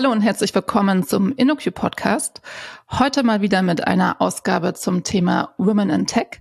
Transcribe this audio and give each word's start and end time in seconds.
Hallo 0.00 0.12
und 0.12 0.22
herzlich 0.22 0.54
willkommen 0.54 1.06
zum 1.06 1.36
InnoQ 1.36 1.74
Podcast. 1.74 2.40
Heute 2.90 3.22
mal 3.22 3.42
wieder 3.42 3.60
mit 3.60 3.86
einer 3.86 4.22
Ausgabe 4.22 4.72
zum 4.72 5.04
Thema 5.04 5.54
Women 5.58 5.90
in 5.90 6.06
Tech. 6.06 6.40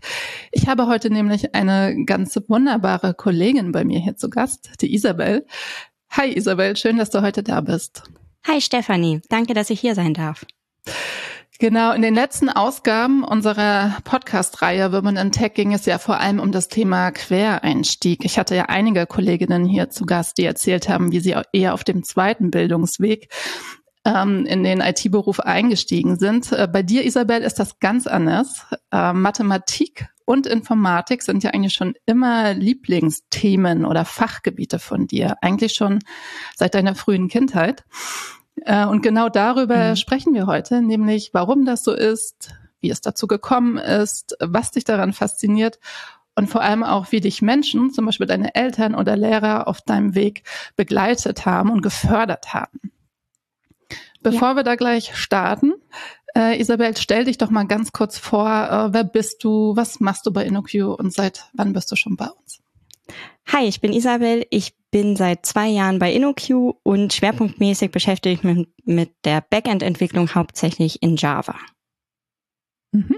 Ich 0.54 0.70
habe 0.70 0.88
heute 0.88 1.10
nämlich 1.10 1.54
eine 1.54 2.06
ganz 2.06 2.40
wunderbare 2.48 3.14
Kollegin 3.14 3.74
bei 3.74 3.84
mir 3.84 4.00
hier 4.00 4.16
zu 4.16 4.30
Gast, 4.30 4.70
die 4.80 4.94
Isabel. 4.94 5.46
Hi 6.12 6.34
Isabel, 6.34 6.78
schön, 6.78 6.96
dass 6.96 7.10
du 7.10 7.22
heute 7.22 7.44
da 7.44 7.60
bist. 7.60 8.04
Hi 8.48 8.62
Stefanie, 8.62 9.20
danke, 9.28 9.54
dass 9.54 9.70
ich 9.70 9.82
hier 9.82 9.94
sein 9.94 10.14
darf. 10.14 10.46
Genau, 11.62 11.92
in 11.92 12.02
den 12.02 12.16
letzten 12.16 12.48
Ausgaben 12.48 13.22
unserer 13.22 13.98
Podcast-Reihe 14.06 14.94
Women 14.94 15.18
in 15.18 15.34
Tech 15.34 15.56
ging 15.56 15.74
es 15.74 15.86
ja 15.86 15.98
vor 15.98 16.18
allem 16.18 16.40
um 16.40 16.54
das 16.54 16.70
Thema 16.70 17.12
Quereinstieg. 17.12 18.24
Ich 18.24 18.40
hatte 18.40 18.56
ja 18.56 18.68
einige 18.70 19.06
Kolleginnen 19.06 19.66
hier 19.66 19.90
zu 19.90 20.06
Gast, 20.06 20.38
die 20.38 20.46
erzählt 20.46 20.88
haben, 20.88 21.12
wie 21.12 21.20
sie 21.20 21.36
eher 21.52 21.74
auf 21.74 21.84
dem 21.84 22.04
zweiten 22.04 22.50
Bildungsweg 22.50 23.28
ähm, 24.06 24.46
in 24.46 24.64
den 24.64 24.80
IT-Beruf 24.80 25.42
eingestiegen 25.42 26.18
sind. 26.18 26.50
Äh, 26.54 26.70
bei 26.72 26.82
dir, 26.82 27.04
Isabel, 27.04 27.42
ist 27.42 27.60
das 27.60 27.80
ganz 27.80 28.08
anders. 28.08 28.66
Äh, 28.94 29.12
Mathematik 29.12 30.08
und 30.24 30.48
Informatik 30.48 31.24
sind 31.24 31.44
ja 31.44 31.50
eigentlich 31.50 31.74
schon 31.74 31.94
immer 32.06 32.54
Lieblingsthemen 32.54 33.84
oder 33.84 34.06
Fachgebiete 34.06 34.80
von 34.80 35.08
dir, 35.08 35.36
eigentlich 35.42 35.74
schon 35.74 36.00
seit 36.56 36.74
deiner 36.74 36.96
frühen 36.96 37.28
Kindheit. 37.28 37.84
Äh, 38.66 38.86
und 38.86 39.02
genau 39.02 39.30
darüber 39.30 39.92
mhm. 39.92 39.96
sprechen 39.96 40.34
wir 40.34 40.46
heute, 40.46 40.82
nämlich 40.82 41.32
warum 41.34 41.66
das 41.66 41.84
so 41.84 41.94
ist, 41.94 42.52
wie 42.82 42.90
es 42.90 43.02
dazu 43.02 43.28
gekommen 43.28 43.78
ist, 43.78 44.36
was 44.40 44.72
dich 44.72 44.84
daran 44.84 45.14
fasziniert 45.14 45.80
und 46.36 46.50
vor 46.50 46.62
allem 46.62 46.84
auch, 46.84 47.12
wie 47.12 47.20
dich 47.20 47.42
Menschen, 47.42 47.92
zum 47.92 48.06
Beispiel 48.06 48.28
deine 48.28 48.56
Eltern 48.56 48.96
oder 48.96 49.18
Lehrer, 49.18 49.68
auf 49.68 49.82
deinem 49.82 50.16
Weg 50.16 50.44
begleitet 50.78 51.46
haben 51.46 51.70
und 51.70 51.82
gefördert 51.82 52.54
haben. 52.54 52.80
Bevor 54.22 54.50
ja. 54.50 54.56
wir 54.56 54.64
da 54.64 54.76
gleich 54.76 55.16
starten, 55.16 55.74
äh, 56.36 56.60
Isabel, 56.60 56.96
stell 56.96 57.26
dich 57.26 57.38
doch 57.38 57.50
mal 57.50 57.66
ganz 57.66 57.92
kurz 57.92 58.18
vor, 58.18 58.48
äh, 58.50 58.94
wer 58.94 59.04
bist 59.04 59.44
du, 59.44 59.76
was 59.76 60.00
machst 60.00 60.26
du 60.26 60.32
bei 60.32 60.46
InnoQ 60.46 60.98
und 60.98 61.14
seit 61.14 61.50
wann 61.54 61.74
bist 61.74 61.92
du 61.92 61.96
schon 61.96 62.16
bei 62.16 62.28
uns? 62.28 62.59
Hi, 63.52 63.66
ich 63.66 63.82
bin 63.82 63.94
Isabel. 63.94 64.46
Ich 64.52 64.76
bin 64.92 65.16
seit 65.16 65.44
zwei 65.44 65.68
Jahren 65.70 65.98
bei 65.98 66.14
InnoQ 66.14 66.76
und 66.84 67.14
schwerpunktmäßig 67.14 67.90
beschäftige 67.90 68.36
ich 68.36 68.44
mich 68.44 68.68
mit 68.86 69.12
der 69.26 69.42
Backend-Entwicklung 69.42 70.36
hauptsächlich 70.36 71.02
in 71.02 71.16
Java. 71.16 71.56
Mhm. 72.92 73.16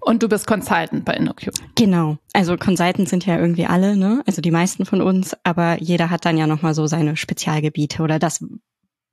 Und 0.00 0.22
du 0.22 0.28
bist 0.28 0.46
Consultant 0.46 1.04
bei 1.04 1.14
InnoQ. 1.14 1.50
Genau. 1.74 2.18
Also 2.32 2.56
Consultants 2.56 3.10
sind 3.10 3.26
ja 3.26 3.38
irgendwie 3.38 3.66
alle, 3.66 3.96
ne? 3.96 4.22
Also 4.24 4.40
die 4.40 4.52
meisten 4.52 4.86
von 4.86 5.02
uns, 5.02 5.36
aber 5.42 5.82
jeder 5.82 6.10
hat 6.10 6.24
dann 6.24 6.38
ja 6.38 6.46
nochmal 6.46 6.74
so 6.74 6.86
seine 6.86 7.16
Spezialgebiete 7.16 8.02
oder 8.02 8.20
das, 8.20 8.44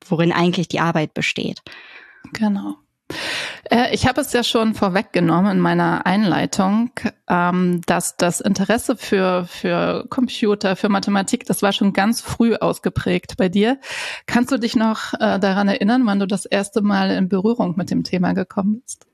worin 0.08 0.32
eigentlich 0.32 0.68
die 0.68 0.80
Arbeit 0.80 1.16
besteht. 1.16 1.64
Genau. 2.34 2.76
Äh, 3.70 3.94
ich 3.94 4.08
habe 4.08 4.22
es 4.22 4.34
ja 4.34 4.44
schon 4.44 4.74
vorweggenommen 4.74 5.52
in 5.54 5.60
meiner 5.60 6.06
Einleitung, 6.06 6.92
ähm, 7.28 7.82
dass 7.86 8.18
das 8.18 8.42
Interesse 8.42 8.96
für, 8.96 9.46
für 9.46 10.06
Computer, 10.10 10.76
für 10.76 10.90
Mathematik, 10.90 11.46
das 11.46 11.62
war 11.62 11.74
schon 11.74 11.94
ganz 11.94 12.22
früh 12.22 12.56
ausgeprägt 12.56 13.36
bei 13.38 13.50
dir. 13.50 13.80
Kannst 14.26 14.52
du 14.52 14.58
dich 14.58 14.76
noch 14.76 15.14
äh, 15.14 15.40
daran 15.40 15.68
erinnern, 15.68 16.06
wann 16.06 16.20
du 16.20 16.28
das 16.28 16.46
erste 16.46 16.82
Mal 16.82 17.12
in 17.12 17.30
Berührung 17.30 17.76
mit 17.78 17.92
dem 17.92 18.04
Thema 18.04 18.34
gekommen 18.34 18.82
bist? 18.82 19.06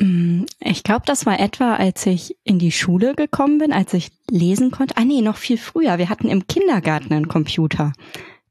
Mm, 0.00 0.44
ich 0.60 0.82
glaube, 0.82 1.02
das 1.06 1.26
war 1.26 1.38
etwa, 1.38 1.74
als 1.74 2.06
ich 2.06 2.36
in 2.44 2.58
die 2.58 2.72
Schule 2.72 3.14
gekommen 3.14 3.58
bin, 3.58 3.72
als 3.72 3.94
ich 3.94 4.10
lesen 4.30 4.70
konnte. 4.70 4.96
Ah 4.96 5.04
nee, 5.04 5.20
noch 5.20 5.36
viel 5.36 5.58
früher. 5.58 5.98
Wir 5.98 6.08
hatten 6.08 6.28
im 6.28 6.46
Kindergarten 6.46 7.12
einen 7.12 7.28
Computer. 7.28 7.92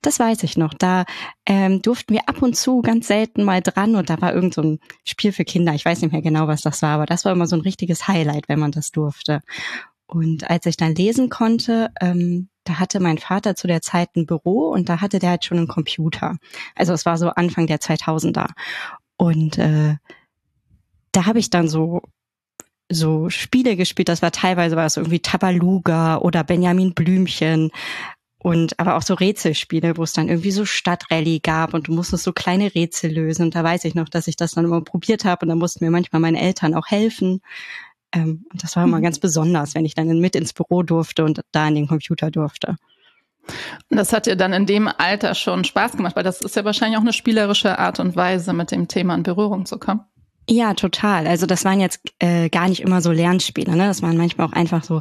Das 0.01 0.19
weiß 0.19 0.44
ich 0.44 0.57
noch. 0.57 0.73
Da 0.73 1.06
ähm, 1.45 1.81
durften 1.81 2.13
wir 2.13 2.28
ab 2.28 2.41
und 2.41 2.56
zu 2.56 2.81
ganz 2.81 3.07
selten 3.07 3.44
mal 3.44 3.62
dran 3.62 3.95
und 3.95 4.09
da 4.09 4.19
war 4.19 4.34
irgend 4.34 4.56
so 4.56 4.62
ein 4.62 4.79
Spiel 5.06 5.31
für 5.31 5.45
Kinder. 5.45 5.73
Ich 5.73 5.85
weiß 5.85 6.01
nicht 6.01 6.12
mehr 6.12 6.23
genau, 6.23 6.47
was 6.47 6.62
das 6.62 6.81
war, 6.81 6.95
aber 6.95 7.06
das 7.06 7.23
war 7.23 7.31
immer 7.31 7.47
so 7.47 7.56
ein 7.56 7.62
richtiges 7.62 8.07
Highlight, 8.07 8.50
wenn 8.50 8.59
man 8.59 8.72
das 8.72 8.91
durfte. 8.91 9.41
Und 10.07 10.50
als 10.50 10.66
ich 10.66 10.75
dann 10.75 10.95
lesen 10.95 11.29
konnte, 11.29 11.91
ähm, 12.01 12.50
da 12.63 12.79
hatte 12.79 13.00
mein 13.00 13.17
Vater 13.17 13.56
zu 13.56 13.67
der 13.67 13.81
Zeit 13.81 14.09
ein 14.16 14.25
Büro 14.25 14.69
und 14.69 14.90
da 14.90 15.01
hatte 15.01 15.19
der 15.19 15.31
halt 15.31 15.45
schon 15.45 15.57
einen 15.57 15.67
Computer. 15.67 16.38
Also 16.75 16.94
es 16.94 17.06
war 17.06 17.17
so 17.17 17.29
Anfang 17.29 17.67
der 17.67 17.79
2000er. 17.79 18.50
Und 19.17 19.57
äh, 19.57 19.95
da 21.11 21.25
habe 21.25 21.40
ich 21.40 21.50
dann 21.50 21.67
so 21.67 22.01
so 22.90 23.29
Spiele 23.29 23.78
gespielt. 23.78 24.09
Das 24.09 24.22
war 24.22 24.31
teilweise 24.31 24.75
war 24.75 24.85
es 24.85 24.97
irgendwie 24.97 25.22
Tabaluga 25.22 26.17
oder 26.17 26.44
Benjamin 26.44 26.94
Blümchen 26.94 27.72
und 28.44 28.79
aber 28.79 28.96
auch 28.96 29.03
so 29.03 29.13
Rätselspiele, 29.13 29.97
wo 29.97 30.03
es 30.03 30.13
dann 30.13 30.28
irgendwie 30.28 30.50
so 30.50 30.66
Stadtrallye 30.66 31.41
gab 31.41 31.75
und 31.75 31.88
du 31.88 31.94
musstest 31.94 32.24
so 32.24 32.34
kleine 32.34 32.74
Rätsel 32.74 33.12
lösen. 33.12 33.44
Und 33.44 33.56
da 33.56 33.63
weiß 33.63 33.85
ich 33.85 33.94
noch, 33.94 34.09
dass 34.09 34.28
ich 34.28 34.35
das 34.35 34.53
dann 34.53 34.66
immer 34.66 34.81
probiert 34.81 35.25
habe 35.25 35.46
und 35.46 35.50
da 35.50 35.56
mussten 35.56 35.85
mir 35.85 35.91
manchmal 35.91 36.22
meine 36.22 36.41
Eltern 36.41 36.74
auch 36.74 36.88
helfen. 36.88 37.41
Ähm, 38.12 38.46
und 38.52 38.63
das 38.63 38.75
war 38.75 38.84
immer 38.84 38.97
mhm. 38.97 39.03
ganz 39.03 39.19
besonders, 39.19 39.75
wenn 39.75 39.85
ich 39.85 39.94
dann 39.94 40.07
mit 40.19 40.35
ins 40.35 40.53
Büro 40.53 40.81
durfte 40.81 41.24
und 41.24 41.41
da 41.52 41.68
an 41.68 41.75
den 41.75 41.88
Computer 41.88 42.31
durfte. 42.31 42.78
Und 43.90 43.97
das 43.97 44.12
hat 44.12 44.25
dir 44.25 44.35
dann 44.35 44.53
in 44.53 44.66
dem 44.66 44.88
Alter 44.88 45.35
schon 45.35 45.63
Spaß 45.63 45.94
gemacht, 45.94 46.16
weil 46.16 46.23
das 46.23 46.41
ist 46.41 46.56
ja 46.56 46.66
wahrscheinlich 46.66 46.97
auch 46.97 47.03
eine 47.03 47.13
spielerische 47.13 47.78
Art 47.78 48.00
und 48.00 48.16
Weise, 48.16 48.53
mit 48.53 48.72
dem 48.72 48.88
Thema 48.88 49.13
in 49.13 49.23
Berührung 49.23 49.68
zu 49.68 49.78
kommen. 49.78 50.02
Ja, 50.50 50.73
total. 50.73 51.28
Also 51.28 51.46
das 51.46 51.63
waren 51.63 51.79
jetzt 51.79 52.02
äh, 52.18 52.50
gar 52.50 52.68
nicht 52.68 52.81
immer 52.81 53.02
so 53.02 53.12
Lernspiele, 53.12 53.75
ne? 53.75 53.85
Das 53.85 54.02
waren 54.02 54.18
manchmal 54.18 54.47
auch 54.47 54.53
einfach 54.53 54.84
so 54.84 55.00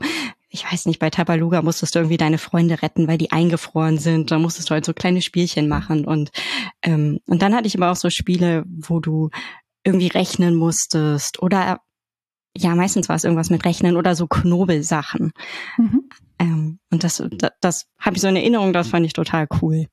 ich 0.51 0.71
weiß 0.71 0.87
nicht, 0.87 0.99
bei 0.99 1.11
Tabaluga 1.11 1.63
musstest 1.63 1.95
du 1.95 2.01
irgendwie 2.01 2.17
deine 2.17 2.39
Freunde 2.39 2.83
retten, 2.83 3.07
weil 3.07 3.19
die 3.19 3.31
eingefroren 3.31 3.99
sind. 3.99 4.33
Da 4.33 4.39
musstest 4.39 4.69
du 4.69 4.75
halt 4.75 4.85
so 4.85 4.93
kleine 4.93 5.23
Spielchen 5.23 5.69
machen. 5.69 6.05
Und, 6.05 6.31
ähm, 6.83 7.21
und 7.27 7.41
dann 7.41 7.55
hatte 7.55 7.69
ich 7.69 7.77
aber 7.77 7.93
auch 7.93 7.97
so 7.97 8.11
Spiele, 8.11 8.65
wo 8.67 8.99
du 8.99 9.31
irgendwie 9.85 10.09
rechnen 10.09 10.57
musstest 10.57 11.41
oder 11.41 11.81
ja, 12.57 12.75
meistens 12.75 13.09
war 13.09 13.15
es 13.15 13.23
irgendwas 13.23 13.49
mit 13.49 13.65
Rechnen 13.65 13.97
oder 13.97 14.17
so 14.17 14.27
Knobelsachen. 14.27 15.33
Mhm. 15.79 16.09
Ähm, 16.41 16.79
und 16.91 17.05
das, 17.05 17.23
das, 17.31 17.53
das 17.61 17.87
habe 17.99 18.17
ich 18.17 18.23
so 18.23 18.29
in 18.29 18.35
Erinnerung, 18.35 18.73
das 18.73 18.89
fand 18.89 19.07
ich 19.07 19.13
total 19.13 19.47
cool. 19.63 19.87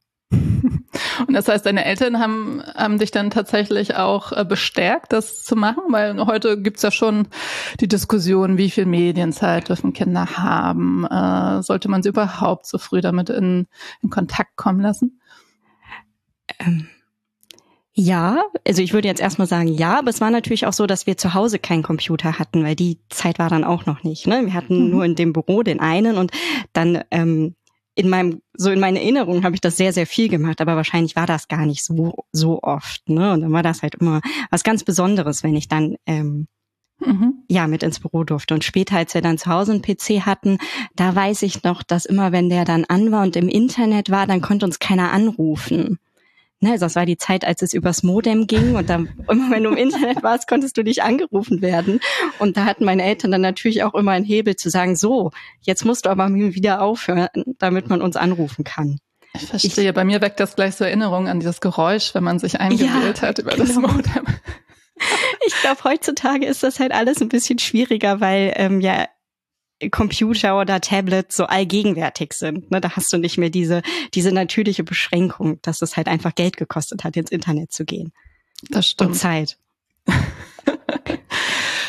Und 1.28 1.34
das 1.34 1.47
heißt, 1.47 1.66
deine 1.66 1.85
Eltern 1.85 2.19
haben, 2.19 2.62
haben 2.75 3.00
dich 3.00 3.12
dann 3.12 3.30
tatsächlich 3.30 3.96
auch 3.96 4.31
äh, 4.31 4.46
bestärkt, 4.46 5.13
das 5.13 5.44
zu 5.44 5.56
machen, 5.56 5.84
weil 5.90 6.25
heute 6.25 6.62
gibt's 6.62 6.81
ja 6.81 6.91
schon 6.91 7.28
die 7.80 7.88
Diskussion, 7.88 8.58
wie 8.58 8.69
viel 8.69 8.85
Medienzeit 8.85 9.69
dürfen 9.69 9.94
Kinder 9.94 10.38
haben, 10.38 11.06
äh, 11.06 11.62
sollte 11.63 11.90
man 11.90 12.03
sie 12.03 12.09
überhaupt 12.09 12.66
so 12.66 12.78
früh 12.78 13.02
damit 13.02 13.30
in, 13.30 13.68
in 14.02 14.09
Kontakt 14.09 14.56
kommen 14.56 14.81
lassen? 14.81 15.19
Ähm. 16.59 16.88
Ja, 18.00 18.44
also 18.68 18.84
ich 18.84 18.94
würde 18.94 19.08
jetzt 19.08 19.22
erstmal 19.22 19.47
sagen 19.47 19.69
ja, 19.69 19.97
aber 19.97 20.12
es 20.12 20.22
war 20.22 20.29
natürlich 20.29 20.68
auch 20.68 20.74
so, 20.74 20.85
dass 20.85 21.08
wir 21.08 21.18
zu 21.18 21.34
Hause 21.34 21.58
keinen 21.58 21.81
Computer 21.81 22.38
hatten, 22.38 22.64
weil 22.64 22.75
die 22.75 23.00
Zeit 23.09 23.40
war 23.40 23.50
dann 23.50 23.64
auch 23.64 23.88
noch 23.88 24.03
nicht. 24.03 24.28
Ne? 24.28 24.46
Wir 24.46 24.53
hatten 24.53 24.85
mhm. 24.85 24.90
nur 24.91 25.03
in 25.03 25.16
dem 25.16 25.34
Büro 25.34 25.64
den 25.64 25.79
einen 25.79 26.16
und 26.18 26.31
dann 26.74 27.03
ähm, 27.09 27.56
in 27.97 28.09
meinem, 28.09 28.41
so 28.53 28.69
in 28.69 28.80
meiner 28.80 29.00
Erinnerung 29.02 29.44
habe 29.44 29.56
ich 29.56 29.62
das 29.62 29.75
sehr, 29.75 29.91
sehr 29.91 30.06
viel 30.06 30.30
gemacht, 30.30 30.62
aber 30.62 30.75
wahrscheinlich 30.75 31.16
war 31.16 31.25
das 31.25 31.47
gar 31.47 31.66
nicht 31.66 31.84
so, 31.84 32.13
so 32.31 32.62
oft, 32.62 33.09
ne? 33.09 33.34
Und 33.34 33.41
dann 33.41 33.52
war 33.52 33.63
das 33.63 33.81
halt 33.81 33.96
immer 33.96 34.22
was 34.52 34.63
ganz 34.63 34.84
Besonderes, 34.84 35.44
wenn 35.44 35.56
ich 35.56 35.68
dann, 35.68 35.96
ähm, 36.06 36.47
Mhm. 37.00 37.44
ja, 37.47 37.68
mit 37.68 37.84
ins 37.84 38.00
Büro 38.00 38.24
durfte. 38.24 38.56
Und 38.56 38.63
später, 38.63 38.97
als 38.97 39.13
wir 39.13 39.22
dann 39.22 39.38
zu 39.38 39.52
Hause 39.52 39.72
einen 39.72 39.84
PC 39.84 40.25
hatten, 40.25 40.58
da 40.96 41.16
weiß 41.16 41.44
ich 41.44 41.62
noch, 41.62 41.84
dass 41.84 42.06
immer, 42.06 42.31
wenn 42.31 42.50
der 42.50 42.66
dann 42.66 42.85
an 42.85 43.12
war 43.12 43.22
und 43.22 43.35
im 43.35 43.50
Internet 43.50 44.09
war, 44.09 44.25
dann 44.25 44.41
konnte 44.41 44.66
uns 44.66 44.79
keiner 44.79 45.11
anrufen. 45.11 45.99
Ne, 46.59 46.72
also 46.72 46.86
das 46.86 46.96
war 46.96 47.06
die 47.06 47.18
Zeit, 47.18 47.46
als 47.46 47.62
es 47.62 47.74
übers 47.74 48.02
Modem 48.02 48.48
ging 48.48 48.76
und 48.76 48.90
dann 48.90 49.09
immer 49.30 49.52
wenn 49.52 49.64
du 49.64 49.70
im 49.70 49.78
Internet 49.78 50.24
warst, 50.24 50.48
konntest 50.48 50.76
du 50.78 50.84
nicht 50.84 51.04
angerufen 51.04 51.62
werden. 51.62 52.00
Und 52.40 52.58
da 52.58 52.66
hatten 52.66 52.84
meine 52.84 53.04
Eltern 53.04 53.32
dann 53.32 53.42
natürlich 53.42 53.84
auch 53.84 53.94
immer 53.94 54.12
einen 54.12 54.26
Hebel 54.26 54.56
zu 54.56 54.70
sagen, 54.70 54.96
so, 54.96 55.32
jetzt 55.62 55.86
musst 55.86 56.06
du 56.06 56.09
aber 56.09 56.34
wieder 56.34 56.82
aufhören, 56.82 57.30
damit 57.59 57.90
man 57.90 58.02
uns 58.02 58.16
anrufen 58.16 58.64
kann. 58.64 58.98
Ich 59.36 59.46
verstehe. 59.46 59.90
Ich, 59.90 59.94
Bei 59.94 60.04
mir 60.04 60.20
weckt 60.22 60.40
das 60.40 60.56
gleich 60.56 60.76
so 60.76 60.84
Erinnerungen 60.84 61.28
an 61.28 61.40
dieses 61.40 61.62
Geräusch, 61.62 62.16
wenn 62.16 62.24
man 62.24 62.40
sich 62.40 62.59
eingewählt 62.59 63.22
ja, 63.22 63.28
hat 63.28 63.38
über 63.38 63.52
genau. 63.52 63.66
das 63.66 63.76
Modem. 63.76 64.26
Ich 65.46 65.54
glaube, 65.62 65.84
heutzutage 65.84 66.46
ist 66.48 66.64
das 66.64 66.80
halt 66.80 66.92
alles 66.92 67.22
ein 67.22 67.30
bisschen 67.30 67.59
schwieriger, 67.59 68.20
weil 68.20 68.54
ähm, 68.56 68.82
ja 68.82 69.06
Computer 69.91 70.59
oder 70.59 70.82
Tablet 70.82 71.32
so 71.32 71.46
allgegenwärtig 71.46 72.34
sind. 72.34 72.72
Ne? 72.72 72.82
Da 72.82 72.96
hast 72.96 73.14
du 73.14 73.18
nicht 73.18 73.38
mehr 73.38 73.50
diese, 73.50 73.82
diese 74.14 74.32
natürliche 74.32 74.84
Beschränkung, 74.84 75.59
dass 75.62 75.82
es 75.82 75.97
halt 75.97 76.08
einfach 76.08 76.34
Geld 76.35 76.58
gekostet 76.58 77.03
hat, 77.03 77.16
ins 77.16 77.32
Internet 77.32 77.72
zu 77.72 77.85
gehen. 77.85 78.12
Das 78.70 78.88
stimmt. 78.88 79.12
Und 79.12 79.16
Zeit. 79.16 79.58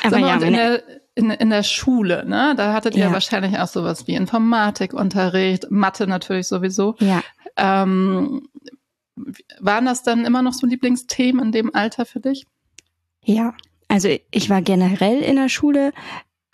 Aber 0.03 0.19
ja, 0.19 0.37
in 0.37 0.53
der, 0.53 0.83
in, 1.15 1.31
in 1.31 1.51
der 1.51 1.63
Schule, 1.63 2.25
ne? 2.27 2.55
Da 2.57 2.73
hattet 2.73 2.95
ihr 2.95 3.05
ja. 3.07 3.13
wahrscheinlich 3.13 3.59
auch 3.59 3.69
sowas 3.69 4.07
wie 4.07 4.15
Informatikunterricht, 4.15 5.71
Mathe 5.71 6.07
natürlich 6.07 6.47
sowieso. 6.47 6.95
Ja. 7.01 7.23
Ähm, 7.57 8.49
waren 9.61 9.87
das 9.87 10.03
dann 10.03 10.25
immer 10.25 10.43
noch 10.43 10.53
so 10.53 10.67
Lieblingsthemen 10.67 11.47
in 11.47 11.53
dem 11.53 11.75
Alter 11.75 12.07
für 12.07 12.21
dich? 12.21 12.47
Ja, 13.25 13.55
also 13.89 14.09
ich 14.31 14.51
war 14.51 14.63
generell 14.63 15.21
in 15.21 15.37
der 15.37 15.49
Schule 15.49 15.93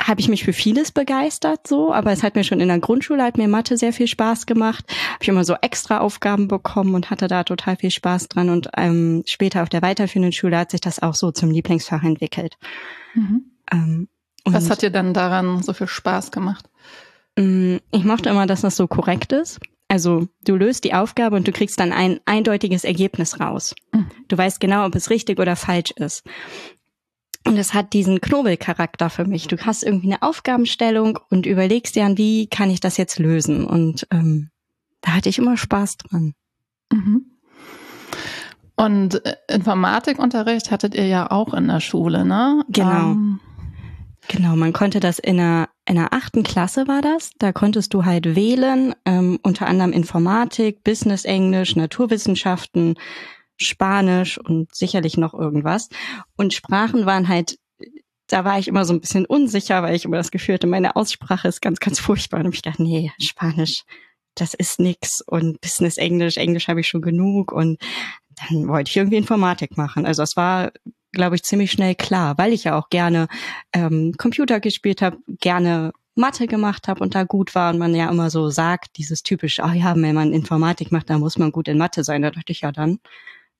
habe 0.06 0.20
ich 0.20 0.28
mich 0.28 0.44
für 0.44 0.52
vieles 0.52 0.92
begeistert 0.92 1.66
so, 1.66 1.92
aber 1.92 2.12
es 2.12 2.22
hat 2.22 2.34
mir 2.34 2.44
schon 2.44 2.60
in 2.60 2.68
der 2.68 2.78
Grundschule 2.78 3.22
hat 3.22 3.38
mir 3.38 3.48
Mathe 3.48 3.76
sehr 3.78 3.92
viel 3.92 4.06
Spaß 4.06 4.46
gemacht. 4.46 4.84
Habe 4.88 5.22
ich 5.22 5.28
immer 5.28 5.44
so 5.44 5.54
extra 5.60 5.98
Aufgaben 5.98 6.46
bekommen 6.46 6.94
und 6.94 7.10
hatte 7.10 7.26
da 7.26 7.44
total 7.44 7.76
viel 7.76 7.90
Spaß 7.90 8.28
dran. 8.28 8.50
Und 8.50 8.68
ähm, 8.76 9.22
später 9.26 9.62
auf 9.62 9.70
der 9.70 9.82
weiterführenden 9.82 10.32
Schule 10.32 10.58
hat 10.58 10.70
sich 10.70 10.80
das 10.80 11.00
auch 11.00 11.14
so 11.14 11.32
zum 11.32 11.50
Lieblingsfach 11.50 12.02
entwickelt. 12.02 12.56
Mhm. 13.14 13.44
Ähm, 13.72 14.08
Was 14.44 14.68
hat 14.68 14.82
dir 14.82 14.90
dann 14.90 15.14
daran 15.14 15.62
so 15.62 15.72
viel 15.72 15.88
Spaß 15.88 16.30
gemacht? 16.30 16.68
Mm, 17.38 17.76
ich 17.90 18.04
mochte 18.04 18.28
immer, 18.28 18.46
dass 18.46 18.60
das 18.60 18.76
so 18.76 18.86
korrekt 18.86 19.32
ist. 19.32 19.58
Also 19.88 20.28
du 20.44 20.56
löst 20.56 20.84
die 20.84 20.94
Aufgabe 20.94 21.36
und 21.36 21.46
du 21.46 21.52
kriegst 21.52 21.78
dann 21.78 21.92
ein 21.92 22.18
eindeutiges 22.24 22.84
Ergebnis 22.84 23.38
raus. 23.40 23.74
Mhm. 23.92 24.10
Du 24.28 24.36
weißt 24.36 24.60
genau, 24.60 24.86
ob 24.86 24.94
es 24.94 25.10
richtig 25.10 25.38
oder 25.38 25.56
falsch 25.56 25.92
ist. 25.92 26.24
Und 27.46 27.58
es 27.58 27.74
hat 27.74 27.92
diesen 27.92 28.20
Knobelcharakter 28.20 29.10
für 29.10 29.26
mich. 29.26 29.48
Du 29.48 29.58
hast 29.58 29.82
irgendwie 29.82 30.12
eine 30.12 30.22
Aufgabenstellung 30.22 31.18
und 31.30 31.46
überlegst 31.46 31.94
dir 31.94 32.06
an, 32.06 32.16
wie 32.16 32.46
kann 32.46 32.70
ich 32.70 32.80
das 32.80 32.96
jetzt 32.96 33.18
lösen? 33.18 33.66
Und 33.66 34.06
ähm, 34.10 34.50
da 35.02 35.12
hatte 35.12 35.28
ich 35.28 35.38
immer 35.38 35.56
Spaß 35.56 35.98
dran. 35.98 36.32
Mhm. 36.90 37.26
Und 38.76 39.24
äh, 39.26 39.36
Informatikunterricht 39.48 40.70
hattet 40.70 40.94
ihr 40.94 41.06
ja 41.06 41.30
auch 41.30 41.52
in 41.54 41.68
der 41.68 41.80
Schule, 41.80 42.24
ne? 42.24 42.64
Genau. 42.68 43.12
Ähm, 43.12 43.40
Genau, 44.28 44.56
man 44.56 44.72
konnte 44.72 45.00
das 45.00 45.18
in 45.18 45.38
einer, 45.38 45.68
in 45.86 45.98
einer 45.98 46.12
achten 46.12 46.42
Klasse 46.42 46.88
war 46.88 47.02
das. 47.02 47.30
Da 47.38 47.52
konntest 47.52 47.92
du 47.92 48.04
halt 48.04 48.34
wählen, 48.34 48.94
ähm, 49.04 49.38
unter 49.42 49.66
anderem 49.66 49.92
Informatik, 49.92 50.82
Business 50.82 51.24
Englisch, 51.24 51.76
Naturwissenschaften, 51.76 52.94
Spanisch 53.56 54.38
und 54.38 54.74
sicherlich 54.74 55.16
noch 55.16 55.34
irgendwas. 55.34 55.88
Und 56.36 56.54
Sprachen 56.54 57.06
waren 57.06 57.28
halt, 57.28 57.58
da 58.28 58.44
war 58.44 58.58
ich 58.58 58.68
immer 58.68 58.84
so 58.84 58.94
ein 58.94 59.00
bisschen 59.00 59.26
unsicher, 59.26 59.82
weil 59.82 59.94
ich 59.94 60.04
immer 60.04 60.16
das 60.16 60.30
Gefühl 60.30 60.54
hatte, 60.54 60.66
meine 60.66 60.96
Aussprache 60.96 61.48
ist 61.48 61.60
ganz, 61.60 61.80
ganz 61.80 61.98
furchtbar. 62.00 62.40
Und 62.40 62.54
ich 62.54 62.62
dachte, 62.62 62.82
nee, 62.82 63.12
Spanisch, 63.20 63.84
das 64.34 64.54
ist 64.54 64.80
nix. 64.80 65.20
Und 65.20 65.60
Business 65.60 65.96
Englisch, 65.96 66.36
Englisch 66.36 66.68
habe 66.68 66.80
ich 66.80 66.88
schon 66.88 67.02
genug. 67.02 67.52
Und 67.52 67.80
dann 68.48 68.68
wollte 68.68 68.90
ich 68.90 68.96
irgendwie 68.96 69.16
Informatik 69.16 69.76
machen. 69.76 70.06
Also 70.06 70.22
es 70.22 70.36
war 70.36 70.72
glaube 71.14 71.36
ich, 71.36 71.44
ziemlich 71.44 71.72
schnell 71.72 71.94
klar, 71.94 72.36
weil 72.36 72.52
ich 72.52 72.64
ja 72.64 72.78
auch 72.78 72.90
gerne 72.90 73.28
ähm, 73.72 74.12
Computer 74.18 74.60
gespielt 74.60 75.00
habe, 75.00 75.18
gerne 75.28 75.92
Mathe 76.14 76.46
gemacht 76.46 76.86
habe 76.86 77.02
und 77.02 77.14
da 77.14 77.24
gut 77.24 77.54
war 77.54 77.72
und 77.72 77.78
man 77.78 77.94
ja 77.94 78.08
immer 78.10 78.30
so 78.30 78.50
sagt, 78.50 78.98
dieses 78.98 79.22
typisch, 79.22 79.60
ah 79.60 79.72
ja, 79.72 79.94
wenn 79.96 80.14
man 80.14 80.32
Informatik 80.32 80.92
macht, 80.92 81.10
dann 81.10 81.20
muss 81.20 81.38
man 81.38 81.50
gut 81.50 81.66
in 81.68 81.78
Mathe 81.78 82.04
sein. 82.04 82.22
Da 82.22 82.30
dachte 82.30 82.52
ich 82.52 82.60
ja 82.60 82.70
dann, 82.70 82.98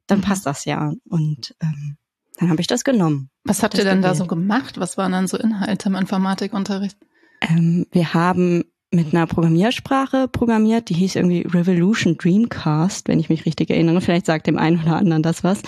dann 0.06 0.18
mhm. 0.18 0.22
passt 0.22 0.46
das 0.46 0.64
ja. 0.64 0.92
Und 1.08 1.54
ähm, 1.60 1.96
dann 2.38 2.50
habe 2.50 2.60
ich 2.60 2.66
das 2.66 2.84
genommen. 2.84 3.30
Was 3.44 3.62
habt 3.62 3.74
ihr 3.74 3.84
denn 3.84 3.98
gewählt. 3.98 4.12
da 4.12 4.14
so 4.14 4.26
gemacht? 4.26 4.78
Was 4.78 4.96
waren 4.96 5.12
dann 5.12 5.26
so 5.26 5.36
Inhalte 5.36 5.88
im 5.88 5.94
Informatikunterricht? 5.94 6.98
Ähm, 7.40 7.86
wir 7.92 8.14
haben 8.14 8.64
mit 8.94 9.12
einer 9.12 9.26
Programmiersprache 9.26 10.28
programmiert, 10.28 10.88
die 10.88 10.94
hieß 10.94 11.16
irgendwie 11.16 11.42
Revolution 11.42 12.16
Dreamcast, 12.16 13.08
wenn 13.08 13.20
ich 13.20 13.28
mich 13.28 13.44
richtig 13.44 13.70
erinnere. 13.70 14.00
Vielleicht 14.00 14.26
sagt 14.26 14.46
dem 14.46 14.58
einen 14.58 14.80
oder 14.80 14.96
anderen 14.96 15.22
das 15.22 15.44
was. 15.44 15.62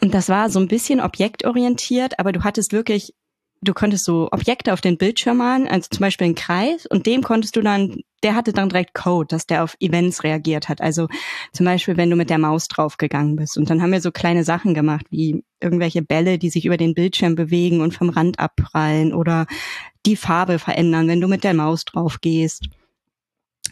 Und 0.00 0.14
das 0.14 0.28
war 0.28 0.50
so 0.50 0.60
ein 0.60 0.68
bisschen 0.68 1.00
objektorientiert, 1.00 2.18
aber 2.18 2.32
du 2.32 2.44
hattest 2.44 2.72
wirklich, 2.72 3.14
du 3.62 3.72
konntest 3.72 4.04
so 4.04 4.28
Objekte 4.30 4.72
auf 4.72 4.80
den 4.80 4.98
Bildschirm 4.98 5.38
malen, 5.38 5.66
also 5.66 5.88
zum 5.90 6.00
Beispiel 6.00 6.26
einen 6.26 6.34
Kreis, 6.34 6.86
und 6.86 7.06
dem 7.06 7.22
konntest 7.22 7.56
du 7.56 7.62
dann, 7.62 8.02
der 8.26 8.34
hatte 8.34 8.52
dann 8.52 8.70
direkt 8.70 8.92
Code, 8.92 9.28
dass 9.28 9.46
der 9.46 9.62
auf 9.62 9.76
Events 9.78 10.24
reagiert 10.24 10.68
hat. 10.68 10.80
Also 10.80 11.06
zum 11.52 11.64
Beispiel, 11.64 11.96
wenn 11.96 12.10
du 12.10 12.16
mit 12.16 12.28
der 12.28 12.38
Maus 12.38 12.66
draufgegangen 12.66 13.36
bist. 13.36 13.56
Und 13.56 13.70
dann 13.70 13.80
haben 13.80 13.92
wir 13.92 14.00
so 14.00 14.10
kleine 14.10 14.42
Sachen 14.42 14.74
gemacht, 14.74 15.06
wie 15.10 15.44
irgendwelche 15.60 16.02
Bälle, 16.02 16.36
die 16.36 16.50
sich 16.50 16.66
über 16.66 16.76
den 16.76 16.92
Bildschirm 16.92 17.36
bewegen 17.36 17.80
und 17.82 17.94
vom 17.94 18.08
Rand 18.08 18.40
abprallen 18.40 19.14
oder 19.14 19.46
die 20.06 20.16
Farbe 20.16 20.58
verändern, 20.58 21.06
wenn 21.06 21.20
du 21.20 21.28
mit 21.28 21.44
der 21.44 21.54
Maus 21.54 21.84
drauf 21.84 22.20
gehst. 22.20 22.68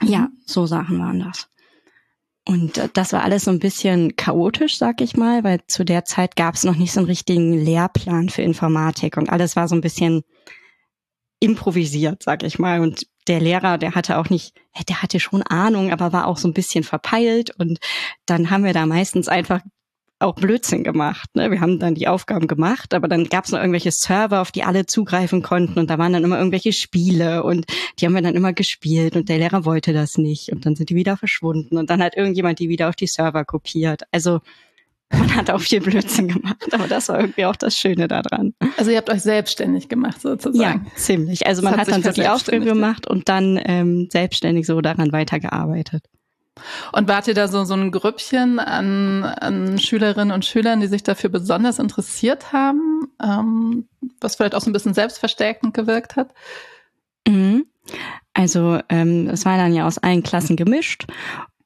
Ja, 0.04 0.20
mhm. 0.20 0.38
so 0.46 0.66
Sachen 0.66 1.00
waren 1.00 1.18
das. 1.18 1.48
Und 2.46 2.78
äh, 2.78 2.88
das 2.92 3.12
war 3.12 3.24
alles 3.24 3.42
so 3.42 3.50
ein 3.50 3.58
bisschen 3.58 4.14
chaotisch, 4.14 4.78
sag 4.78 5.00
ich 5.00 5.16
mal, 5.16 5.42
weil 5.42 5.62
zu 5.66 5.84
der 5.84 6.04
Zeit 6.04 6.36
gab 6.36 6.54
es 6.54 6.62
noch 6.62 6.76
nicht 6.76 6.92
so 6.92 7.00
einen 7.00 7.08
richtigen 7.08 7.54
Lehrplan 7.54 8.28
für 8.28 8.42
Informatik 8.42 9.16
und 9.16 9.30
alles 9.30 9.56
war 9.56 9.66
so 9.66 9.74
ein 9.74 9.80
bisschen 9.80 10.22
improvisiert, 11.40 12.22
sag 12.22 12.44
ich 12.44 12.60
mal. 12.60 12.82
Und 12.82 13.08
der 13.26 13.40
Lehrer, 13.40 13.78
der 13.78 13.94
hatte 13.94 14.18
auch 14.18 14.30
nicht, 14.30 14.54
der 14.88 15.02
hatte 15.02 15.20
schon 15.20 15.42
Ahnung, 15.42 15.92
aber 15.92 16.12
war 16.12 16.26
auch 16.26 16.36
so 16.36 16.48
ein 16.48 16.54
bisschen 16.54 16.84
verpeilt. 16.84 17.50
Und 17.58 17.78
dann 18.26 18.50
haben 18.50 18.64
wir 18.64 18.72
da 18.72 18.86
meistens 18.86 19.28
einfach 19.28 19.60
auch 20.20 20.34
Blödsinn 20.34 20.84
gemacht. 20.84 21.34
Ne? 21.34 21.50
Wir 21.50 21.60
haben 21.60 21.78
dann 21.78 21.94
die 21.94 22.08
Aufgaben 22.08 22.46
gemacht, 22.46 22.94
aber 22.94 23.08
dann 23.08 23.28
gab 23.28 23.44
es 23.44 23.52
noch 23.52 23.58
irgendwelche 23.58 23.90
Server, 23.90 24.40
auf 24.40 24.52
die 24.52 24.64
alle 24.64 24.86
zugreifen 24.86 25.42
konnten 25.42 25.78
und 25.78 25.90
da 25.90 25.98
waren 25.98 26.12
dann 26.12 26.24
immer 26.24 26.38
irgendwelche 26.38 26.72
Spiele 26.72 27.42
und 27.42 27.66
die 27.98 28.06
haben 28.06 28.14
wir 28.14 28.22
dann 28.22 28.34
immer 28.34 28.52
gespielt 28.52 29.16
und 29.16 29.28
der 29.28 29.38
Lehrer 29.38 29.64
wollte 29.64 29.92
das 29.92 30.16
nicht 30.16 30.50
und 30.50 30.64
dann 30.64 30.76
sind 30.76 30.90
die 30.90 30.94
wieder 30.94 31.16
verschwunden 31.16 31.76
und 31.76 31.90
dann 31.90 32.02
hat 32.02 32.16
irgendjemand 32.16 32.58
die 32.58 32.68
wieder 32.68 32.88
auf 32.88 32.96
die 32.96 33.06
Server 33.06 33.44
kopiert. 33.44 34.02
Also 34.12 34.40
man 35.10 35.34
hat 35.34 35.50
auch 35.50 35.60
viel 35.60 35.80
Blödsinn 35.80 36.28
gemacht, 36.28 36.72
aber 36.72 36.88
das 36.88 37.08
war 37.08 37.20
irgendwie 37.20 37.44
auch 37.44 37.56
das 37.56 37.76
Schöne 37.76 38.08
daran. 38.08 38.54
Also 38.76 38.90
ihr 38.90 38.96
habt 38.96 39.10
euch 39.10 39.22
selbstständig 39.22 39.88
gemacht 39.88 40.20
sozusagen. 40.20 40.86
Ja, 40.86 40.96
ziemlich. 40.96 41.46
Also 41.46 41.62
man 41.62 41.72
hat, 41.72 41.80
hat 41.80 41.92
dann 41.92 42.02
so 42.02 42.10
die 42.10 42.26
Aufgaben 42.28 42.64
gemacht 42.64 43.06
und 43.06 43.28
dann 43.28 43.60
ähm, 43.64 44.08
selbstständig 44.10 44.66
so 44.66 44.80
daran 44.80 45.12
weitergearbeitet. 45.12 46.04
Und 46.92 47.08
wart 47.08 47.26
ihr 47.26 47.34
da 47.34 47.48
so, 47.48 47.64
so 47.64 47.74
ein 47.74 47.90
Grüppchen 47.90 48.60
an, 48.60 49.24
an 49.24 49.78
Schülerinnen 49.78 50.32
und 50.32 50.44
Schülern, 50.44 50.80
die 50.80 50.86
sich 50.86 51.02
dafür 51.02 51.30
besonders 51.30 51.78
interessiert 51.78 52.52
haben, 52.52 53.08
ähm, 53.22 53.88
was 54.20 54.36
vielleicht 54.36 54.54
auch 54.54 54.60
so 54.60 54.70
ein 54.70 54.72
bisschen 54.72 54.94
selbstverstärkend 54.94 55.74
gewirkt 55.74 56.16
hat? 56.16 56.32
Mhm. 57.26 57.66
Also 58.34 58.80
ähm, 58.88 59.28
es 59.28 59.44
war 59.44 59.56
dann 59.56 59.74
ja 59.74 59.86
aus 59.86 59.98
allen 59.98 60.22
Klassen 60.22 60.56
gemischt 60.56 61.06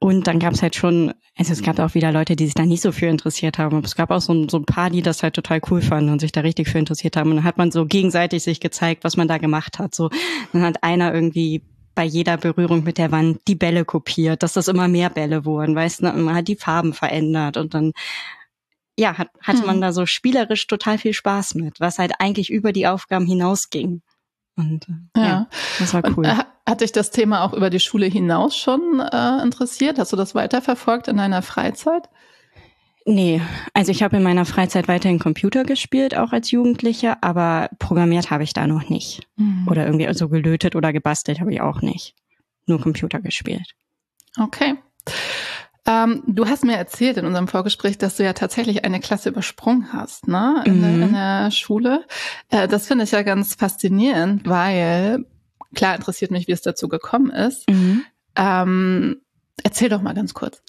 und 0.01 0.29
dann 0.29 0.39
gab 0.39 0.55
es 0.55 0.63
halt 0.63 0.77
schon, 0.77 1.13
also 1.37 1.53
es 1.53 1.63
gab 1.63 1.79
auch 1.81 1.95
wieder 1.95 2.13
Leute, 2.13 2.37
die 2.37 2.45
sich 2.45 2.55
da 2.55 2.65
nicht 2.65 2.83
so 2.83 2.93
für 2.93 3.07
interessiert 3.07 3.59
haben. 3.59 3.77
Aber 3.77 3.85
es 3.85 3.97
gab 3.97 4.11
auch 4.11 4.21
so 4.21 4.33
ein, 4.33 4.49
so 4.49 4.59
ein 4.59 4.65
paar, 4.65 4.91
die 4.91 5.03
das 5.03 5.23
halt 5.23 5.35
total 5.35 5.61
cool 5.71 5.83
fanden 5.83 6.11
und 6.13 6.21
sich 6.21 6.31
da 6.31 6.41
richtig 6.43 6.69
für 6.69 6.79
interessiert 6.79 7.17
haben. 7.17 7.31
Und 7.31 7.37
dann 7.37 7.45
hat 7.45 7.59
man 7.59 7.73
so 7.73 7.85
gegenseitig 7.85 8.45
sich 8.45 8.61
gezeigt, 8.61 9.03
was 9.03 9.17
man 9.17 9.27
da 9.27 9.39
gemacht 9.39 9.81
hat. 9.81 9.95
So, 9.95 10.11
dann 10.53 10.63
hat 10.63 10.85
einer 10.85 11.13
irgendwie 11.13 11.63
bei 11.97 12.05
jeder 12.05 12.37
Berührung 12.37 12.85
mit 12.85 12.97
der 12.97 13.11
Wand 13.11 13.41
die 13.49 13.57
Bälle 13.57 13.85
kopiert, 13.85 14.45
dass 14.45 14.53
das 14.53 14.69
immer 14.69 14.87
mehr 14.87 15.11
Bälle 15.11 15.45
wurden, 15.45 15.75
weißt 15.75 16.03
du, 16.03 16.13
man 16.13 16.33
hat 16.33 16.47
die 16.47 16.55
Farben 16.55 16.93
verändert 16.93 17.57
und 17.57 17.75
dann 17.75 17.91
ja, 18.97 19.19
hat, 19.19 19.31
hatte 19.43 19.61
hm. 19.61 19.67
man 19.67 19.81
da 19.81 19.93
so 19.93 20.07
spielerisch 20.07 20.69
total 20.69 20.99
viel 20.99 21.13
Spaß 21.13 21.57
mit, 21.57 21.81
was 21.81 21.99
halt 21.99 22.13
eigentlich 22.21 22.51
über 22.51 22.71
die 22.71 22.87
Aufgaben 22.87 23.27
hinausging. 23.27 24.03
Und 24.59 24.89
äh, 24.89 25.21
ja. 25.21 25.27
ja, 25.27 25.49
das 25.79 25.95
war 25.95 26.03
cool. 26.05 26.19
Und, 26.19 26.25
äh, 26.27 26.35
hat 26.69 26.81
dich 26.81 26.93
das 26.93 27.11
Thema 27.11 27.45
auch 27.45 27.55
über 27.55 27.71
die 27.71 27.81
Schule 27.81 28.07
hinaus 28.07 28.57
schon 28.57 29.01
äh, 29.01 29.43
interessiert? 29.43 29.99
Hast 29.99 30.13
du 30.13 30.17
das 30.17 30.35
weiterverfolgt 30.35 31.09
in 31.09 31.17
deiner 31.17 31.43
Freizeit? 31.43 32.11
Nee, 33.07 33.41
also 33.73 33.91
ich 33.91 34.03
habe 34.03 34.19
in 34.19 34.23
meiner 34.23 34.45
Freizeit 34.45 34.87
weiterhin 34.89 35.19
Computer 35.19 35.65
gespielt, 35.65 36.15
auch 36.15 36.33
als 36.33 36.51
Jugendliche, 36.51 37.23
aber 37.23 37.71
programmiert 37.79 38.31
habe 38.31 38.43
ich 38.43 38.53
da 38.53 38.67
noch 38.67 38.91
nicht. 38.91 39.27
Mhm. 39.37 39.67
Oder 39.67 39.87
irgendwie 39.87 40.05
so 40.05 40.09
also 40.09 40.29
gelötet 40.29 40.77
oder 40.77 40.93
gebastelt 40.93 41.41
habe 41.41 41.55
ich 41.55 41.63
auch 41.63 41.81
nicht. 41.81 42.15
Nur 42.67 42.81
Computer 42.81 43.21
gespielt. 43.21 43.75
Okay. 44.39 44.75
Ähm, 45.89 46.23
du 46.27 46.47
hast 46.47 46.65
mir 46.65 46.77
erzählt 46.77 47.17
in 47.17 47.25
unserem 47.25 47.49
Vorgespräch, 47.49 47.97
dass 47.97 48.17
du 48.17 48.25
ja 48.25 48.35
tatsächlich 48.35 48.85
eine 48.85 49.01
Klasse 49.01 49.31
übersprungen 49.31 49.91
hast, 49.93 50.29
ne? 50.29 50.63
In, 50.67 50.79
mhm. 50.79 50.83
der, 50.83 50.91
in 50.91 51.13
der 51.15 51.51
Schule. 51.51 52.05
Äh, 52.51 52.69
das 52.69 52.87
finde 52.87 53.05
ich 53.05 53.13
ja 53.13 53.23
ganz 53.23 53.55
faszinierend, 53.55 54.47
weil 54.47 55.25
klar 55.75 55.97
interessiert 55.97 56.31
mich, 56.31 56.47
wie 56.47 56.53
es 56.53 56.61
dazu 56.61 56.89
gekommen 56.89 57.31
ist. 57.31 57.69
Mhm. 57.71 58.05
Ähm, 58.37 59.23
erzähl 59.63 59.89
doch 59.89 60.03
mal 60.03 60.15
ganz 60.15 60.35
kurz. 60.35 60.63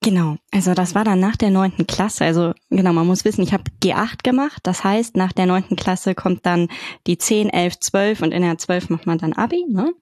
Genau, 0.00 0.36
also 0.52 0.74
das 0.74 0.94
war 0.94 1.04
dann 1.04 1.20
nach 1.20 1.36
der 1.36 1.50
neunten 1.50 1.86
Klasse. 1.86 2.24
Also 2.24 2.54
genau, 2.70 2.92
man 2.92 3.06
muss 3.06 3.26
wissen, 3.26 3.42
ich 3.42 3.52
habe 3.52 3.64
G8 3.82 4.22
gemacht. 4.22 4.60
Das 4.62 4.82
heißt, 4.82 5.16
nach 5.16 5.32
der 5.32 5.44
neunten 5.44 5.76
Klasse 5.76 6.14
kommt 6.14 6.46
dann 6.46 6.68
die 7.06 7.18
10, 7.18 7.50
11, 7.50 7.80
12 7.80 8.22
und 8.22 8.32
in 8.32 8.42
der 8.42 8.56
12 8.56 8.90
macht 8.90 9.06
man 9.06 9.18
dann 9.18 9.34
Abi. 9.34 9.66
Ne? 9.68 9.92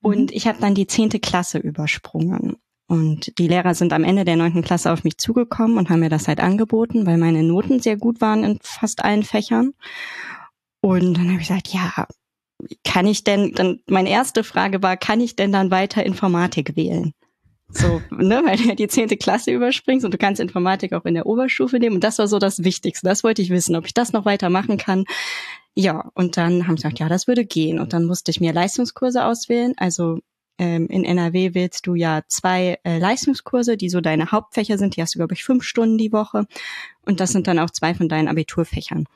Und 0.00 0.30
mhm. 0.30 0.36
ich 0.36 0.46
habe 0.46 0.60
dann 0.60 0.74
die 0.74 0.86
zehnte 0.86 1.18
Klasse 1.18 1.58
übersprungen. 1.58 2.56
Und 2.86 3.38
die 3.38 3.48
Lehrer 3.48 3.74
sind 3.74 3.92
am 3.92 4.04
Ende 4.04 4.24
der 4.24 4.36
neunten 4.36 4.62
Klasse 4.62 4.92
auf 4.92 5.04
mich 5.04 5.16
zugekommen 5.16 5.78
und 5.78 5.88
haben 5.88 6.00
mir 6.00 6.10
das 6.10 6.28
halt 6.28 6.40
angeboten, 6.40 7.06
weil 7.06 7.16
meine 7.16 7.42
Noten 7.42 7.80
sehr 7.80 7.96
gut 7.96 8.20
waren 8.20 8.44
in 8.44 8.58
fast 8.62 9.04
allen 9.04 9.22
Fächern. 9.22 9.72
Und 10.80 11.14
dann 11.14 11.28
habe 11.30 11.40
ich 11.40 11.48
gesagt, 11.48 11.68
ja, 11.68 12.06
kann 12.84 13.06
ich 13.06 13.24
denn, 13.24 13.52
dann 13.52 13.80
meine 13.86 14.10
erste 14.10 14.44
Frage 14.44 14.82
war, 14.82 14.96
kann 14.96 15.20
ich 15.20 15.34
denn 15.34 15.50
dann 15.50 15.70
weiter 15.70 16.04
Informatik 16.04 16.76
wählen? 16.76 17.12
So, 17.70 18.00
ne, 18.10 18.42
weil 18.44 18.56
du 18.56 18.64
ja 18.64 18.74
die 18.74 18.88
zehnte 18.88 19.16
Klasse 19.16 19.50
überspringst 19.50 20.04
und 20.04 20.12
du 20.12 20.18
kannst 20.18 20.40
Informatik 20.40 20.92
auch 20.92 21.04
in 21.06 21.14
der 21.14 21.26
Oberstufe 21.26 21.78
nehmen. 21.78 21.96
Und 21.96 22.04
das 22.04 22.18
war 22.18 22.28
so 22.28 22.38
das 22.38 22.62
Wichtigste. 22.62 23.06
Das 23.06 23.24
wollte 23.24 23.42
ich 23.42 23.50
wissen, 23.50 23.74
ob 23.74 23.86
ich 23.86 23.94
das 23.94 24.12
noch 24.12 24.24
weiter 24.24 24.50
machen 24.50 24.76
kann. 24.76 25.04
Ja, 25.74 26.10
und 26.14 26.36
dann 26.36 26.68
haben 26.68 26.76
sie 26.76 26.82
gesagt, 26.82 27.00
ja, 27.00 27.08
das 27.08 27.26
würde 27.26 27.44
gehen. 27.44 27.80
Und 27.80 27.92
dann 27.92 28.04
musste 28.04 28.30
ich 28.30 28.40
mir 28.40 28.52
Leistungskurse 28.52 29.24
auswählen. 29.24 29.74
Also 29.76 30.18
ähm, 30.58 30.86
in 30.88 31.04
NRW 31.04 31.54
wählst 31.54 31.86
du 31.86 31.94
ja 31.94 32.22
zwei 32.28 32.78
äh, 32.84 32.98
Leistungskurse, 32.98 33.76
die 33.76 33.88
so 33.88 34.00
deine 34.00 34.30
Hauptfächer 34.30 34.78
sind. 34.78 34.96
Die 34.96 35.02
hast 35.02 35.14
du, 35.14 35.18
glaube 35.18 35.34
ich, 35.34 35.44
fünf 35.44 35.64
Stunden 35.64 35.98
die 35.98 36.12
Woche. 36.12 36.46
Und 37.04 37.20
das 37.20 37.32
sind 37.32 37.46
dann 37.46 37.58
auch 37.58 37.70
zwei 37.70 37.94
von 37.94 38.08
deinen 38.08 38.28
Abiturfächern. 38.28 39.06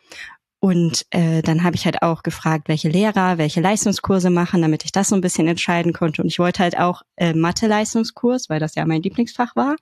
Und 0.60 1.06
äh, 1.10 1.40
dann 1.42 1.62
habe 1.62 1.76
ich 1.76 1.84
halt 1.84 2.02
auch 2.02 2.24
gefragt, 2.24 2.68
welche 2.68 2.88
Lehrer, 2.88 3.38
welche 3.38 3.60
Leistungskurse 3.60 4.28
machen, 4.30 4.60
damit 4.60 4.84
ich 4.84 4.90
das 4.90 5.08
so 5.08 5.14
ein 5.14 5.20
bisschen 5.20 5.46
entscheiden 5.46 5.92
konnte. 5.92 6.20
Und 6.22 6.28
ich 6.28 6.40
wollte 6.40 6.62
halt 6.62 6.76
auch 6.78 7.02
äh, 7.16 7.32
Mathe-Leistungskurs, 7.32 8.48
weil 8.48 8.58
das 8.58 8.74
ja 8.74 8.84
mein 8.84 9.02
Lieblingsfach 9.02 9.54
war. 9.54 9.76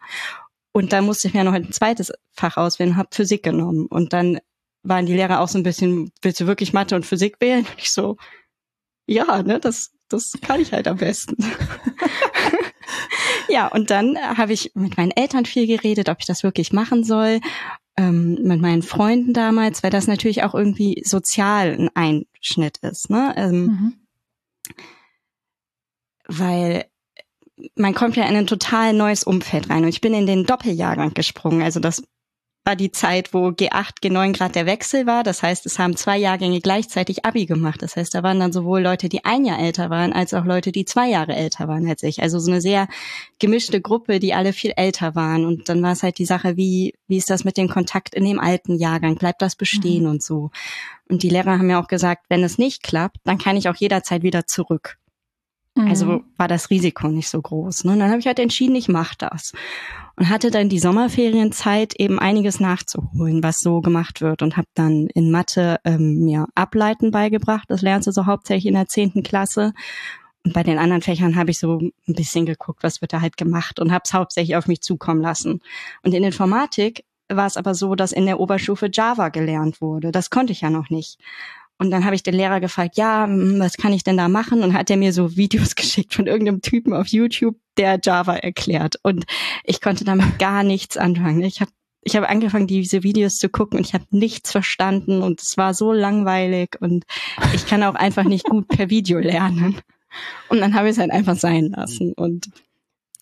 Und 0.72 0.92
dann 0.92 1.06
musste 1.06 1.28
ich 1.28 1.34
mir 1.34 1.44
noch 1.44 1.54
ein 1.54 1.72
zweites 1.72 2.12
Fach 2.32 2.58
auswählen, 2.58 2.98
habe 2.98 3.08
Physik 3.10 3.42
genommen. 3.42 3.86
Und 3.86 4.12
dann 4.12 4.38
waren 4.82 5.06
die 5.06 5.14
Lehrer 5.14 5.40
auch 5.40 5.48
so 5.48 5.58
ein 5.58 5.62
bisschen, 5.62 6.12
willst 6.20 6.40
du 6.40 6.46
wirklich 6.46 6.74
Mathe 6.74 6.94
und 6.94 7.06
Physik 7.06 7.36
wählen? 7.40 7.60
Und 7.60 7.78
ich 7.78 7.90
so, 7.90 8.18
ja, 9.06 9.42
ne, 9.42 9.60
das, 9.60 9.92
das 10.08 10.32
kann 10.42 10.60
ich 10.60 10.72
halt 10.72 10.88
am 10.88 10.98
besten. 10.98 11.36
ja, 13.48 13.68
und 13.68 13.90
dann 13.90 14.18
habe 14.18 14.52
ich 14.52 14.72
mit 14.74 14.96
meinen 14.96 15.12
Eltern 15.12 15.46
viel 15.46 15.66
geredet, 15.66 16.08
ob 16.08 16.18
ich 16.20 16.26
das 16.26 16.42
wirklich 16.42 16.72
machen 16.72 17.04
soll 17.04 17.40
ähm, 17.96 18.38
mit 18.42 18.60
meinen 18.60 18.82
Freunden 18.82 19.32
damals, 19.32 19.82
weil 19.82 19.90
das 19.90 20.06
natürlich 20.06 20.42
auch 20.42 20.54
irgendwie 20.54 21.02
sozial 21.04 21.76
ein 21.78 21.90
Einschnitt 21.94 22.78
ist. 22.78 23.10
Ne? 23.10 23.34
Ähm, 23.36 23.64
mhm. 23.64 23.92
Weil 26.26 26.84
man 27.74 27.94
kommt 27.94 28.16
ja 28.16 28.26
in 28.26 28.36
ein 28.36 28.46
total 28.46 28.92
neues 28.92 29.24
Umfeld 29.24 29.70
rein 29.70 29.84
und 29.84 29.88
ich 29.88 30.00
bin 30.00 30.12
in 30.12 30.26
den 30.26 30.44
Doppeljahrgang 30.44 31.14
gesprungen. 31.14 31.62
Also 31.62 31.80
das 31.80 32.02
war 32.66 32.74
die 32.74 32.90
Zeit, 32.90 33.32
wo 33.32 33.48
G8, 33.50 34.02
G9 34.02 34.36
Grad 34.36 34.56
der 34.56 34.66
Wechsel 34.66 35.06
war. 35.06 35.22
Das 35.22 35.44
heißt, 35.44 35.66
es 35.66 35.78
haben 35.78 35.96
zwei 35.96 36.18
Jahrgänge 36.18 36.60
gleichzeitig 36.60 37.24
Abi 37.24 37.46
gemacht. 37.46 37.80
Das 37.80 37.94
heißt, 37.94 38.12
da 38.12 38.24
waren 38.24 38.40
dann 38.40 38.52
sowohl 38.52 38.82
Leute, 38.82 39.08
die 39.08 39.24
ein 39.24 39.44
Jahr 39.44 39.60
älter 39.60 39.88
waren, 39.88 40.12
als 40.12 40.34
auch 40.34 40.44
Leute, 40.44 40.72
die 40.72 40.84
zwei 40.84 41.08
Jahre 41.08 41.36
älter 41.36 41.68
waren 41.68 41.88
als 41.88 42.02
ich. 42.02 42.22
Also 42.22 42.40
so 42.40 42.50
eine 42.50 42.60
sehr 42.60 42.88
gemischte 43.38 43.80
Gruppe, 43.80 44.18
die 44.18 44.34
alle 44.34 44.52
viel 44.52 44.72
älter 44.76 45.14
waren. 45.14 45.46
Und 45.46 45.68
dann 45.68 45.80
war 45.80 45.92
es 45.92 46.02
halt 46.02 46.18
die 46.18 46.24
Sache, 46.24 46.56
wie, 46.56 46.94
wie 47.06 47.18
ist 47.18 47.30
das 47.30 47.44
mit 47.44 47.56
dem 47.56 47.68
Kontakt 47.68 48.16
in 48.16 48.24
dem 48.24 48.40
alten 48.40 48.76
Jahrgang? 48.76 49.14
Bleibt 49.14 49.42
das 49.42 49.54
bestehen 49.54 50.02
mhm. 50.02 50.10
und 50.10 50.22
so? 50.24 50.50
Und 51.08 51.22
die 51.22 51.30
Lehrer 51.30 51.58
haben 51.58 51.70
ja 51.70 51.80
auch 51.80 51.88
gesagt, 51.88 52.24
wenn 52.28 52.42
es 52.42 52.58
nicht 52.58 52.82
klappt, 52.82 53.18
dann 53.22 53.38
kann 53.38 53.56
ich 53.56 53.68
auch 53.68 53.76
jederzeit 53.76 54.24
wieder 54.24 54.46
zurück. 54.46 54.98
Also 55.76 56.06
mhm. 56.06 56.24
war 56.36 56.48
das 56.48 56.70
Risiko 56.70 57.08
nicht 57.08 57.28
so 57.28 57.40
groß. 57.40 57.84
Ne? 57.84 57.92
Und 57.92 58.00
dann 58.00 58.10
habe 58.10 58.18
ich 58.18 58.26
halt 58.26 58.40
entschieden, 58.40 58.74
ich 58.74 58.88
mache 58.88 59.14
das 59.18 59.52
und 60.16 60.30
hatte 60.30 60.50
dann 60.50 60.68
die 60.68 60.78
Sommerferienzeit 60.78 61.94
eben 62.00 62.18
einiges 62.18 62.58
nachzuholen, 62.58 63.42
was 63.42 63.58
so 63.58 63.80
gemacht 63.80 64.22
wird 64.22 64.42
und 64.42 64.56
habe 64.56 64.68
dann 64.74 65.08
in 65.08 65.30
Mathe 65.30 65.78
ähm, 65.84 66.24
mir 66.24 66.46
Ableiten 66.54 67.10
beigebracht. 67.10 67.64
Das 67.68 67.82
lernst 67.82 68.08
du 68.08 68.12
so 68.12 68.26
hauptsächlich 68.26 68.66
in 68.66 68.74
der 68.74 68.88
zehnten 68.88 69.22
Klasse. 69.22 69.74
Und 70.44 70.54
bei 70.54 70.62
den 70.62 70.78
anderen 70.78 71.02
Fächern 71.02 71.36
habe 71.36 71.50
ich 71.50 71.58
so 71.58 71.78
ein 71.80 71.92
bisschen 72.06 72.46
geguckt, 72.46 72.82
was 72.82 73.00
wird 73.02 73.12
da 73.12 73.20
halt 73.20 73.36
gemacht 73.36 73.78
und 73.78 73.92
habe 73.92 74.02
es 74.04 74.14
hauptsächlich 74.14 74.56
auf 74.56 74.68
mich 74.68 74.80
zukommen 74.80 75.20
lassen. 75.20 75.60
Und 76.02 76.14
in 76.14 76.24
Informatik 76.24 77.04
war 77.28 77.46
es 77.46 77.56
aber 77.56 77.74
so, 77.74 77.94
dass 77.94 78.12
in 78.12 78.26
der 78.26 78.40
Oberstufe 78.40 78.88
Java 78.90 79.28
gelernt 79.28 79.80
wurde. 79.80 80.12
Das 80.12 80.30
konnte 80.30 80.52
ich 80.52 80.62
ja 80.62 80.70
noch 80.70 80.88
nicht. 80.88 81.18
Und 81.78 81.90
dann 81.90 82.04
habe 82.04 82.14
ich 82.14 82.22
den 82.22 82.34
Lehrer 82.34 82.60
gefragt, 82.60 82.96
ja, 82.96 83.24
hm, 83.24 83.60
was 83.60 83.76
kann 83.76 83.92
ich 83.92 84.04
denn 84.04 84.16
da 84.16 84.28
machen? 84.28 84.62
Und 84.62 84.72
hat 84.72 84.90
er 84.90 84.96
mir 84.96 85.12
so 85.12 85.36
Videos 85.36 85.74
geschickt 85.76 86.14
von 86.14 86.26
irgendeinem 86.26 86.62
Typen 86.62 86.92
auf 86.94 87.08
YouTube, 87.08 87.56
der 87.76 88.00
Java 88.02 88.36
erklärt. 88.36 88.96
Und 89.02 89.24
ich 89.64 89.80
konnte 89.80 90.04
damit 90.04 90.26
gar 90.38 90.62
nichts 90.62 90.96
anfangen. 90.96 91.42
Ich 91.42 91.60
habe 91.60 91.70
ich 92.02 92.14
habe 92.14 92.28
angefangen, 92.28 92.68
diese 92.68 93.02
Videos 93.02 93.36
zu 93.36 93.48
gucken 93.48 93.78
und 93.80 93.84
ich 93.84 93.92
habe 93.92 94.04
nichts 94.10 94.52
verstanden 94.52 95.22
und 95.22 95.42
es 95.42 95.56
war 95.56 95.74
so 95.74 95.92
langweilig 95.92 96.76
und 96.78 97.04
ich 97.52 97.66
kann 97.66 97.82
auch 97.82 97.96
einfach 97.96 98.22
nicht 98.22 98.44
gut 98.44 98.68
per 98.68 98.90
Video 98.90 99.18
lernen. 99.18 99.80
Und 100.48 100.60
dann 100.60 100.74
habe 100.74 100.86
ich 100.86 100.92
es 100.92 100.98
halt 100.98 101.10
einfach 101.10 101.34
sein 101.34 101.72
lassen. 101.76 102.12
Und 102.12 102.48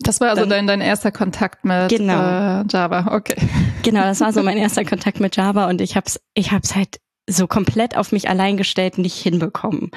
das 0.00 0.20
war 0.20 0.30
also 0.30 0.42
dann, 0.42 0.50
dein, 0.50 0.66
dein 0.66 0.80
erster 0.80 1.12
Kontakt 1.12 1.64
mit 1.64 1.88
genau, 1.88 2.61
äh, 2.61 2.64
Java, 2.68 3.14
okay. 3.14 3.37
Genau, 3.82 4.02
das 4.02 4.20
war 4.20 4.34
so 4.34 4.42
mein 4.42 4.58
erster 4.58 4.84
Kontakt 4.84 5.18
mit 5.18 5.34
Java 5.37 5.68
und 5.68 5.80
ich 5.80 5.96
habe 5.96 6.06
es 6.06 6.20
ich 6.34 6.52
hab's 6.52 6.75
halt 6.75 6.99
so 7.26 7.47
komplett 7.47 7.97
auf 7.97 8.12
mich 8.12 8.28
allein 8.28 8.57
gestellt 8.57 8.99
nicht 8.99 9.16
hinbekommen. 9.16 9.90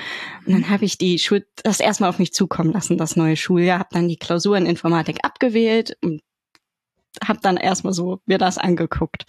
Und 0.46 0.54
dann 0.54 0.70
habe 0.70 0.86
ich 0.86 0.98
die 0.98 1.20
Schul 1.20 1.46
das 1.64 1.80
erstmal 1.80 2.10
auf 2.10 2.20
mich 2.20 2.34
zukommen 2.34 2.72
lassen, 2.72 2.98
das 2.98 3.16
neue 3.16 3.36
Schuljahr, 3.36 3.80
habe 3.80 3.90
dann 3.92 4.08
die 4.08 4.18
Klausur 4.18 4.58
in 4.58 4.66
Informatik 4.66 5.20
abgewählt 5.24 5.98
und 6.02 6.22
habe 7.26 7.40
dann 7.42 7.58
erstmal 7.58 7.94
so 7.94 8.22
mir 8.26 8.38
das 8.38 8.58
angeguckt. 8.58 9.26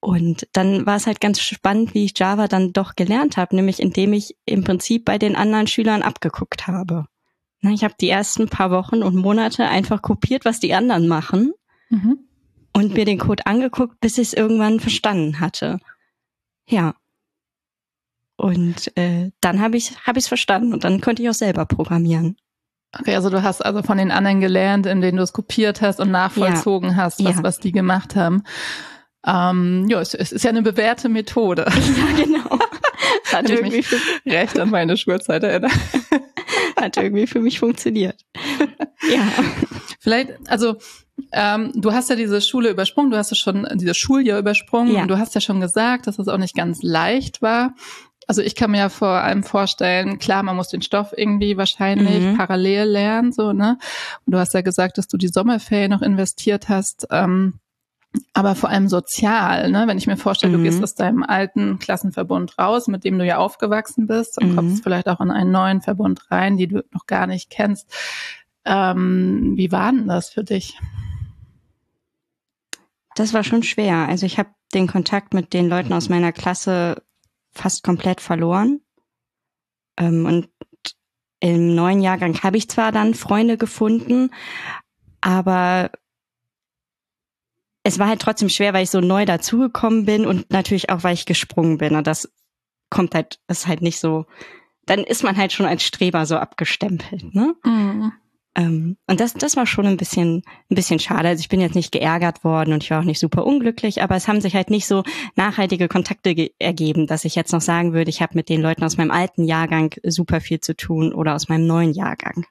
Und 0.00 0.46
dann 0.52 0.84
war 0.86 0.96
es 0.96 1.06
halt 1.06 1.20
ganz 1.20 1.40
spannend, 1.40 1.94
wie 1.94 2.04
ich 2.04 2.18
Java 2.18 2.46
dann 2.46 2.72
doch 2.72 2.94
gelernt 2.94 3.36
habe, 3.36 3.56
nämlich 3.56 3.80
indem 3.80 4.12
ich 4.12 4.36
im 4.44 4.62
Prinzip 4.62 5.04
bei 5.04 5.16
den 5.18 5.34
anderen 5.34 5.66
Schülern 5.66 6.02
abgeguckt 6.02 6.66
habe. 6.66 7.06
Ich 7.62 7.84
habe 7.84 7.94
die 7.98 8.10
ersten 8.10 8.48
paar 8.48 8.70
Wochen 8.70 9.02
und 9.02 9.16
Monate 9.16 9.66
einfach 9.66 10.02
kopiert, 10.02 10.44
was 10.44 10.60
die 10.60 10.74
anderen 10.74 11.08
machen 11.08 11.54
mhm. 11.88 12.18
und 12.74 12.92
mir 12.92 13.06
den 13.06 13.18
Code 13.18 13.46
angeguckt, 13.46 14.00
bis 14.00 14.18
ich 14.18 14.28
es 14.28 14.34
irgendwann 14.34 14.80
verstanden 14.80 15.40
hatte. 15.40 15.80
Ja. 16.68 16.94
Und 18.36 18.96
äh, 18.96 19.30
dann 19.40 19.60
habe 19.60 19.76
ich 19.76 19.92
es 20.16 20.28
verstanden 20.28 20.72
und 20.72 20.84
dann 20.84 21.00
konnte 21.00 21.22
ich 21.22 21.28
auch 21.28 21.34
selber 21.34 21.66
programmieren. 21.66 22.36
Okay, 22.98 23.14
also 23.14 23.30
du 23.30 23.42
hast 23.42 23.64
also 23.64 23.82
von 23.82 23.98
den 23.98 24.10
anderen 24.10 24.40
gelernt, 24.40 24.86
in 24.86 25.00
denen 25.00 25.16
du 25.16 25.22
es 25.22 25.32
kopiert 25.32 25.80
hast 25.80 26.00
und 26.00 26.10
nachvollzogen 26.10 26.90
ja. 26.90 26.96
hast, 26.96 27.24
was, 27.24 27.36
ja. 27.36 27.42
was 27.42 27.58
die 27.58 27.72
gemacht 27.72 28.14
haben. 28.14 28.44
Ähm, 29.26 29.86
ja, 29.88 30.00
es, 30.00 30.14
es 30.14 30.32
ist 30.32 30.44
ja 30.44 30.50
eine 30.50 30.62
bewährte 30.62 31.08
Methode. 31.08 31.66
Ja, 31.96 32.24
genau. 32.24 32.58
Hat 33.32 33.48
irgendwie 33.48 33.78
mich 33.78 33.88
recht 34.26 34.58
an 34.58 34.70
meine 34.70 34.96
Schulzeit 34.96 35.42
erinnert. 35.42 35.72
Hat 36.76 36.96
irgendwie 36.96 37.26
für 37.26 37.40
mich 37.40 37.58
funktioniert. 37.58 38.20
Ja. 39.10 39.26
Vielleicht, 39.98 40.32
also 40.48 40.76
ähm, 41.34 41.72
du 41.74 41.92
hast 41.92 42.10
ja 42.10 42.16
diese 42.16 42.40
Schule 42.40 42.70
übersprungen, 42.70 43.10
du 43.10 43.16
hast 43.16 43.30
ja 43.30 43.36
schon 43.36 43.66
dieses 43.74 43.96
Schuljahr 43.96 44.38
übersprungen 44.38 44.94
ja. 44.94 45.02
und 45.02 45.08
du 45.08 45.18
hast 45.18 45.34
ja 45.34 45.40
schon 45.40 45.60
gesagt, 45.60 46.06
dass 46.06 46.18
es 46.18 46.28
auch 46.28 46.38
nicht 46.38 46.54
ganz 46.54 46.82
leicht 46.82 47.42
war. 47.42 47.74
Also 48.26 48.40
ich 48.40 48.54
kann 48.54 48.70
mir 48.70 48.78
ja 48.78 48.88
vor 48.88 49.08
allem 49.08 49.42
vorstellen, 49.42 50.18
klar, 50.18 50.42
man 50.42 50.56
muss 50.56 50.68
den 50.68 50.80
Stoff 50.80 51.12
irgendwie 51.14 51.56
wahrscheinlich 51.56 52.22
mhm. 52.22 52.36
parallel 52.38 52.88
lernen, 52.88 53.32
so, 53.32 53.52
ne? 53.52 53.78
Und 54.24 54.32
du 54.32 54.38
hast 54.38 54.54
ja 54.54 54.62
gesagt, 54.62 54.96
dass 54.96 55.08
du 55.08 55.18
die 55.18 55.28
Sommerferien 55.28 55.90
noch 55.90 56.00
investiert 56.00 56.68
hast. 56.68 57.06
Ähm, 57.10 57.60
aber 58.32 58.54
vor 58.54 58.70
allem 58.70 58.88
sozial, 58.88 59.70
ne? 59.72 59.88
wenn 59.88 59.98
ich 59.98 60.06
mir 60.06 60.16
vorstelle, 60.16 60.56
mhm. 60.56 60.58
du 60.58 60.70
gehst 60.70 60.82
aus 60.82 60.94
deinem 60.94 61.24
alten 61.24 61.80
Klassenverbund 61.80 62.56
raus, 62.58 62.86
mit 62.86 63.04
dem 63.04 63.18
du 63.18 63.26
ja 63.26 63.38
aufgewachsen 63.38 64.06
bist 64.06 64.40
und 64.40 64.52
mhm. 64.52 64.56
kommst 64.56 64.84
vielleicht 64.84 65.08
auch 65.08 65.20
in 65.20 65.32
einen 65.32 65.50
neuen 65.50 65.82
Verbund 65.82 66.30
rein, 66.30 66.56
die 66.56 66.68
du 66.68 66.84
noch 66.92 67.06
gar 67.06 67.26
nicht 67.26 67.50
kennst. 67.50 67.92
Ähm, 68.64 69.54
wie 69.56 69.72
war 69.72 69.90
denn 69.90 70.06
das 70.06 70.30
für 70.30 70.44
dich? 70.44 70.78
Das 73.14 73.32
war 73.32 73.44
schon 73.44 73.62
schwer. 73.62 74.08
Also 74.08 74.26
ich 74.26 74.38
habe 74.38 74.50
den 74.74 74.86
Kontakt 74.86 75.34
mit 75.34 75.52
den 75.52 75.68
Leuten 75.68 75.92
aus 75.92 76.08
meiner 76.08 76.32
Klasse 76.32 77.02
fast 77.52 77.84
komplett 77.84 78.20
verloren. 78.20 78.80
Ähm, 79.96 80.26
und 80.26 80.48
im 81.40 81.74
neuen 81.74 82.00
Jahrgang 82.00 82.42
habe 82.42 82.56
ich 82.56 82.68
zwar 82.68 82.90
dann 82.90 83.14
Freunde 83.14 83.56
gefunden, 83.56 84.30
aber 85.20 85.90
es 87.84 87.98
war 87.98 88.08
halt 88.08 88.20
trotzdem 88.20 88.48
schwer, 88.48 88.72
weil 88.72 88.84
ich 88.84 88.90
so 88.90 89.00
neu 89.00 89.26
dazugekommen 89.26 90.06
bin 90.06 90.26
und 90.26 90.50
natürlich 90.50 90.90
auch, 90.90 91.04
weil 91.04 91.14
ich 91.14 91.26
gesprungen 91.26 91.78
bin. 91.78 91.94
Und 91.96 92.06
das 92.06 92.32
kommt 92.90 93.14
halt, 93.14 93.38
ist 93.46 93.66
halt 93.66 93.82
nicht 93.82 94.00
so, 94.00 94.26
dann 94.86 95.00
ist 95.00 95.22
man 95.22 95.36
halt 95.36 95.52
schon 95.52 95.66
als 95.66 95.84
Streber 95.84 96.26
so 96.26 96.36
abgestempelt, 96.36 97.34
ne? 97.34 97.54
Mhm. 97.64 98.12
Ähm, 98.56 98.96
und 99.08 99.20
das, 99.20 99.34
das 99.34 99.56
war 99.56 99.66
schon 99.66 99.86
ein 99.86 99.96
bisschen, 99.96 100.42
ein 100.70 100.74
bisschen 100.74 100.98
schade. 101.00 101.28
Also 101.28 101.40
ich 101.40 101.48
bin 101.48 101.60
jetzt 101.60 101.74
nicht 101.74 101.92
geärgert 101.92 102.44
worden 102.44 102.72
und 102.72 102.82
ich 102.84 102.90
war 102.90 103.00
auch 103.00 103.04
nicht 103.04 103.18
super 103.18 103.44
unglücklich, 103.44 104.02
aber 104.02 104.14
es 104.14 104.28
haben 104.28 104.40
sich 104.40 104.54
halt 104.54 104.70
nicht 104.70 104.86
so 104.86 105.02
nachhaltige 105.34 105.88
Kontakte 105.88 106.50
ergeben, 106.58 107.06
dass 107.06 107.24
ich 107.24 107.34
jetzt 107.34 107.52
noch 107.52 107.60
sagen 107.60 107.92
würde, 107.92 108.10
ich 108.10 108.22
habe 108.22 108.36
mit 108.36 108.48
den 108.48 108.62
Leuten 108.62 108.84
aus 108.84 108.96
meinem 108.96 109.10
alten 109.10 109.44
Jahrgang 109.44 109.94
super 110.04 110.40
viel 110.40 110.60
zu 110.60 110.76
tun 110.76 111.12
oder 111.12 111.34
aus 111.34 111.48
meinem 111.48 111.66
neuen 111.66 111.92
Jahrgang. 111.92 112.46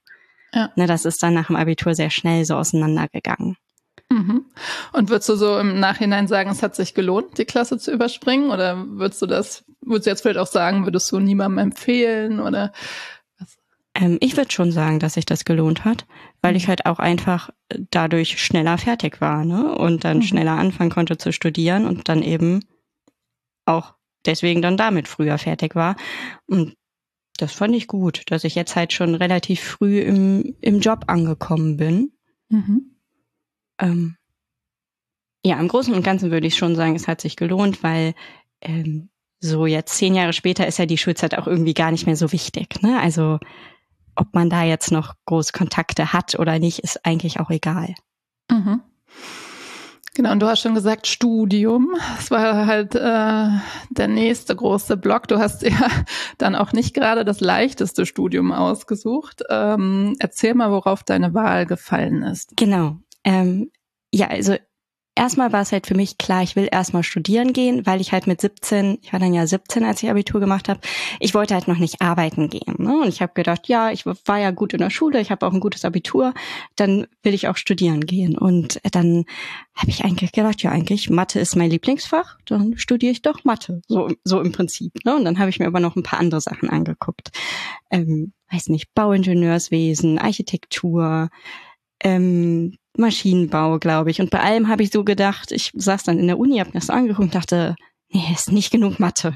Ja. 0.54 0.72
Ne, 0.76 0.88
das 0.88 1.06
ist 1.06 1.24
dann 1.24 1.34
nach 1.34 1.48
dem 1.48 1.56
Abitur 1.56 1.96
sehr 1.96 2.10
schnell 2.10 2.46
so 2.46 2.56
auseinandergegangen. 2.56 3.58
Mhm. 4.10 4.46
Und 4.92 5.10
würdest 5.10 5.30
du 5.30 5.36
so 5.36 5.58
im 5.58 5.80
Nachhinein 5.80 6.28
sagen, 6.28 6.52
es 6.52 6.62
hat 6.62 6.76
sich 6.76 6.94
gelohnt, 6.94 7.38
die 7.38 7.46
Klasse 7.46 7.78
zu 7.80 7.92
überspringen? 7.92 8.52
Oder 8.52 8.86
würdest 8.88 9.22
du 9.22 9.26
das, 9.26 9.64
würdest 9.82 10.06
du 10.06 10.12
jetzt 10.12 10.22
vielleicht 10.22 10.38
auch 10.38 10.48
sagen, 10.48 10.86
würdest 10.86 11.12
du 11.12 11.20
niemandem 11.20 11.60
empfehlen? 11.60 12.40
Oder 12.40 12.74
ähm, 13.96 14.18
ich 14.22 14.38
würde 14.38 14.52
schon 14.52 14.72
sagen, 14.72 15.00
dass 15.00 15.14
sich 15.14 15.26
das 15.26 15.46
gelohnt 15.46 15.86
hat, 15.86 16.06
weil 16.42 16.56
ich 16.56 16.66
mhm. 16.66 16.70
halt 16.70 16.86
auch 16.86 17.00
einfach 17.00 17.50
dadurch 17.92 18.42
schneller 18.44 18.78
fertig 18.78 19.22
war, 19.22 19.46
ne? 19.46 19.76
Und 19.76 20.04
dann 20.04 20.18
mhm. 20.18 20.24
schneller 20.24 20.54
anfangen 20.54 20.90
konnte 20.90 21.18
zu 21.18 21.32
studieren 21.32 21.86
und 21.86 22.10
dann 22.10 22.24
eben 22.24 22.66
auch 23.66 23.96
deswegen 24.26 24.62
dann 24.62 24.78
damit 24.78 25.08
früher 25.08 25.38
fertig 25.38 25.76
war. 25.76 25.96
Und 26.48 26.76
das 27.38 27.54
fand 27.54 27.76
ich 27.76 27.88
gut, 27.88 28.24
dass 28.28 28.44
ich 28.44 28.56
jetzt 28.56 28.76
halt 28.76 28.94
schon 28.94 29.16
relativ 29.16 29.62
früh 29.62 30.00
im, 30.00 30.56
im 30.62 30.80
Job 30.80 31.06
angekommen 31.08 31.78
bin. 31.78 32.14
Mhm. 32.50 32.96
Ähm, 33.80 34.16
ja, 35.46 35.60
im 35.60 35.68
Großen 35.68 35.94
und 35.94 36.04
Ganzen 36.04 36.32
würde 36.32 36.48
ich 36.48 36.56
schon 36.56 36.76
sagen, 36.76 36.96
es 36.96 37.08
hat 37.08 37.22
sich 37.22 37.36
gelohnt, 37.36 37.84
weil 37.84 38.14
ähm, 38.62 39.10
so 39.40 39.66
jetzt 39.66 39.98
zehn 39.98 40.16
Jahre 40.16 40.32
später 40.32 40.66
ist 40.68 40.80
ja 40.80 40.86
die 40.86 40.98
Schulzeit 40.98 41.38
auch 41.38 41.48
irgendwie 41.48 41.74
gar 41.74 41.92
nicht 41.92 42.06
mehr 42.06 42.16
so 42.16 42.32
wichtig. 42.32 42.82
Ne? 42.82 43.00
Also 43.02 43.40
ob 44.16 44.34
man 44.34 44.50
da 44.50 44.64
jetzt 44.64 44.92
noch 44.92 45.16
groß 45.26 45.54
Kontakte 45.54 46.14
hat 46.14 46.36
oder 46.40 46.60
nicht, 46.60 46.80
ist 46.80 47.06
eigentlich 47.06 47.40
auch 47.40 47.50
egal. 47.50 47.94
Mhm. 48.50 48.82
Genau, 50.16 50.32
und 50.32 50.40
du 50.42 50.48
hast 50.48 50.62
schon 50.62 50.76
gesagt 50.76 51.08
Studium. 51.08 51.96
Das 52.18 52.30
war 52.30 52.68
halt 52.68 52.94
äh, 52.94 53.48
der 53.90 54.08
nächste 54.08 54.56
große 54.56 54.96
Block. 54.96 55.28
Du 55.28 55.40
hast 55.40 55.62
ja 55.64 55.90
dann 56.38 56.56
auch 56.56 56.72
nicht 56.72 56.94
gerade 56.94 57.26
das 57.26 57.40
leichteste 57.40 58.06
Studium 58.06 58.52
ausgesucht. 58.52 59.42
Ähm, 59.50 60.16
erzähl 60.20 60.54
mal, 60.54 60.72
worauf 60.72 61.04
deine 61.04 61.34
Wahl 61.34 61.66
gefallen 61.66 62.22
ist. 62.22 62.56
Genau. 62.58 62.98
Ähm, 63.24 63.72
ja, 64.12 64.28
also 64.28 64.56
erstmal 65.16 65.52
war 65.54 65.62
es 65.62 65.72
halt 65.72 65.88
für 65.88 65.96
mich 65.96 66.18
klar, 66.18 66.44
ich 66.44 66.56
will 66.56 66.68
erstmal 66.72 67.04
studieren 67.04 67.54
gehen, 67.54 67.86
weil 67.86 68.02
ich 68.02 68.12
halt 68.12 68.28
mit 68.28 68.42
17, 68.42 69.00
ich 69.02 69.14
war 69.14 69.20
dann 69.20 69.34
ja 69.34 69.46
17, 69.46 69.84
als 69.84 70.02
ich 70.02 70.10
Abitur 70.10 70.40
gemacht 70.40 70.70
habe, 70.70 70.80
ich 71.20 71.34
wollte 71.34 71.54
halt 71.54 71.68
noch 71.68 71.78
nicht 71.78 72.02
arbeiten 72.02 72.50
gehen. 72.50 72.76
Ne? 72.78 73.02
Und 73.02 73.08
ich 73.08 73.22
habe 73.22 73.34
gedacht, 73.34 73.68
ja, 73.68 73.92
ich 73.92 74.06
war 74.06 74.40
ja 74.40 74.52
gut 74.52 74.74
in 74.74 74.80
der 74.80 74.90
Schule, 74.90 75.22
ich 75.22 75.32
habe 75.32 75.46
auch 75.46 75.54
ein 75.54 75.60
gutes 75.60 75.86
Abitur, 75.86 76.34
dann 76.76 77.08
will 77.22 77.34
ich 77.34 77.48
auch 77.48 77.58
studieren 77.58 78.02
gehen. 78.06 78.38
Und 78.38 78.80
dann 78.92 79.26
habe 79.76 79.90
ich 79.90 80.04
eigentlich 80.04 80.32
gedacht, 80.32 80.62
ja, 80.64 80.72
eigentlich 80.72 81.10
Mathe 81.10 81.40
ist 81.40 81.56
mein 81.56 81.70
Lieblingsfach, 81.70 82.38
dann 82.46 82.78
studiere 82.78 83.12
ich 83.12 83.22
doch 83.22 83.44
Mathe, 83.44 83.82
so, 83.88 84.10
so 84.24 84.42
im 84.42 84.52
Prinzip. 84.52 84.94
Ne? 85.06 85.16
Und 85.16 85.26
dann 85.26 85.40
habe 85.40 85.50
ich 85.50 85.60
mir 85.60 85.68
aber 85.68 85.80
noch 85.80 85.96
ein 85.96 86.04
paar 86.04 86.20
andere 86.20 86.42
Sachen 86.42 86.70
angeguckt. 86.70 87.32
Ähm, 87.92 88.34
weiß 88.52 88.70
nicht, 88.70 88.94
Bauingenieurswesen, 88.94 90.20
Architektur, 90.20 91.30
ähm, 92.04 92.78
Maschinenbau, 92.98 93.80
glaube 93.80 94.12
ich. 94.12 94.22
Und 94.22 94.30
bei 94.30 94.40
allem 94.40 94.68
habe 94.68 94.84
ich 94.84 94.92
so 94.92 95.04
gedacht, 95.04 95.52
ich 95.52 95.72
saß 95.74 96.04
dann 96.04 96.20
in 96.20 96.28
der 96.28 96.38
Uni, 96.38 96.60
habe 96.60 96.70
mir 96.70 96.80
das 96.80 96.90
angeguckt 96.90 97.28
und 97.28 97.36
dachte, 97.36 97.76
nee, 98.10 98.24
ist 98.32 98.52
nicht 98.52 98.72
genug 98.72 99.00
Mathe. 99.00 99.36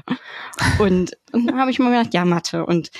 Und, 0.78 1.16
und 1.32 1.46
dann 1.46 1.58
habe 1.58 1.70
ich 1.70 1.78
mir 1.78 1.90
gedacht, 1.90 2.14
ja, 2.14 2.24
Mathe. 2.24 2.64
Und 2.64 2.90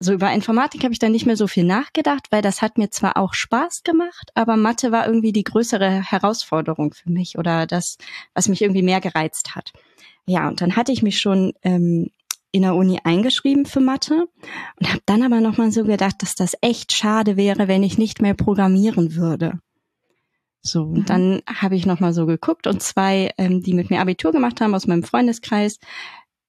so 0.00 0.12
über 0.12 0.30
Informatik 0.32 0.84
habe 0.84 0.92
ich 0.92 1.00
dann 1.00 1.12
nicht 1.12 1.26
mehr 1.26 1.36
so 1.36 1.46
viel 1.46 1.64
nachgedacht, 1.64 2.28
weil 2.30 2.40
das 2.40 2.62
hat 2.62 2.78
mir 2.78 2.90
zwar 2.90 3.16
auch 3.16 3.34
Spaß 3.34 3.82
gemacht, 3.82 4.30
aber 4.34 4.56
Mathe 4.56 4.92
war 4.92 5.06
irgendwie 5.06 5.32
die 5.32 5.42
größere 5.42 6.02
Herausforderung 6.02 6.94
für 6.94 7.10
mich 7.10 7.36
oder 7.36 7.66
das, 7.66 7.98
was 8.32 8.48
mich 8.48 8.62
irgendwie 8.62 8.82
mehr 8.82 9.00
gereizt 9.00 9.56
hat. 9.56 9.72
Ja, 10.26 10.46
und 10.46 10.60
dann 10.60 10.76
hatte 10.76 10.92
ich 10.92 11.02
mich 11.02 11.18
schon 11.18 11.52
ähm, 11.62 12.10
in 12.52 12.62
der 12.62 12.74
Uni 12.74 13.00
eingeschrieben 13.04 13.66
für 13.66 13.80
Mathe 13.80 14.26
und 14.80 14.88
habe 14.88 15.02
dann 15.06 15.22
aber 15.22 15.40
nochmal 15.40 15.70
so 15.70 15.84
gedacht, 15.84 16.16
dass 16.22 16.34
das 16.34 16.56
echt 16.60 16.92
schade 16.92 17.36
wäre, 17.36 17.68
wenn 17.68 17.82
ich 17.82 17.98
nicht 17.98 18.22
mehr 18.22 18.34
programmieren 18.34 19.14
würde. 19.14 19.60
So, 20.60 20.82
und 20.82 21.00
mhm. 21.00 21.04
dann 21.06 21.42
habe 21.46 21.76
ich 21.76 21.86
nochmal 21.86 22.12
so 22.12 22.26
geguckt 22.26 22.66
und 22.66 22.82
zwei, 22.82 23.32
ähm, 23.38 23.62
die 23.62 23.74
mit 23.74 23.90
mir 23.90 24.00
Abitur 24.00 24.32
gemacht 24.32 24.60
haben 24.60 24.74
aus 24.74 24.86
meinem 24.86 25.02
Freundeskreis, 25.02 25.78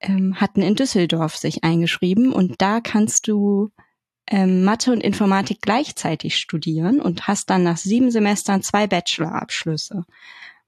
ähm, 0.01 0.39
hatten 0.39 0.61
in 0.61 0.75
Düsseldorf 0.75 1.35
sich 1.37 1.63
eingeschrieben 1.63 2.31
und 2.31 2.55
da 2.61 2.81
kannst 2.81 3.27
du 3.27 3.71
ähm, 4.27 4.63
Mathe 4.63 4.91
und 4.91 5.01
Informatik 5.01 5.61
gleichzeitig 5.61 6.37
studieren 6.37 7.01
und 7.01 7.27
hast 7.27 7.49
dann 7.49 7.63
nach 7.63 7.77
sieben 7.77 8.11
Semestern 8.11 8.61
zwei 8.61 8.87
Bachelorabschlüsse. 8.87 10.05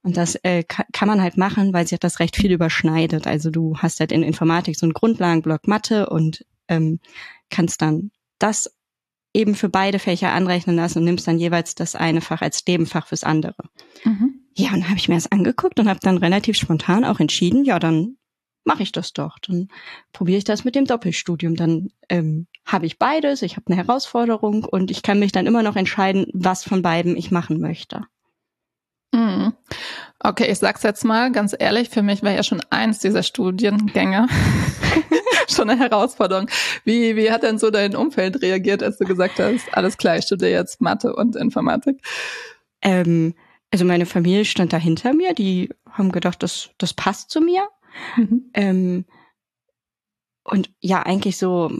Und 0.03 0.17
das 0.17 0.35
äh, 0.43 0.63
kann 0.63 1.07
man 1.07 1.21
halt 1.21 1.37
machen, 1.37 1.73
weil 1.73 1.85
sich 1.87 1.99
das 1.99 2.19
recht 2.19 2.35
viel 2.35 2.51
überschneidet. 2.51 3.27
Also 3.27 3.51
du 3.51 3.77
hast 3.77 3.99
halt 3.99 4.11
in 4.11 4.23
Informatik 4.23 4.75
so 4.75 4.85
einen 4.85 4.93
Grundlagenblock 4.93 5.67
Mathe 5.67 6.09
und 6.09 6.45
ähm, 6.67 6.99
kannst 7.49 7.81
dann 7.81 8.11
das 8.39 8.73
eben 9.33 9.55
für 9.55 9.69
beide 9.69 9.99
Fächer 9.99 10.33
anrechnen 10.33 10.75
lassen 10.75 10.99
und 10.99 11.05
nimmst 11.05 11.27
dann 11.27 11.37
jeweils 11.37 11.75
das 11.75 11.95
eine 11.95 12.21
Fach 12.21 12.41
als 12.41 12.65
Nebenfach 12.67 13.07
fürs 13.07 13.23
andere. 13.23 13.63
Mhm. 14.03 14.41
Ja, 14.55 14.73
und 14.73 14.89
habe 14.89 14.97
ich 14.97 15.07
mir 15.07 15.15
das 15.15 15.31
angeguckt 15.31 15.79
und 15.79 15.87
habe 15.87 15.99
dann 16.01 16.17
relativ 16.17 16.57
spontan 16.57 17.05
auch 17.05 17.19
entschieden, 17.19 17.63
ja, 17.63 17.79
dann 17.79 18.17
mache 18.63 18.83
ich 18.83 18.91
das 18.91 19.13
doch. 19.13 19.39
Dann 19.39 19.69
probiere 20.11 20.39
ich 20.39 20.43
das 20.43 20.65
mit 20.65 20.75
dem 20.75 20.85
Doppelstudium. 20.85 21.55
Dann 21.55 21.89
ähm, 22.09 22.47
habe 22.65 22.85
ich 22.85 22.99
beides, 22.99 23.41
ich 23.41 23.55
habe 23.55 23.67
eine 23.67 23.77
Herausforderung 23.77 24.65
und 24.65 24.91
ich 24.91 25.01
kann 25.01 25.19
mich 25.19 25.31
dann 25.31 25.47
immer 25.47 25.63
noch 25.63 25.75
entscheiden, 25.75 26.27
was 26.33 26.63
von 26.63 26.81
beiden 26.81 27.15
ich 27.15 27.31
machen 27.31 27.59
möchte. 27.59 28.01
Mhm. 29.13 29.53
Okay, 30.19 30.51
ich 30.51 30.59
sag's 30.59 30.83
jetzt 30.83 31.03
mal 31.03 31.31
ganz 31.31 31.55
ehrlich, 31.57 31.89
für 31.89 32.03
mich 32.03 32.21
war 32.23 32.31
ja 32.31 32.43
schon 32.43 32.61
eins 32.69 32.99
dieser 32.99 33.23
Studiengänge 33.23 34.27
schon 35.49 35.69
eine 35.69 35.79
Herausforderung. 35.79 36.47
Wie, 36.83 37.15
wie 37.15 37.31
hat 37.31 37.43
denn 37.43 37.57
so 37.57 37.71
dein 37.71 37.95
Umfeld 37.95 38.41
reagiert, 38.41 38.83
als 38.83 38.97
du 38.97 39.05
gesagt 39.05 39.39
hast, 39.39 39.73
alles 39.75 39.97
klar, 39.97 40.17
ich 40.17 40.25
studiere 40.25 40.51
jetzt 40.51 40.79
Mathe 40.79 41.15
und 41.15 41.35
Informatik? 41.35 42.01
Ähm, 42.81 43.33
also 43.71 43.85
meine 43.85 44.05
Familie 44.05 44.45
stand 44.45 44.73
da 44.73 44.77
hinter 44.77 45.13
mir, 45.13 45.33
die 45.33 45.69
haben 45.89 46.11
gedacht, 46.11 46.43
das, 46.43 46.69
das 46.77 46.93
passt 46.93 47.31
zu 47.31 47.41
mir. 47.41 47.67
Mhm. 48.15 48.51
Ähm, 48.53 49.05
und 50.43 50.71
ja, 50.79 51.03
eigentlich 51.03 51.37
so 51.37 51.71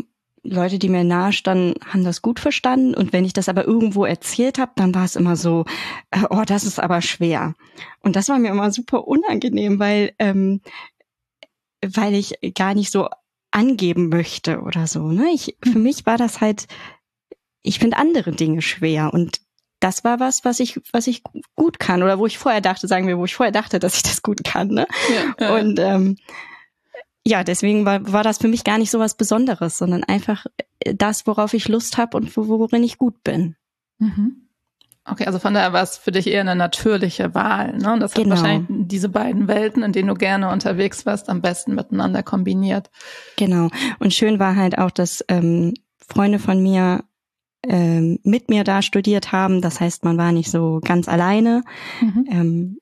Leute, 0.44 0.80
die 0.80 0.90
mir 0.90 1.04
nahe 1.04 1.34
standen, 1.34 1.80
haben 1.86 2.04
das 2.04 2.22
gut 2.22 2.40
verstanden. 2.40 2.96
Und 2.96 3.14
wenn 3.14 3.26
ich 3.26 3.34
das 3.34 3.50
aber 3.50 3.66
irgendwo 3.66 4.06
erzählt 4.06 4.58
habe, 4.58 4.72
dann 4.76 4.94
war 4.96 5.06
es 5.06 5.16
immer 5.16 5.36
so, 5.36 5.66
äh, 6.10 6.24
oh, 6.30 6.44
das 6.46 6.64
ist 6.64 6.80
aber 6.80 7.02
schwer. 7.02 7.54
Und 8.00 8.16
das 8.16 8.30
war 8.30 8.40
mir 8.40 8.50
immer 8.50 8.72
super 8.72 9.08
unangenehm, 9.08 9.80
weil, 9.80 10.14
ähm, 10.18 10.62
weil 11.86 12.16
ich 12.16 12.34
gar 12.56 12.74
nicht 12.74 12.92
so 12.92 13.08
angeben 13.52 14.10
möchte 14.10 14.62
oder 14.62 14.88
so. 14.88 15.12
Ne? 15.12 15.30
Ich, 15.34 15.58
für 15.64 15.76
hm. 15.76 15.84
mich 15.84 16.06
war 16.06 16.18
das 16.18 16.42
halt, 16.42 16.68
ich 17.62 17.80
finde 17.80 17.98
andere 17.98 18.32
Dinge 18.32 18.64
schwer. 18.64 19.14
Und 19.14 19.42
das 19.80 20.04
war 20.04 20.20
was, 20.20 20.44
was 20.44 20.60
ich, 20.60 20.80
was 20.92 21.06
ich 21.06 21.22
gut 21.56 21.80
kann 21.80 22.02
oder 22.02 22.18
wo 22.18 22.26
ich 22.26 22.38
vorher 22.38 22.62
dachte, 22.62 22.88
sagen 22.88 23.08
wir, 23.08 23.18
wo 23.18 23.26
ich 23.26 23.36
vorher 23.36 23.52
dachte, 23.52 23.78
dass 23.78 23.96
ich 23.96 24.04
das 24.04 24.24
gut 24.24 24.44
kann. 24.44 24.70
Ne? 24.70 24.88
Ja, 25.14 25.46
ja. 25.46 25.56
Und 25.56 25.80
ähm, 25.80 26.18
ja, 27.26 27.44
deswegen 27.44 27.86
war, 27.86 28.12
war 28.12 28.24
das 28.24 28.40
für 28.40 28.48
mich 28.48 28.64
gar 28.64 28.78
nicht 28.78 28.92
so 28.92 29.00
was 29.00 29.16
Besonderes, 29.16 29.78
sondern 29.78 30.04
einfach 30.04 30.46
äh, 30.80 30.96
das, 30.96 31.28
worauf 31.28 31.54
ich 31.54 31.68
Lust 31.68 31.98
habe 31.98 32.18
und 32.18 32.36
worin 32.36 32.84
ich 32.84 32.98
gut 32.98 33.24
bin. 33.24 33.56
Mhm. 34.00 34.48
Okay, 35.04 35.26
also 35.26 35.40
von 35.40 35.54
daher 35.54 35.74
war 35.74 35.82
es 35.82 35.98
für 35.98 36.12
dich 36.12 36.28
eher 36.28 36.42
eine 36.42 36.56
natürliche 36.56 37.34
Wahl. 37.34 37.76
Ne? 37.78 37.94
Und 37.94 38.02
das 38.02 38.14
genau. 38.14 38.36
hat 38.36 38.44
wahrscheinlich 38.44 38.68
diese 38.88 39.10
beiden 39.10 39.48
Welten, 39.48 39.82
in 39.82 39.94
denen 39.94 40.10
du 40.10 40.14
gerne 40.14 40.50
unterwegs 40.50 41.06
warst, 41.08 41.28
am 41.28 41.42
besten 41.42 41.74
miteinander 41.74 42.22
kombiniert. 42.22 42.92
Genau. 43.36 43.70
Und 44.00 44.14
schön 44.14 44.40
war 44.40 44.56
halt 44.56 44.78
auch, 44.78 44.92
dass 44.92 45.26
ähm, 45.28 45.74
Freunde 46.08 46.38
von 46.38 46.62
mir 46.62 47.04
ähm, 47.68 48.20
mit 48.24 48.50
mir 48.50 48.64
da 48.64 48.82
studiert 48.82 49.32
haben. 49.32 49.62
Das 49.62 49.80
heißt, 49.80 50.06
man 50.06 50.18
war 50.18 50.32
nicht 50.32 50.52
so 50.52 50.80
ganz 50.84 51.08
alleine. 51.08 51.64
Mhm. 52.00 52.26
Ähm, 52.30 52.78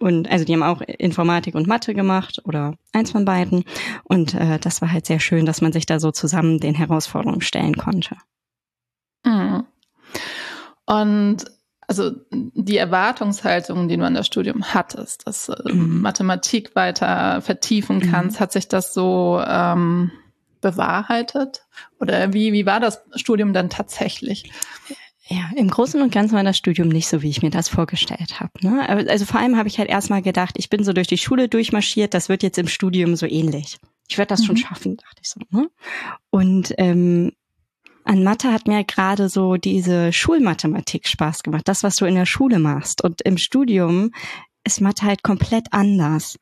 und 0.00 0.30
also 0.30 0.44
die 0.44 0.54
haben 0.54 0.62
auch 0.62 0.80
Informatik 0.80 1.54
und 1.54 1.66
Mathe 1.66 1.92
gemacht 1.92 2.40
oder 2.44 2.74
eins 2.92 3.12
von 3.12 3.26
beiden. 3.26 3.64
Und 4.04 4.34
äh, 4.34 4.58
das 4.58 4.80
war 4.80 4.90
halt 4.90 5.06
sehr 5.06 5.20
schön, 5.20 5.44
dass 5.44 5.60
man 5.60 5.72
sich 5.72 5.84
da 5.84 6.00
so 6.00 6.10
zusammen 6.10 6.58
den 6.58 6.74
Herausforderungen 6.74 7.42
stellen 7.42 7.76
konnte. 7.76 8.16
Mhm. 9.24 9.64
Und 10.86 11.44
also 11.86 12.12
die 12.30 12.78
Erwartungshaltung, 12.78 13.88
die 13.88 13.96
du 13.96 14.04
an 14.06 14.14
das 14.14 14.26
Studium 14.26 14.72
hattest, 14.72 15.26
dass 15.26 15.46
du 15.46 15.74
mhm. 15.74 16.00
Mathematik 16.00 16.74
weiter 16.74 17.42
vertiefen 17.42 17.98
mhm. 17.98 18.10
kannst, 18.10 18.38
mhm. 18.38 18.40
hat 18.40 18.52
sich 18.52 18.68
das 18.68 18.94
so 18.94 19.42
ähm, 19.46 20.12
bewahrheitet? 20.62 21.66
Oder 21.98 22.32
wie, 22.32 22.52
wie 22.52 22.64
war 22.64 22.80
das 22.80 23.02
Studium 23.16 23.52
dann 23.52 23.68
tatsächlich? 23.68 24.50
Ja, 25.32 25.48
im 25.54 25.70
Großen 25.70 26.02
und 26.02 26.12
Ganzen 26.12 26.34
war 26.34 26.42
das 26.42 26.56
Studium 26.56 26.88
nicht 26.88 27.06
so, 27.06 27.22
wie 27.22 27.30
ich 27.30 27.40
mir 27.40 27.50
das 27.50 27.68
vorgestellt 27.68 28.40
habe. 28.40 28.50
Ne? 28.62 29.08
Also 29.08 29.24
vor 29.24 29.38
allem 29.38 29.56
habe 29.56 29.68
ich 29.68 29.78
halt 29.78 29.88
erstmal 29.88 30.22
gedacht, 30.22 30.56
ich 30.58 30.68
bin 30.68 30.82
so 30.82 30.92
durch 30.92 31.06
die 31.06 31.18
Schule 31.18 31.48
durchmarschiert, 31.48 32.14
das 32.14 32.28
wird 32.28 32.42
jetzt 32.42 32.58
im 32.58 32.66
Studium 32.66 33.14
so 33.14 33.26
ähnlich. 33.26 33.78
Ich 34.08 34.18
werde 34.18 34.30
das 34.30 34.40
mhm. 34.40 34.46
schon 34.46 34.56
schaffen, 34.56 34.96
dachte 34.96 35.20
ich 35.22 35.30
so. 35.30 35.40
Ne? 35.50 35.70
Und 36.30 36.74
ähm, 36.78 37.30
an 38.02 38.24
Mathe 38.24 38.52
hat 38.52 38.66
mir 38.66 38.82
gerade 38.82 39.28
so 39.28 39.54
diese 39.54 40.12
Schulmathematik 40.12 41.06
Spaß 41.06 41.44
gemacht, 41.44 41.68
das, 41.68 41.84
was 41.84 41.94
du 41.94 42.06
in 42.06 42.16
der 42.16 42.26
Schule 42.26 42.58
machst. 42.58 43.04
Und 43.04 43.22
im 43.22 43.38
Studium 43.38 44.10
ist 44.64 44.80
Mathe 44.80 45.06
halt 45.06 45.22
komplett 45.22 45.68
anders. 45.72 46.38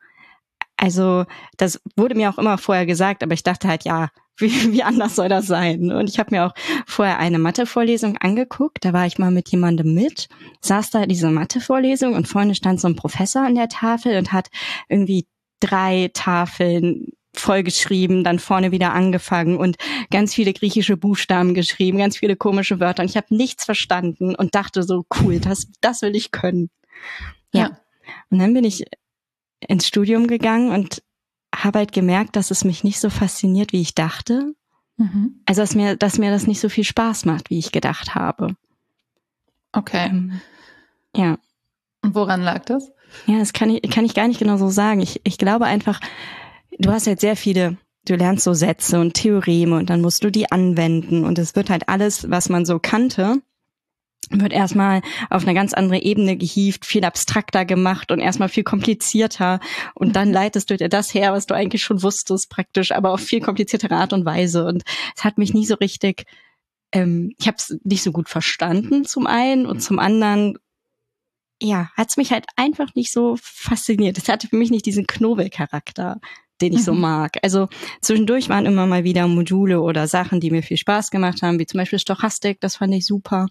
Also 0.77 1.25
das 1.57 1.79
wurde 1.95 2.15
mir 2.15 2.31
auch 2.31 2.39
immer 2.39 2.57
vorher 2.57 2.87
gesagt, 2.87 3.21
aber 3.21 3.33
ich 3.33 3.43
dachte 3.43 3.67
halt, 3.67 3.83
ja, 3.83 4.09
wie, 4.41 4.71
wie 4.71 4.83
anders 4.83 5.15
soll 5.15 5.29
das 5.29 5.47
sein? 5.47 5.91
Und 5.91 6.09
ich 6.09 6.19
habe 6.19 6.35
mir 6.35 6.45
auch 6.45 6.53
vorher 6.87 7.19
eine 7.19 7.39
Mathe-Vorlesung 7.39 8.17
angeguckt. 8.17 8.83
Da 8.85 8.93
war 8.93 9.05
ich 9.05 9.17
mal 9.17 9.31
mit 9.31 9.49
jemandem 9.49 9.93
mit, 9.93 10.29
saß 10.61 10.91
da 10.91 11.05
diese 11.05 11.29
Mathe-Vorlesung 11.29 12.13
und 12.13 12.27
vorne 12.27 12.55
stand 12.55 12.79
so 12.79 12.87
ein 12.87 12.95
Professor 12.95 13.43
an 13.43 13.55
der 13.55 13.69
Tafel 13.69 14.17
und 14.17 14.31
hat 14.31 14.49
irgendwie 14.87 15.27
drei 15.59 16.09
Tafeln 16.13 17.07
vollgeschrieben, 17.35 18.23
dann 18.23 18.39
vorne 18.39 18.71
wieder 18.71 18.93
angefangen 18.93 19.57
und 19.57 19.77
ganz 20.09 20.33
viele 20.33 20.53
griechische 20.53 20.97
Buchstaben 20.97 21.53
geschrieben, 21.53 21.97
ganz 21.97 22.17
viele 22.17 22.35
komische 22.35 22.79
Wörter. 22.79 23.03
Und 23.03 23.09
ich 23.09 23.17
habe 23.17 23.35
nichts 23.35 23.65
verstanden 23.65 24.35
und 24.35 24.55
dachte 24.55 24.83
so, 24.83 25.05
cool, 25.21 25.39
das, 25.39 25.67
das 25.81 26.01
will 26.01 26.15
ich 26.15 26.31
können. 26.31 26.69
Ja. 27.53 27.61
ja. 27.61 27.79
Und 28.29 28.39
dann 28.39 28.53
bin 28.53 28.63
ich 28.63 28.85
ins 29.67 29.87
Studium 29.87 30.27
gegangen 30.27 30.71
und 30.71 31.01
habe 31.53 31.79
halt 31.79 31.91
gemerkt, 31.91 32.35
dass 32.35 32.51
es 32.51 32.63
mich 32.63 32.83
nicht 32.83 32.99
so 32.99 33.09
fasziniert, 33.09 33.73
wie 33.73 33.81
ich 33.81 33.95
dachte. 33.95 34.53
Mhm. 34.97 35.41
Also 35.45 35.61
dass 35.61 35.75
mir, 35.75 35.95
dass 35.95 36.17
mir 36.17 36.31
das 36.31 36.47
nicht 36.47 36.59
so 36.59 36.69
viel 36.69 36.83
Spaß 36.83 37.25
macht, 37.25 37.49
wie 37.49 37.59
ich 37.59 37.71
gedacht 37.71 38.15
habe. 38.15 38.55
Okay. 39.71 40.07
Ähm, 40.09 40.41
ja. 41.15 41.37
Und 42.01 42.15
woran 42.15 42.41
lag 42.41 42.65
das? 42.65 42.91
Ja, 43.25 43.39
das 43.39 43.53
kann 43.53 43.69
ich, 43.69 43.89
kann 43.89 44.05
ich 44.05 44.13
gar 44.13 44.27
nicht 44.27 44.39
genau 44.39 44.57
so 44.57 44.69
sagen. 44.69 45.01
Ich, 45.01 45.21
ich 45.23 45.37
glaube 45.37 45.65
einfach, 45.65 45.99
du 46.77 46.91
hast 46.91 47.07
halt 47.07 47.19
sehr 47.19 47.35
viele, 47.35 47.77
du 48.05 48.15
lernst 48.15 48.43
so 48.43 48.53
Sätze 48.53 48.99
und 48.99 49.13
Theoreme 49.13 49.77
und 49.77 49.89
dann 49.89 50.01
musst 50.01 50.23
du 50.23 50.31
die 50.31 50.51
anwenden 50.51 51.25
und 51.25 51.39
es 51.39 51.55
wird 51.55 51.69
halt 51.69 51.89
alles, 51.89 52.29
was 52.29 52.49
man 52.49 52.65
so 52.65 52.79
kannte, 52.79 53.41
wird 54.29 54.53
erstmal 54.53 55.01
auf 55.29 55.43
eine 55.43 55.53
ganz 55.53 55.73
andere 55.73 56.01
Ebene 56.01 56.37
gehievt, 56.37 56.85
viel 56.85 57.03
abstrakter 57.03 57.65
gemacht 57.65 58.11
und 58.11 58.19
erstmal 58.19 58.49
viel 58.49 58.63
komplizierter. 58.63 59.59
Und 59.95 60.15
dann 60.15 60.29
mhm. 60.29 60.33
leitest 60.33 60.69
du 60.69 60.77
dir 60.77 60.89
das 60.89 61.13
her, 61.13 61.33
was 61.33 61.45
du 61.45 61.55
eigentlich 61.55 61.81
schon 61.81 62.03
wusstest, 62.03 62.49
praktisch, 62.49 62.91
aber 62.91 63.11
auf 63.11 63.21
viel 63.21 63.41
kompliziertere 63.41 63.95
Art 63.95 64.13
und 64.13 64.25
Weise. 64.25 64.65
Und 64.65 64.83
es 65.15 65.23
hat 65.23 65.37
mich 65.37 65.53
nie 65.53 65.65
so 65.65 65.75
richtig, 65.75 66.25
ähm, 66.91 67.33
ich 67.39 67.47
habe 67.47 67.57
es 67.57 67.77
nicht 67.83 68.03
so 68.03 68.11
gut 68.11 68.29
verstanden 68.29 69.05
zum 69.05 69.27
einen 69.27 69.65
und 69.65 69.81
zum 69.81 69.99
anderen, 69.99 70.57
ja, 71.61 71.89
hat 71.97 72.09
es 72.09 72.17
mich 72.17 72.31
halt 72.31 72.45
einfach 72.55 72.95
nicht 72.95 73.11
so 73.11 73.35
fasziniert. 73.41 74.17
Es 74.17 74.29
hatte 74.29 74.47
für 74.47 74.55
mich 74.55 74.71
nicht 74.71 74.85
diesen 74.85 75.07
Knobelcharakter, 75.07 76.19
den 76.61 76.73
ich 76.73 76.79
mhm. 76.79 76.83
so 76.83 76.93
mag. 76.93 77.37
Also 77.43 77.67
zwischendurch 78.01 78.49
waren 78.49 78.65
immer 78.65 78.85
mal 78.85 79.03
wieder 79.03 79.27
Module 79.27 79.81
oder 79.81 80.07
Sachen, 80.07 80.39
die 80.39 80.51
mir 80.51 80.63
viel 80.63 80.77
Spaß 80.77 81.09
gemacht 81.09 81.41
haben, 81.41 81.59
wie 81.59 81.65
zum 81.65 81.79
Beispiel 81.79 81.99
Stochastik, 81.99 82.59
das 82.61 82.77
fand 82.77 82.93
ich 82.93 83.05
super. 83.05 83.47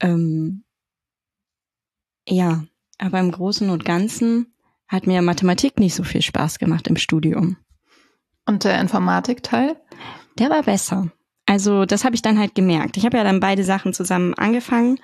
Ähm, 0.00 0.64
ja, 2.28 2.64
aber 2.98 3.20
im 3.20 3.30
Großen 3.30 3.70
und 3.70 3.84
Ganzen 3.84 4.54
hat 4.86 5.06
mir 5.06 5.22
Mathematik 5.22 5.78
nicht 5.78 5.94
so 5.94 6.04
viel 6.04 6.22
Spaß 6.22 6.58
gemacht 6.58 6.88
im 6.88 6.96
Studium. 6.96 7.56
Und 8.46 8.64
der 8.64 8.80
Informatikteil? 8.80 9.76
Der 10.38 10.50
war 10.50 10.62
besser. 10.62 11.10
Also 11.46 11.84
das 11.84 12.04
habe 12.04 12.14
ich 12.14 12.22
dann 12.22 12.38
halt 12.38 12.54
gemerkt. 12.54 12.96
Ich 12.96 13.04
habe 13.04 13.16
ja 13.16 13.24
dann 13.24 13.40
beide 13.40 13.64
Sachen 13.64 13.92
zusammen 13.92 14.34
angefangen. 14.34 14.98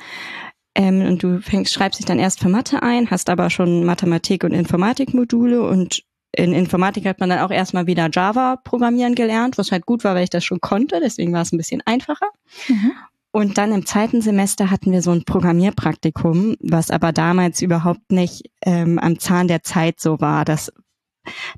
Ähm, 0.75 1.03
und 1.03 1.23
du 1.23 1.41
fängst, 1.41 1.73
schreibst 1.73 2.01
dich 2.01 2.07
dann 2.07 2.19
erst 2.19 2.41
für 2.41 2.49
Mathe 2.49 2.83
ein, 2.83 3.11
hast 3.11 3.31
aber 3.31 3.51
schon 3.51 3.85
Mathematik 3.85 4.45
und 4.45 4.53
Informatikmodule 4.53 5.63
und 5.63 6.03
in 6.37 6.53
Informatik 6.53 7.07
hat 7.07 7.21
man 7.21 7.29
dann 7.29 7.39
auch 7.39 7.53
erstmal 7.53 7.87
wieder 7.87 8.09
Java 8.13 8.57
programmieren 8.57 9.15
gelernt, 9.15 9.57
was 9.57 9.71
halt 9.71 9.87
gut 9.87 10.03
war, 10.03 10.17
weil 10.17 10.25
ich 10.25 10.31
das 10.31 10.45
schon 10.45 10.61
konnte, 10.61 10.99
deswegen 11.01 11.33
war 11.33 11.43
es 11.43 11.53
ein 11.53 11.59
bisschen 11.59 11.81
einfacher. 11.87 12.29
Mhm. 12.69 12.93
Und 13.35 13.59
dann 13.59 13.73
im 13.73 13.85
zweiten 13.85 14.21
Semester 14.21 14.71
hatten 14.71 14.93
wir 14.93 15.03
so 15.03 15.11
ein 15.11 15.25
Programmierpraktikum, 15.25 16.55
was 16.61 16.93
aber 16.93 17.11
damals 17.11 17.63
überhaupt 17.63 18.13
nicht 18.13 18.49
ähm, 18.65 19.01
am 19.01 19.19
Zahn 19.19 19.49
der 19.49 19.65
Zeit 19.65 19.99
so 19.99 20.21
war. 20.21 20.45
Das, 20.45 20.73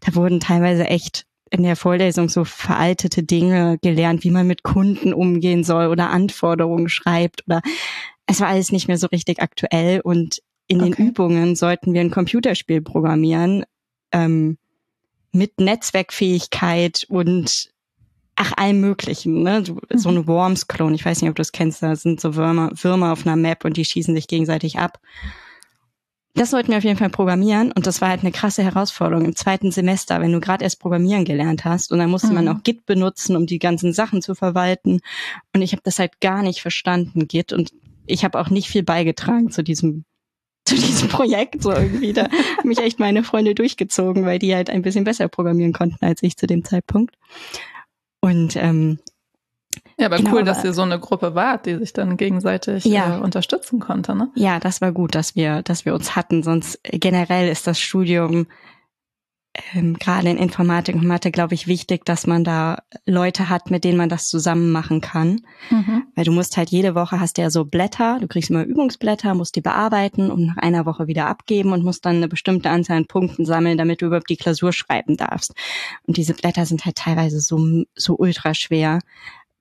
da 0.01 0.15
wurden 0.15 0.41
teilweise 0.41 0.87
echt 0.87 1.27
in 1.51 1.65
der 1.65 1.77
Vorlesung 1.77 2.31
so 2.31 2.45
veraltete 2.45 3.25
Dinge 3.25 3.77
gelernt, 3.83 4.25
wie 4.25 4.31
man 4.31 4.47
mit 4.47 4.63
Kunden 4.63 5.13
umgehen 5.13 5.65
soll 5.65 5.89
oder 5.89 6.09
Anforderungen 6.09 6.89
schreibt 6.89 7.47
oder 7.47 7.61
es 8.25 8.41
war 8.41 8.49
alles 8.49 8.73
nicht 8.73 8.89
mehr 8.89 8.97
so 8.97 9.09
richtig 9.09 9.43
aktuell 9.43 10.01
und 10.01 10.41
in 10.69 10.81
okay. 10.81 10.95
den 10.95 11.09
Übungen 11.09 11.57
sollten 11.57 11.93
wir 11.93 12.01
ein 12.01 12.11
Computerspiel 12.11 12.81
programmieren 12.81 13.67
ähm, 14.13 14.57
mit 15.31 15.61
Netzwerkfähigkeit 15.61 17.05
und 17.11 17.69
ach, 18.37 18.53
allem 18.57 18.81
möglichen, 18.81 19.43
ne? 19.43 19.65
So 19.65 20.09
eine 20.09 20.21
mhm. 20.21 20.27
Worms-Klon, 20.29 20.95
ich 20.95 21.05
weiß 21.05 21.21
nicht, 21.21 21.31
ob 21.31 21.37
du 21.37 21.41
das 21.41 21.53
kennst, 21.53 21.83
da 21.83 21.97
sind 21.97 22.21
so 22.21 22.37
Würmer, 22.37 22.71
Würmer 22.75 23.13
auf 23.13 23.27
einer 23.27 23.37
Map 23.37 23.65
und 23.65 23.77
die 23.77 23.85
schießen 23.85 24.15
sich 24.15 24.29
gegenseitig 24.29 24.79
ab. 24.79 25.01
Das 26.35 26.51
sollten 26.51 26.71
wir 26.71 26.77
auf 26.77 26.85
jeden 26.85 26.99
Fall 26.99 27.09
programmieren 27.09 27.73
und 27.73 27.87
das 27.87 28.03
war 28.03 28.11
halt 28.11 28.21
eine 28.21 28.31
krasse 28.31 28.63
Herausforderung 28.63 29.25
im 29.25 29.37
zweiten 29.37 29.73
Semester, 29.73 30.21
wenn 30.21 30.33
du 30.33 30.41
gerade 30.41 30.65
erst 30.65 30.81
Programmieren 30.81 31.25
gelernt 31.25 31.65
hast 31.65 31.91
und 31.93 31.99
dann 31.99 32.11
musste 32.11 32.29
mhm. 32.29 32.35
man 32.35 32.49
auch 32.49 32.63
Git 32.63 32.85
benutzen, 32.85 33.37
um 33.37 33.47
die 33.47 33.59
ganzen 33.59 33.95
Sachen 33.95 34.21
zu 34.21 34.35
verwalten 34.35 35.01
und 35.55 35.63
ich 35.63 35.73
habe 35.73 35.81
das 35.83 35.99
halt 35.99 36.21
gar 36.21 36.43
nicht 36.43 36.61
verstanden, 36.61 37.27
Git 37.27 37.55
und 37.55 37.73
ich 38.05 38.23
habe 38.23 38.39
auch 38.39 38.51
nicht 38.51 38.69
viel 38.69 38.83
beigetragen 38.83 39.51
zu 39.51 39.65
diesem 39.65 40.05
zu 40.67 40.75
diesem 40.75 41.09
Projekt 41.09 41.63
so 41.63 41.73
irgendwie. 41.73 42.13
Da 42.13 42.25
haben 42.25 42.69
mich 42.69 42.79
echt 42.79 42.99
meine 42.99 43.23
Freunde 43.23 43.55
durchgezogen, 43.55 44.27
weil 44.27 44.39
die 44.39 44.55
halt 44.55 44.69
ein 44.69 44.83
bisschen 44.83 45.05
besser 45.05 45.29
programmieren 45.29 45.73
konnten 45.73 46.05
als 46.05 46.23
ich 46.23 46.37
zu 46.37 46.47
dem 46.47 46.65
Zeitpunkt. 46.65 47.17
Und 48.27 48.57
ähm, 48.57 48.99
ja, 49.99 50.07
aber 50.07 50.17
genau, 50.17 50.33
cool, 50.33 50.43
dass 50.43 50.65
ihr 50.65 50.73
so 50.73 50.83
eine 50.83 50.99
Gruppe 50.99 51.37
wart, 51.37 51.67
die 51.67 51.77
sich 51.77 51.93
dann 51.93 52.17
gegenseitig 52.17 52.85
ja, 52.85 53.19
äh, 53.19 53.21
unterstützen 53.21 53.79
konnte, 53.79 54.17
ne? 54.17 54.31
Ja, 54.35 54.59
das 54.59 54.81
war 54.81 54.91
gut, 54.91 55.15
dass 55.15 55.37
wir, 55.37 55.63
dass 55.63 55.85
wir 55.85 55.95
uns 55.95 56.17
hatten. 56.17 56.43
Sonst 56.43 56.81
generell 56.83 57.49
ist 57.49 57.69
das 57.69 57.79
Studium 57.79 58.49
ähm, 59.75 59.95
gerade 59.95 60.29
in 60.29 60.37
Informatik 60.37 60.95
und 60.95 61.07
Mathe, 61.07 61.31
glaube 61.31 61.55
ich, 61.55 61.67
wichtig, 61.67 62.05
dass 62.05 62.27
man 62.27 62.45
da 62.45 62.79
Leute 63.05 63.49
hat, 63.49 63.71
mit 63.71 63.85
denen 63.85 63.99
man 63.99 64.09
das 64.09 64.29
zusammen 64.29 64.73
machen 64.73 65.01
kann. 65.01 65.41
Mhm. 65.71 66.05
Weil 66.15 66.25
du 66.25 66.33
musst 66.33 66.57
halt 66.57 66.71
jede 66.71 66.95
Woche 66.95 67.21
hast 67.21 67.39
ja 67.39 67.51
so 67.51 67.65
Blätter, 67.65 68.19
du 68.21 68.29
kriegst 68.29 68.51
immer 68.51 68.65
Übungsblätter, 68.65 69.35
musst 69.35 69.57
die 69.57 69.61
bearbeiten 69.61 70.31
und 70.31 70.47
nach 70.47 70.57
einer 70.59 70.87
Woche 70.87 71.07
wieder 71.07 71.27
abgeben 71.27 71.73
und 71.73 71.85
musst 71.85 72.05
dann 72.07 72.17
eine 72.17 72.29
bestimmte 72.29 72.71
Anzahl 72.71 72.99
an 72.99 73.07
Punkten 73.07 73.45
sammeln, 73.45 73.79
damit 73.79 74.03
du 74.03 74.07
überhaupt 74.07 74.31
die 74.31 74.37
Klausur 74.37 74.73
schreiben 74.73 75.17
darfst. 75.17 75.55
Und 76.07 76.17
diese 76.17 76.35
Blätter 76.35 76.67
sind 76.67 76.85
halt 76.85 76.97
teilweise 76.97 77.41
so, 77.41 77.85
so 77.95 78.17
ultra 78.17 78.55
schwer 78.55 79.01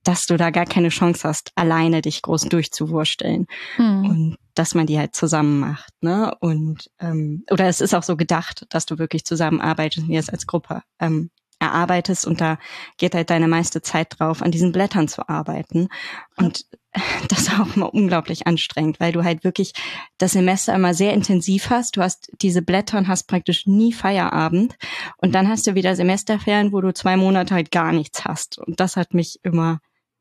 dass 0.06 0.26
du 0.26 0.36
da 0.36 0.50
gar 0.50 0.66
keine 0.66 0.90
Chance 0.90 1.28
hast, 1.28 1.50
alleine 1.56 2.00
dich 2.00 2.22
groß 2.22 2.42
durchzuwursteln. 2.42 3.46
Mhm. 3.76 4.04
Und 4.04 4.36
dass 4.54 4.74
man 4.74 4.86
die 4.86 4.98
halt 4.98 5.16
zusammen 5.16 5.58
macht, 5.58 5.92
ne? 6.00 6.34
Und 6.40 6.90
ähm, 7.00 7.44
oder 7.50 7.66
es 7.66 7.80
ist 7.80 7.94
auch 7.94 8.04
so 8.04 8.16
gedacht, 8.16 8.66
dass 8.70 8.86
du 8.86 8.98
wirklich 8.98 9.24
zusammenarbeitest 9.24 10.08
und 10.08 10.14
es 10.14 10.30
als 10.30 10.46
Gruppe 10.46 10.82
ähm, 11.00 11.30
erarbeitest 11.58 12.26
und 12.26 12.40
da 12.40 12.58
geht 12.98 13.14
halt 13.14 13.30
deine 13.30 13.48
meiste 13.48 13.82
Zeit 13.82 14.18
drauf, 14.18 14.42
an 14.42 14.50
diesen 14.50 14.72
Blättern 14.72 15.08
zu 15.08 15.28
arbeiten. 15.28 15.88
Und 16.36 16.66
das 17.28 17.40
ist 17.40 17.58
auch 17.58 17.74
immer 17.74 17.92
unglaublich 17.92 18.46
anstrengend, 18.46 19.00
weil 19.00 19.12
du 19.12 19.24
halt 19.24 19.42
wirklich 19.42 19.72
das 20.18 20.32
Semester 20.32 20.74
immer 20.74 20.94
sehr 20.94 21.14
intensiv 21.14 21.70
hast. 21.70 21.96
Du 21.96 22.02
hast 22.02 22.30
diese 22.40 22.62
Blätter 22.62 22.98
und 22.98 23.08
hast 23.08 23.24
praktisch 23.24 23.66
nie 23.66 23.92
Feierabend. 23.92 24.76
Und 25.18 25.34
dann 25.34 25.48
hast 25.48 25.66
du 25.66 25.74
wieder 25.74 25.96
Semesterferien, 25.96 26.72
wo 26.72 26.80
du 26.80 26.94
zwei 26.94 27.16
Monate 27.16 27.54
halt 27.54 27.70
gar 27.70 27.92
nichts 27.92 28.24
hast. 28.24 28.58
Und 28.58 28.78
das 28.78 28.96
hat 28.96 29.14
mich 29.14 29.40
immer 29.42 29.80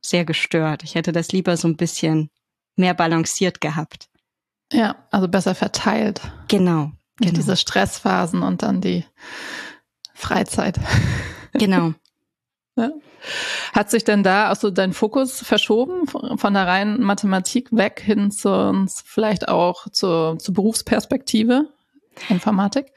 sehr 0.09 0.25
gestört. 0.25 0.83
Ich 0.83 0.95
hätte 0.95 1.11
das 1.11 1.31
lieber 1.31 1.57
so 1.57 1.67
ein 1.67 1.77
bisschen 1.77 2.29
mehr 2.75 2.93
balanciert 2.93 3.61
gehabt. 3.61 4.09
Ja, 4.71 4.95
also 5.11 5.27
besser 5.27 5.55
verteilt. 5.55 6.21
Genau. 6.47 6.91
Genau. 7.17 7.33
diese 7.33 7.55
Stressphasen 7.55 8.43
und 8.43 8.61
dann 8.61 8.81
die 8.81 9.05
Freizeit. 10.13 10.79
Genau. 11.57 11.93
ja. 12.75 12.91
Hat 13.71 13.89
sich 13.89 14.03
denn 14.03 14.21
da 14.21 14.49
also 14.49 14.69
dein 14.69 14.91
Fokus 14.91 15.39
verschoben 15.39 16.05
von 16.05 16.53
der 16.53 16.67
reinen 16.67 17.01
Mathematik 17.01 17.69
weg 17.71 18.01
hin 18.03 18.29
zu 18.29 18.85
vielleicht 19.05 19.47
auch 19.47 19.87
zur, 19.89 20.37
zur 20.37 20.53
Berufsperspektive? 20.53 21.69
Informatik? 22.27 22.91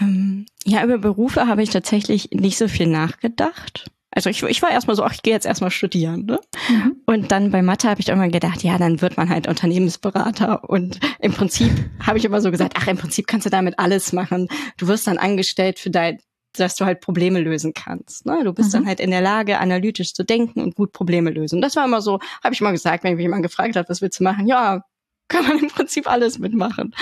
Ähm, 0.00 0.46
ja, 0.64 0.84
über 0.84 0.98
Berufe 0.98 1.48
habe 1.48 1.64
ich 1.64 1.70
tatsächlich 1.70 2.30
nicht 2.30 2.56
so 2.56 2.68
viel 2.68 2.86
nachgedacht. 2.86 3.90
Also 4.14 4.30
ich, 4.30 4.42
ich 4.44 4.62
war 4.62 4.70
erstmal 4.70 4.94
so, 4.94 5.02
ach, 5.02 5.12
ich 5.12 5.22
gehe 5.22 5.32
jetzt 5.32 5.44
erstmal 5.44 5.72
studieren. 5.72 6.24
Ne? 6.24 6.40
Mhm. 6.68 6.96
Und 7.04 7.32
dann 7.32 7.50
bei 7.50 7.62
Mathe 7.62 7.88
habe 7.88 8.00
ich 8.00 8.08
immer 8.08 8.28
gedacht, 8.28 8.62
ja, 8.62 8.78
dann 8.78 9.00
wird 9.00 9.16
man 9.16 9.28
halt 9.28 9.48
Unternehmensberater. 9.48 10.68
Und 10.68 11.00
im 11.18 11.32
Prinzip 11.32 11.72
habe 12.00 12.18
ich 12.18 12.24
immer 12.24 12.40
so 12.40 12.50
gesagt, 12.50 12.74
ach, 12.78 12.86
im 12.86 12.96
Prinzip 12.96 13.26
kannst 13.26 13.46
du 13.46 13.50
damit 13.50 13.78
alles 13.78 14.12
machen. 14.12 14.48
Du 14.76 14.86
wirst 14.86 15.06
dann 15.08 15.18
angestellt 15.18 15.80
für 15.80 15.90
dein, 15.90 16.18
dass 16.52 16.76
du 16.76 16.84
halt 16.84 17.00
Probleme 17.00 17.40
lösen 17.40 17.74
kannst. 17.74 18.24
Ne? 18.24 18.42
Du 18.44 18.52
bist 18.52 18.68
mhm. 18.68 18.78
dann 18.78 18.86
halt 18.86 19.00
in 19.00 19.10
der 19.10 19.20
Lage, 19.20 19.58
analytisch 19.58 20.14
zu 20.14 20.24
denken 20.24 20.62
und 20.62 20.76
gut 20.76 20.92
Probleme 20.92 21.30
lösen. 21.30 21.60
Das 21.60 21.74
war 21.74 21.84
immer 21.84 22.00
so, 22.00 22.20
habe 22.42 22.54
ich 22.54 22.60
mal 22.60 22.70
gesagt, 22.70 23.02
wenn 23.02 23.16
mich 23.16 23.22
jemand 23.22 23.42
gefragt 23.42 23.74
hat, 23.74 23.88
was 23.88 24.00
willst 24.00 24.20
du 24.20 24.24
machen? 24.24 24.46
Ja, 24.46 24.84
kann 25.28 25.46
man 25.48 25.58
im 25.58 25.68
Prinzip 25.68 26.08
alles 26.08 26.38
mitmachen. 26.38 26.94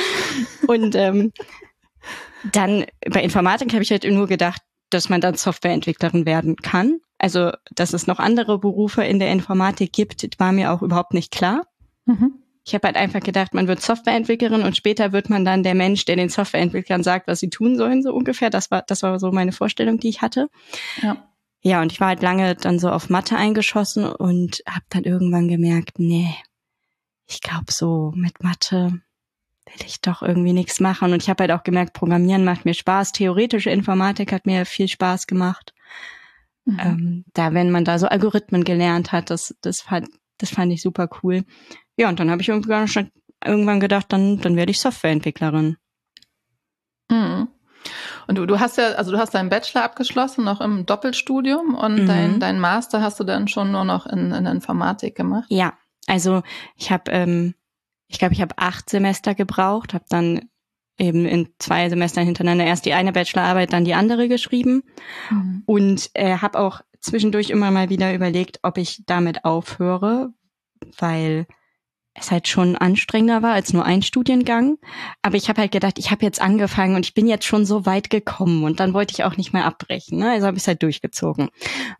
Und 0.66 0.94
ähm, 0.94 1.32
dann 2.52 2.86
bei 3.10 3.22
Informatik 3.22 3.72
habe 3.72 3.82
ich 3.82 3.90
halt 3.90 4.04
nur 4.04 4.26
gedacht, 4.26 4.62
dass 4.94 5.08
man 5.08 5.20
dann 5.20 5.34
Softwareentwicklerin 5.34 6.26
werden 6.26 6.56
kann. 6.56 7.00
Also, 7.18 7.52
dass 7.70 7.92
es 7.92 8.06
noch 8.06 8.18
andere 8.18 8.58
Berufe 8.58 9.04
in 9.04 9.18
der 9.18 9.30
Informatik 9.30 9.92
gibt, 9.92 10.38
war 10.38 10.52
mir 10.52 10.72
auch 10.72 10.82
überhaupt 10.82 11.14
nicht 11.14 11.30
klar. 11.30 11.66
Mhm. 12.04 12.34
Ich 12.64 12.74
habe 12.74 12.86
halt 12.86 12.96
einfach 12.96 13.20
gedacht, 13.20 13.54
man 13.54 13.66
wird 13.66 13.80
Softwareentwicklerin 13.80 14.62
und 14.62 14.76
später 14.76 15.12
wird 15.12 15.30
man 15.30 15.44
dann 15.44 15.62
der 15.62 15.74
Mensch, 15.74 16.04
der 16.04 16.16
den 16.16 16.28
Softwareentwicklern 16.28 17.02
sagt, 17.02 17.26
was 17.26 17.40
sie 17.40 17.50
tun 17.50 17.76
sollen, 17.76 18.02
so 18.02 18.14
ungefähr. 18.14 18.50
Das 18.50 18.70
war, 18.70 18.82
das 18.86 19.02
war 19.02 19.18
so 19.18 19.32
meine 19.32 19.52
Vorstellung, 19.52 19.98
die 19.98 20.08
ich 20.08 20.22
hatte. 20.22 20.48
Ja. 21.02 21.16
Ja, 21.64 21.80
und 21.80 21.92
ich 21.92 22.00
war 22.00 22.08
halt 22.08 22.22
lange 22.22 22.56
dann 22.56 22.80
so 22.80 22.90
auf 22.90 23.08
Mathe 23.08 23.36
eingeschossen 23.36 24.04
und 24.04 24.62
habe 24.66 24.84
dann 24.90 25.04
irgendwann 25.04 25.46
gemerkt, 25.46 26.00
nee, 26.00 26.34
ich 27.28 27.40
glaube 27.40 27.70
so 27.70 28.12
mit 28.16 28.42
Mathe 28.42 29.00
will 29.66 29.86
ich 29.86 30.00
doch 30.00 30.22
irgendwie 30.22 30.52
nichts 30.52 30.80
machen. 30.80 31.12
Und 31.12 31.22
ich 31.22 31.30
habe 31.30 31.44
halt 31.44 31.52
auch 31.52 31.62
gemerkt, 31.62 31.92
Programmieren 31.92 32.44
macht 32.44 32.64
mir 32.64 32.74
Spaß. 32.74 33.12
Theoretische 33.12 33.70
Informatik 33.70 34.32
hat 34.32 34.46
mir 34.46 34.66
viel 34.66 34.88
Spaß 34.88 35.26
gemacht. 35.26 35.74
Mhm. 36.64 36.78
Ähm, 36.80 37.24
da, 37.34 37.54
wenn 37.54 37.70
man 37.70 37.84
da 37.84 37.98
so 37.98 38.06
Algorithmen 38.06 38.64
gelernt 38.64 39.12
hat, 39.12 39.30
das, 39.30 39.54
das, 39.62 39.80
fand, 39.80 40.08
das 40.38 40.50
fand 40.50 40.72
ich 40.72 40.82
super 40.82 41.08
cool. 41.22 41.44
Ja, 41.96 42.08
und 42.08 42.20
dann 42.20 42.30
habe 42.30 42.42
ich 42.42 42.48
irgendwann, 42.48 43.80
gedacht, 43.80 44.06
dann, 44.08 44.40
dann 44.40 44.56
werde 44.56 44.70
ich 44.70 44.80
Softwareentwicklerin. 44.80 45.76
Mhm. 47.10 47.48
Und 48.28 48.38
du, 48.38 48.46
du 48.46 48.60
hast 48.60 48.78
ja, 48.78 48.92
also 48.92 49.10
du 49.10 49.18
hast 49.18 49.34
deinen 49.34 49.48
Bachelor 49.48 49.82
abgeschlossen, 49.82 50.44
noch 50.44 50.60
im 50.60 50.86
Doppelstudium 50.86 51.74
und 51.74 52.02
mhm. 52.02 52.06
dein, 52.06 52.40
dein 52.40 52.60
Master 52.60 53.02
hast 53.02 53.18
du 53.18 53.24
dann 53.24 53.48
schon 53.48 53.72
nur 53.72 53.84
noch 53.84 54.06
in, 54.06 54.30
in 54.30 54.46
Informatik 54.46 55.16
gemacht? 55.16 55.46
Ja, 55.48 55.74
also 56.06 56.42
ich 56.76 56.92
habe 56.92 57.10
ähm, 57.10 57.54
ich 58.12 58.18
glaube, 58.18 58.34
ich 58.34 58.42
habe 58.42 58.56
acht 58.58 58.90
Semester 58.90 59.34
gebraucht, 59.34 59.94
habe 59.94 60.04
dann 60.08 60.42
eben 60.98 61.24
in 61.26 61.48
zwei 61.58 61.88
Semestern 61.88 62.26
hintereinander 62.26 62.64
erst 62.64 62.84
die 62.84 62.92
eine 62.92 63.12
Bachelorarbeit, 63.12 63.72
dann 63.72 63.84
die 63.84 63.94
andere 63.94 64.28
geschrieben 64.28 64.82
mhm. 65.30 65.62
und 65.66 66.10
äh, 66.14 66.36
habe 66.36 66.60
auch 66.60 66.82
zwischendurch 67.00 67.50
immer 67.50 67.70
mal 67.70 67.88
wieder 67.88 68.14
überlegt, 68.14 68.60
ob 68.62 68.78
ich 68.78 69.02
damit 69.06 69.44
aufhöre, 69.44 70.32
weil 70.98 71.46
es 72.14 72.30
halt 72.30 72.46
schon 72.46 72.76
anstrengender 72.76 73.42
war 73.42 73.52
als 73.52 73.72
nur 73.72 73.84
ein 73.84 74.02
Studiengang. 74.02 74.78
Aber 75.22 75.36
ich 75.36 75.48
habe 75.48 75.62
halt 75.62 75.72
gedacht, 75.72 75.98
ich 75.98 76.10
habe 76.10 76.24
jetzt 76.24 76.40
angefangen 76.40 76.94
und 76.94 77.06
ich 77.06 77.14
bin 77.14 77.26
jetzt 77.26 77.46
schon 77.46 77.64
so 77.64 77.86
weit 77.86 78.10
gekommen 78.10 78.64
und 78.64 78.80
dann 78.80 78.92
wollte 78.92 79.12
ich 79.12 79.24
auch 79.24 79.36
nicht 79.36 79.52
mehr 79.52 79.64
abbrechen. 79.64 80.18
Ne? 80.18 80.30
Also 80.30 80.46
habe 80.46 80.56
ich 80.56 80.62
es 80.62 80.68
halt 80.68 80.82
durchgezogen. 80.82 81.48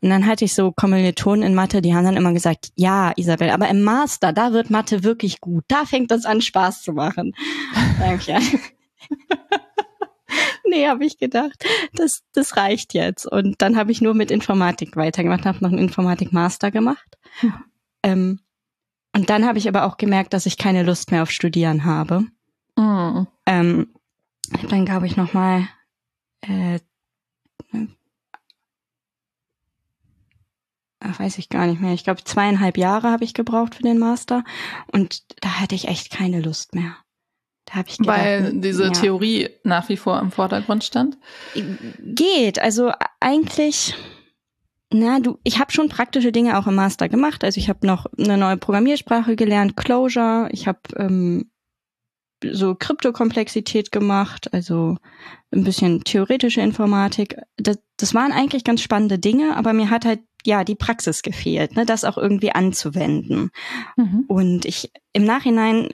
Und 0.00 0.10
dann 0.10 0.26
hatte 0.26 0.44
ich 0.44 0.54
so 0.54 0.72
Kommilitonen 0.72 1.42
in 1.42 1.54
Mathe, 1.54 1.80
die 1.80 1.94
haben 1.94 2.04
dann 2.04 2.16
immer 2.16 2.32
gesagt, 2.32 2.70
ja, 2.76 3.12
Isabel, 3.16 3.50
aber 3.50 3.68
im 3.68 3.82
Master, 3.82 4.32
da 4.32 4.52
wird 4.52 4.70
Mathe 4.70 5.02
wirklich 5.02 5.40
gut. 5.40 5.64
Da 5.68 5.86
fängt 5.86 6.12
es 6.12 6.26
an, 6.26 6.42
Spaß 6.42 6.82
zu 6.82 6.92
machen. 6.92 7.34
Danke. 7.98 8.38
nee, 10.68 10.86
habe 10.86 11.06
ich 11.06 11.18
gedacht, 11.18 11.64
das, 11.94 12.22
das 12.34 12.56
reicht 12.56 12.92
jetzt. 12.92 13.26
Und 13.26 13.62
dann 13.62 13.76
habe 13.76 13.92
ich 13.92 14.02
nur 14.02 14.14
mit 14.14 14.30
Informatik 14.30 14.96
weitergemacht, 14.96 15.46
habe 15.46 15.58
noch 15.60 15.70
einen 15.70 15.78
Informatik-Master 15.78 16.70
gemacht. 16.70 17.16
Mhm. 17.40 17.54
Ähm, 18.02 18.40
und 19.14 19.30
dann 19.30 19.46
habe 19.46 19.58
ich 19.58 19.68
aber 19.68 19.84
auch 19.84 19.96
gemerkt, 19.96 20.32
dass 20.32 20.46
ich 20.46 20.56
keine 20.58 20.82
Lust 20.82 21.10
mehr 21.10 21.22
auf 21.22 21.30
Studieren 21.30 21.84
habe. 21.84 22.26
Mhm. 22.76 23.26
Ähm, 23.46 23.88
dann 24.68 24.84
glaube 24.84 25.06
ich 25.06 25.16
noch 25.16 25.32
mal 25.32 25.68
äh, 26.42 26.78
ach, 31.02 31.18
weiß 31.18 31.38
ich 31.38 31.48
gar 31.48 31.66
nicht 31.66 31.80
mehr. 31.80 31.94
Ich 31.94 32.04
glaube, 32.04 32.24
zweieinhalb 32.24 32.78
Jahre 32.78 33.10
habe 33.10 33.24
ich 33.24 33.34
gebraucht 33.34 33.74
für 33.74 33.82
den 33.82 33.98
Master 33.98 34.44
und 34.92 35.22
da 35.42 35.60
hatte 35.60 35.74
ich 35.74 35.88
echt 35.88 36.10
keine 36.10 36.40
Lust 36.40 36.74
mehr. 36.74 36.96
Da 37.66 37.74
habe 37.74 37.88
ich 37.88 37.98
gedacht, 37.98 38.18
Weil 38.18 38.52
diese 38.54 38.84
ja. 38.84 38.90
Theorie 38.90 39.50
nach 39.64 39.88
wie 39.88 39.96
vor 39.96 40.18
im 40.20 40.30
Vordergrund 40.30 40.84
stand? 40.84 41.16
Geht. 42.00 42.58
Also 42.58 42.92
eigentlich, 43.20 43.94
na, 44.92 45.20
du, 45.20 45.38
ich 45.44 45.58
habe 45.58 45.72
schon 45.72 45.88
praktische 45.88 46.32
Dinge 46.32 46.58
auch 46.58 46.66
im 46.66 46.74
Master 46.74 47.08
gemacht. 47.08 47.44
Also 47.44 47.58
ich 47.58 47.68
habe 47.68 47.86
noch 47.86 48.06
eine 48.18 48.36
neue 48.36 48.56
Programmiersprache 48.56 49.36
gelernt, 49.36 49.76
Clojure. 49.76 50.48
Ich 50.52 50.66
habe 50.66 50.80
ähm, 50.96 51.50
so 52.50 52.74
Kryptokomplexität 52.74 53.92
gemacht, 53.92 54.52
also 54.52 54.96
ein 55.52 55.64
bisschen 55.64 56.02
theoretische 56.04 56.60
Informatik. 56.60 57.36
Das, 57.56 57.78
das 57.96 58.14
waren 58.14 58.32
eigentlich 58.32 58.64
ganz 58.64 58.82
spannende 58.82 59.18
Dinge, 59.18 59.56
aber 59.56 59.72
mir 59.72 59.90
hat 59.90 60.04
halt 60.04 60.20
ja 60.44 60.64
die 60.64 60.74
Praxis 60.74 61.22
gefehlt, 61.22 61.76
ne, 61.76 61.86
das 61.86 62.04
auch 62.04 62.18
irgendwie 62.18 62.52
anzuwenden. 62.52 63.50
Mhm. 63.96 64.24
Und 64.26 64.64
ich 64.64 64.90
im 65.12 65.24
Nachhinein 65.24 65.88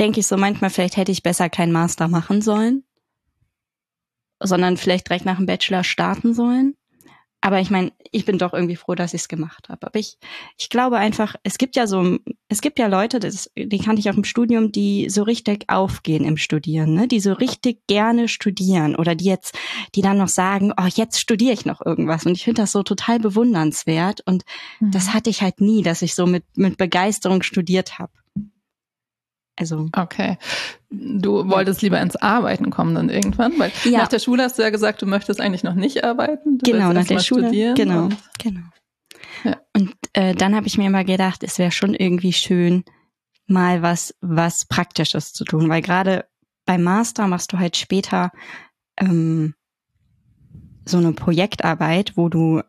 denke 0.00 0.20
ich 0.20 0.26
so 0.26 0.36
manchmal, 0.36 0.70
vielleicht 0.70 0.96
hätte 0.96 1.12
ich 1.12 1.22
besser 1.22 1.50
keinen 1.50 1.72
Master 1.72 2.08
machen 2.08 2.40
sollen, 2.40 2.84
sondern 4.40 4.76
vielleicht 4.76 5.08
direkt 5.08 5.26
nach 5.26 5.36
dem 5.36 5.46
Bachelor 5.46 5.84
starten 5.84 6.34
sollen. 6.34 6.74
Aber 7.44 7.60
ich 7.60 7.70
meine, 7.70 7.92
ich 8.12 8.24
bin 8.24 8.38
doch 8.38 8.54
irgendwie 8.54 8.76
froh, 8.76 8.94
dass 8.94 9.14
ich 9.14 9.22
es 9.22 9.28
gemacht 9.28 9.68
habe. 9.68 9.84
Aber 9.84 9.98
ich, 9.98 10.16
ich 10.58 10.68
glaube 10.68 10.96
einfach, 10.96 11.34
es 11.42 11.58
gibt 11.58 11.74
ja 11.74 11.88
so, 11.88 12.18
es 12.48 12.60
gibt 12.60 12.78
ja 12.78 12.86
Leute, 12.86 13.18
das, 13.18 13.50
die 13.56 13.78
kannte 13.78 13.98
ich 13.98 14.08
auch 14.08 14.16
im 14.16 14.22
Studium, 14.22 14.70
die 14.70 15.10
so 15.10 15.24
richtig 15.24 15.64
aufgehen 15.68 16.24
im 16.24 16.36
Studieren, 16.36 16.94
ne? 16.94 17.08
die 17.08 17.18
so 17.18 17.32
richtig 17.32 17.84
gerne 17.88 18.28
studieren 18.28 18.94
oder 18.94 19.16
die 19.16 19.24
jetzt, 19.24 19.58
die 19.96 20.02
dann 20.02 20.18
noch 20.18 20.28
sagen, 20.28 20.72
oh, 20.80 20.86
jetzt 20.94 21.20
studiere 21.20 21.52
ich 21.52 21.66
noch 21.66 21.84
irgendwas. 21.84 22.24
Und 22.24 22.36
ich 22.36 22.44
finde 22.44 22.62
das 22.62 22.70
so 22.70 22.84
total 22.84 23.18
bewundernswert. 23.18 24.20
Und 24.24 24.44
mhm. 24.78 24.92
das 24.92 25.12
hatte 25.12 25.28
ich 25.28 25.42
halt 25.42 25.60
nie, 25.60 25.82
dass 25.82 26.02
ich 26.02 26.14
so 26.14 26.26
mit, 26.26 26.44
mit 26.56 26.78
Begeisterung 26.78 27.42
studiert 27.42 27.98
habe. 27.98 28.12
Also. 29.62 29.88
Okay. 29.96 30.38
Du 30.90 31.48
wolltest 31.48 31.82
lieber 31.82 32.00
ins 32.00 32.16
Arbeiten 32.16 32.70
kommen 32.70 32.94
dann 32.94 33.08
irgendwann, 33.08 33.58
weil 33.58 33.72
ja. 33.84 34.00
nach 34.00 34.08
der 34.08 34.18
Schule 34.18 34.42
hast 34.42 34.58
du 34.58 34.62
ja 34.62 34.70
gesagt, 34.70 35.00
du 35.02 35.06
möchtest 35.06 35.40
eigentlich 35.40 35.62
noch 35.62 35.74
nicht 35.74 36.04
arbeiten. 36.04 36.58
Du 36.58 36.70
genau, 36.70 36.92
nach 36.92 37.06
der 37.06 37.20
Schule. 37.20 37.74
Genau, 37.74 38.04
und, 38.04 38.16
genau. 38.38 38.60
Ja. 39.44 39.56
Und 39.74 39.94
äh, 40.12 40.34
dann 40.34 40.54
habe 40.54 40.66
ich 40.66 40.78
mir 40.78 40.86
immer 40.86 41.04
gedacht, 41.04 41.42
es 41.42 41.58
wäre 41.58 41.70
schon 41.70 41.94
irgendwie 41.94 42.32
schön, 42.32 42.84
mal 43.46 43.82
was, 43.82 44.14
was 44.20 44.64
Praktisches 44.66 45.32
zu 45.32 45.44
tun, 45.44 45.68
weil 45.68 45.82
gerade 45.82 46.26
beim 46.64 46.82
Master 46.82 47.26
machst 47.26 47.52
du 47.52 47.58
halt 47.58 47.76
später 47.76 48.30
ähm, 48.98 49.54
so 50.84 50.98
eine 50.98 51.12
Projektarbeit, 51.12 52.16
wo 52.16 52.28
du 52.28 52.62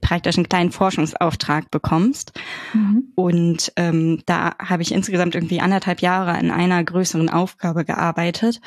praktisch 0.00 0.36
einen 0.36 0.48
kleinen 0.48 0.72
Forschungsauftrag 0.72 1.70
bekommst. 1.70 2.32
Mhm. 2.72 3.12
Und 3.14 3.72
ähm, 3.76 4.22
da 4.26 4.54
habe 4.58 4.82
ich 4.82 4.92
insgesamt 4.92 5.34
irgendwie 5.34 5.60
anderthalb 5.60 6.00
Jahre 6.00 6.32
an 6.32 6.50
einer 6.50 6.82
größeren 6.84 7.28
Aufgabe 7.28 7.84
gearbeitet. 7.84 8.60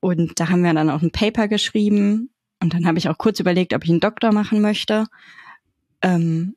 Und 0.00 0.38
da 0.38 0.48
haben 0.48 0.62
wir 0.62 0.74
dann 0.74 0.90
auch 0.90 1.02
ein 1.02 1.10
Paper 1.10 1.48
geschrieben. 1.48 2.30
Und 2.62 2.74
dann 2.74 2.86
habe 2.86 2.98
ich 2.98 3.08
auch 3.08 3.18
kurz 3.18 3.40
überlegt, 3.40 3.74
ob 3.74 3.84
ich 3.84 3.90
einen 3.90 4.00
Doktor 4.00 4.32
machen 4.32 4.60
möchte. 4.60 5.06
Ähm, 6.02 6.54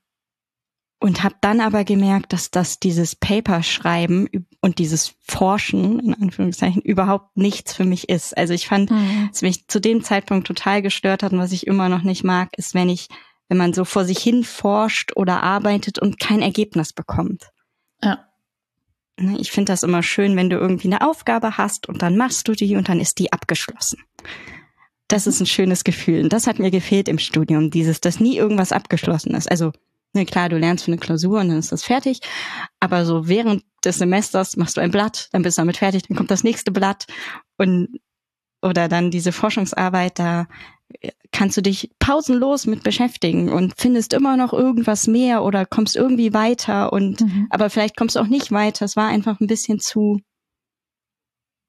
und 0.99 1.23
habe 1.23 1.35
dann 1.41 1.61
aber 1.61 1.83
gemerkt, 1.83 2.31
dass 2.31 2.51
das 2.51 2.79
dieses 2.79 3.15
Paper 3.15 3.63
schreiben 3.63 4.27
und 4.61 4.77
dieses 4.77 5.15
Forschen 5.19 5.99
in 5.99 6.13
Anführungszeichen 6.13 6.83
überhaupt 6.83 7.35
nichts 7.35 7.73
für 7.73 7.85
mich 7.85 8.07
ist. 8.07 8.37
Also 8.37 8.53
ich 8.53 8.67
fand, 8.67 8.91
mhm. 8.91 9.29
was 9.31 9.41
mich 9.41 9.67
zu 9.67 9.81
dem 9.81 10.03
Zeitpunkt 10.03 10.45
total 10.45 10.83
gestört 10.83 11.23
hat 11.23 11.33
und 11.33 11.39
was 11.39 11.53
ich 11.53 11.65
immer 11.65 11.89
noch 11.89 12.03
nicht 12.03 12.23
mag, 12.23 12.49
ist, 12.55 12.75
wenn 12.75 12.87
ich 12.87 13.07
wenn 13.51 13.57
man 13.57 13.73
so 13.73 13.83
vor 13.83 14.05
sich 14.05 14.19
hin 14.19 14.45
forscht 14.45 15.11
oder 15.17 15.43
arbeitet 15.43 15.99
und 15.99 16.21
kein 16.21 16.41
Ergebnis 16.41 16.93
bekommt. 16.93 17.49
Ja. 18.01 18.25
Ne, 19.19 19.37
ich 19.41 19.51
finde 19.51 19.73
das 19.73 19.83
immer 19.83 20.03
schön, 20.03 20.37
wenn 20.37 20.49
du 20.49 20.55
irgendwie 20.55 20.87
eine 20.87 21.05
Aufgabe 21.05 21.57
hast 21.57 21.89
und 21.89 22.01
dann 22.01 22.15
machst 22.15 22.47
du 22.47 22.53
die 22.53 22.77
und 22.77 22.87
dann 22.87 23.01
ist 23.01 23.19
die 23.19 23.33
abgeschlossen. 23.33 23.99
Das 25.09 25.27
ist 25.27 25.41
ein 25.41 25.47
schönes 25.47 25.83
Gefühl. 25.83 26.23
Und 26.23 26.31
das 26.31 26.47
hat 26.47 26.59
mir 26.59 26.71
gefehlt 26.71 27.09
im 27.09 27.19
Studium, 27.19 27.71
dieses, 27.71 27.99
dass 27.99 28.21
nie 28.21 28.37
irgendwas 28.37 28.71
abgeschlossen 28.71 29.35
ist. 29.35 29.51
Also, 29.51 29.73
ne, 30.13 30.25
klar, 30.25 30.47
du 30.47 30.57
lernst 30.57 30.85
für 30.85 30.91
eine 30.91 30.99
Klausur 30.99 31.41
und 31.41 31.49
dann 31.49 31.59
ist 31.59 31.73
das 31.73 31.83
fertig. 31.83 32.21
Aber 32.79 33.03
so 33.03 33.27
während 33.27 33.65
des 33.83 33.97
Semesters 33.97 34.55
machst 34.55 34.77
du 34.77 34.81
ein 34.81 34.91
Blatt, 34.91 35.27
dann 35.33 35.41
bist 35.41 35.57
du 35.57 35.63
damit 35.63 35.75
fertig, 35.75 36.03
dann 36.03 36.15
kommt 36.15 36.31
das 36.31 36.45
nächste 36.45 36.71
Blatt 36.71 37.05
und 37.57 37.99
oder 38.61 38.87
dann 38.87 39.11
diese 39.11 39.33
Forschungsarbeit, 39.33 40.19
da 40.19 40.47
kannst 41.31 41.57
du 41.57 41.61
dich 41.61 41.91
pausenlos 41.99 42.67
mit 42.67 42.83
beschäftigen 42.83 43.49
und 43.49 43.73
findest 43.77 44.13
immer 44.13 44.37
noch 44.37 44.53
irgendwas 44.53 45.07
mehr 45.07 45.43
oder 45.43 45.65
kommst 45.65 45.95
irgendwie 45.95 46.33
weiter 46.33 46.93
und 46.93 47.21
mhm. 47.21 47.47
aber 47.49 47.69
vielleicht 47.69 47.97
kommst 47.97 48.15
du 48.15 48.19
auch 48.19 48.27
nicht 48.27 48.51
weiter. 48.51 48.85
Es 48.85 48.95
war 48.95 49.07
einfach 49.07 49.39
ein 49.39 49.47
bisschen 49.47 49.79
zu 49.79 50.19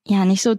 ja, 0.06 0.24
nicht 0.24 0.42
so 0.42 0.56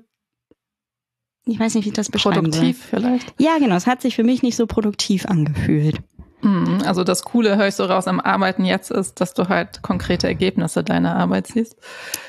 ich 1.46 1.60
weiß 1.60 1.76
nicht, 1.76 1.84
wie 1.84 1.90
ich 1.90 1.96
das 1.96 2.10
beschreiben 2.10 2.52
Produktiv 2.52 2.88
soll. 2.90 3.02
vielleicht. 3.02 3.34
Ja, 3.38 3.58
genau, 3.60 3.76
es 3.76 3.86
hat 3.86 4.02
sich 4.02 4.16
für 4.16 4.24
mich 4.24 4.44
nicht 4.44 4.56
so 4.56 4.66
produktiv 4.66 5.26
angefühlt. 5.26 6.02
Mhm, 6.42 6.82
also 6.86 7.04
das 7.04 7.24
Coole 7.24 7.58
höre 7.58 7.68
ich 7.68 7.76
so 7.76 7.86
raus 7.86 8.08
am 8.08 8.20
Arbeiten 8.20 8.66
jetzt 8.66 8.92
ist, 8.92 9.20
dass 9.22 9.34
du 9.34 9.48
halt 9.48 9.82
konkrete 9.82 10.28
Ergebnisse 10.28 10.84
deiner 10.84 11.16
Arbeit 11.16 11.48
siehst. 11.48 11.78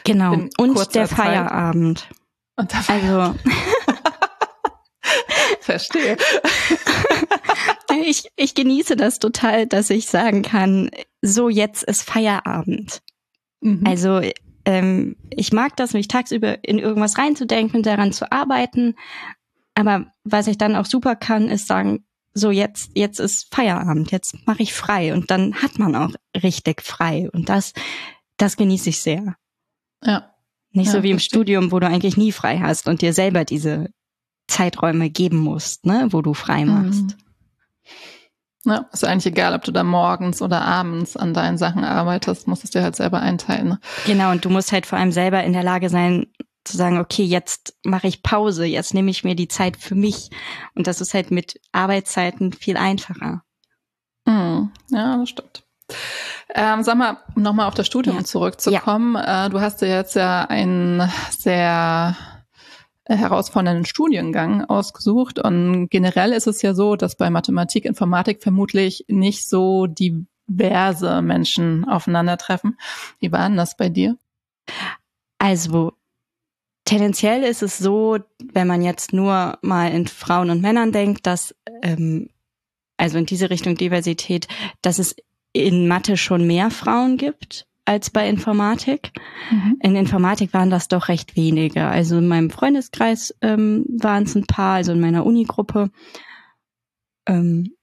Genau. 0.04 0.34
Und 0.56 0.94
der 0.94 1.08
Feierabend. 1.08 2.08
Und 2.56 2.72
der 2.72 2.80
Feierabend. 2.80 3.40
Also 3.44 3.52
Verstehe. 5.64 6.18
ich, 8.04 8.28
ich 8.36 8.54
genieße 8.54 8.96
das 8.96 9.18
total, 9.18 9.66
dass 9.66 9.88
ich 9.88 10.06
sagen 10.06 10.42
kann, 10.42 10.90
so 11.22 11.48
jetzt 11.48 11.84
ist 11.84 12.02
Feierabend. 12.02 13.00
Mhm. 13.62 13.82
Also 13.86 14.20
ähm, 14.66 15.16
ich 15.30 15.54
mag 15.54 15.74
das, 15.76 15.94
mich 15.94 16.06
tagsüber 16.06 16.62
in 16.62 16.78
irgendwas 16.78 17.16
reinzudenken, 17.16 17.82
daran 17.82 18.12
zu 18.12 18.30
arbeiten. 18.30 18.94
Aber 19.74 20.12
was 20.22 20.48
ich 20.48 20.58
dann 20.58 20.76
auch 20.76 20.84
super 20.84 21.16
kann, 21.16 21.48
ist 21.48 21.66
sagen, 21.66 22.04
so 22.34 22.50
jetzt, 22.50 22.90
jetzt 22.94 23.18
ist 23.18 23.54
Feierabend, 23.54 24.10
jetzt 24.10 24.36
mache 24.46 24.62
ich 24.62 24.74
frei 24.74 25.14
und 25.14 25.30
dann 25.30 25.62
hat 25.62 25.78
man 25.78 25.96
auch 25.96 26.10
richtig 26.42 26.82
frei 26.82 27.30
und 27.32 27.48
das, 27.48 27.72
das 28.36 28.58
genieße 28.58 28.90
ich 28.90 29.00
sehr. 29.00 29.36
Ja. 30.02 30.30
Nicht 30.72 30.88
ja, 30.88 30.92
so 30.92 31.02
wie 31.02 31.10
im 31.10 31.20
Studium, 31.20 31.72
wo 31.72 31.78
du 31.78 31.86
eigentlich 31.86 32.18
nie 32.18 32.32
frei 32.32 32.58
hast 32.58 32.86
und 32.86 33.00
dir 33.00 33.14
selber 33.14 33.46
diese 33.46 33.88
Zeiträume 34.46 35.10
geben 35.10 35.38
musst, 35.38 35.86
ne, 35.86 36.08
wo 36.10 36.22
du 36.22 36.34
frei 36.34 36.64
machst. 36.64 37.02
Mhm. 37.02 37.14
Ja, 38.66 38.86
ist 38.92 39.04
eigentlich 39.04 39.26
egal, 39.26 39.54
ob 39.54 39.62
du 39.64 39.72
da 39.72 39.84
morgens 39.84 40.40
oder 40.40 40.62
abends 40.62 41.16
an 41.16 41.34
deinen 41.34 41.58
Sachen 41.58 41.84
arbeitest, 41.84 42.48
musst 42.48 42.64
es 42.64 42.70
dir 42.70 42.82
halt 42.82 42.96
selber 42.96 43.20
einteilen. 43.20 43.68
Ne? 43.68 43.80
Genau, 44.06 44.30
und 44.30 44.44
du 44.44 44.48
musst 44.48 44.72
halt 44.72 44.86
vor 44.86 44.98
allem 44.98 45.12
selber 45.12 45.44
in 45.44 45.52
der 45.52 45.62
Lage 45.62 45.90
sein, 45.90 46.26
zu 46.64 46.78
sagen, 46.78 46.98
okay, 46.98 47.24
jetzt 47.24 47.74
mache 47.84 48.06
ich 48.06 48.22
Pause, 48.22 48.64
jetzt 48.64 48.94
nehme 48.94 49.10
ich 49.10 49.22
mir 49.22 49.34
die 49.34 49.48
Zeit 49.48 49.76
für 49.76 49.94
mich. 49.94 50.30
Und 50.74 50.86
das 50.86 51.02
ist 51.02 51.12
halt 51.12 51.30
mit 51.30 51.60
Arbeitszeiten 51.72 52.54
viel 52.54 52.78
einfacher. 52.78 53.42
Mhm. 54.24 54.70
Ja, 54.90 55.18
das 55.18 55.28
stimmt. 55.28 55.62
Ähm, 56.54 56.82
sag 56.82 56.96
mal, 56.96 57.18
um 57.34 57.42
nochmal 57.42 57.68
auf 57.68 57.74
das 57.74 57.86
Studium 57.86 58.16
ja. 58.16 58.24
zurückzukommen. 58.24 59.14
Ja. 59.14 59.46
Äh, 59.46 59.50
du 59.50 59.60
hast 59.60 59.82
ja 59.82 59.88
jetzt 59.88 60.14
ja 60.14 60.46
ein 60.48 61.10
sehr 61.30 62.16
herausfordernden 63.06 63.84
Studiengang 63.84 64.64
ausgesucht. 64.64 65.38
Und 65.38 65.88
generell 65.88 66.32
ist 66.32 66.46
es 66.46 66.62
ja 66.62 66.74
so, 66.74 66.96
dass 66.96 67.16
bei 67.16 67.30
Mathematik, 67.30 67.84
Informatik 67.84 68.42
vermutlich 68.42 69.04
nicht 69.08 69.48
so 69.48 69.86
diverse 69.86 71.22
Menschen 71.22 71.84
aufeinandertreffen. 71.84 72.78
Wie 73.20 73.32
war 73.32 73.48
denn 73.48 73.56
das 73.56 73.76
bei 73.76 73.88
dir? 73.88 74.16
Also 75.38 75.92
tendenziell 76.84 77.42
ist 77.42 77.62
es 77.62 77.78
so, 77.78 78.18
wenn 78.52 78.66
man 78.66 78.82
jetzt 78.82 79.12
nur 79.12 79.58
mal 79.62 79.90
in 79.92 80.06
Frauen 80.06 80.50
und 80.50 80.62
Männern 80.62 80.92
denkt, 80.92 81.26
dass 81.26 81.54
ähm, 81.82 82.30
also 82.96 83.18
in 83.18 83.26
diese 83.26 83.50
Richtung 83.50 83.74
Diversität, 83.76 84.48
dass 84.80 84.98
es 84.98 85.16
in 85.52 85.88
Mathe 85.88 86.16
schon 86.16 86.46
mehr 86.46 86.70
Frauen 86.70 87.16
gibt 87.16 87.66
als 87.84 88.10
bei 88.10 88.28
Informatik. 88.28 89.12
Mhm. 89.50 89.78
In 89.80 89.96
Informatik 89.96 90.52
waren 90.54 90.70
das 90.70 90.88
doch 90.88 91.08
recht 91.08 91.36
wenige. 91.36 91.86
Also 91.86 92.18
in 92.18 92.28
meinem 92.28 92.50
Freundeskreis 92.50 93.34
ähm, 93.42 93.84
waren 93.88 94.24
es 94.24 94.34
ein 94.34 94.46
paar, 94.46 94.76
also 94.76 94.92
in 94.92 95.00
meiner 95.00 95.26
Unigruppe. 95.26 95.90
Ähm, 97.26 97.74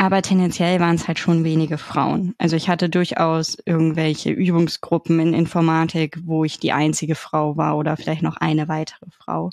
aber 0.00 0.22
tendenziell 0.22 0.78
waren 0.78 0.94
es 0.94 1.08
halt 1.08 1.18
schon 1.18 1.42
wenige 1.42 1.76
Frauen. 1.76 2.34
Also 2.38 2.54
ich 2.54 2.68
hatte 2.68 2.88
durchaus 2.88 3.58
irgendwelche 3.64 4.30
Übungsgruppen 4.30 5.18
in 5.18 5.34
Informatik, 5.34 6.20
wo 6.24 6.44
ich 6.44 6.60
die 6.60 6.72
einzige 6.72 7.16
Frau 7.16 7.56
war 7.56 7.76
oder 7.76 7.96
vielleicht 7.96 8.22
noch 8.22 8.36
eine 8.36 8.68
weitere 8.68 9.10
Frau. 9.10 9.50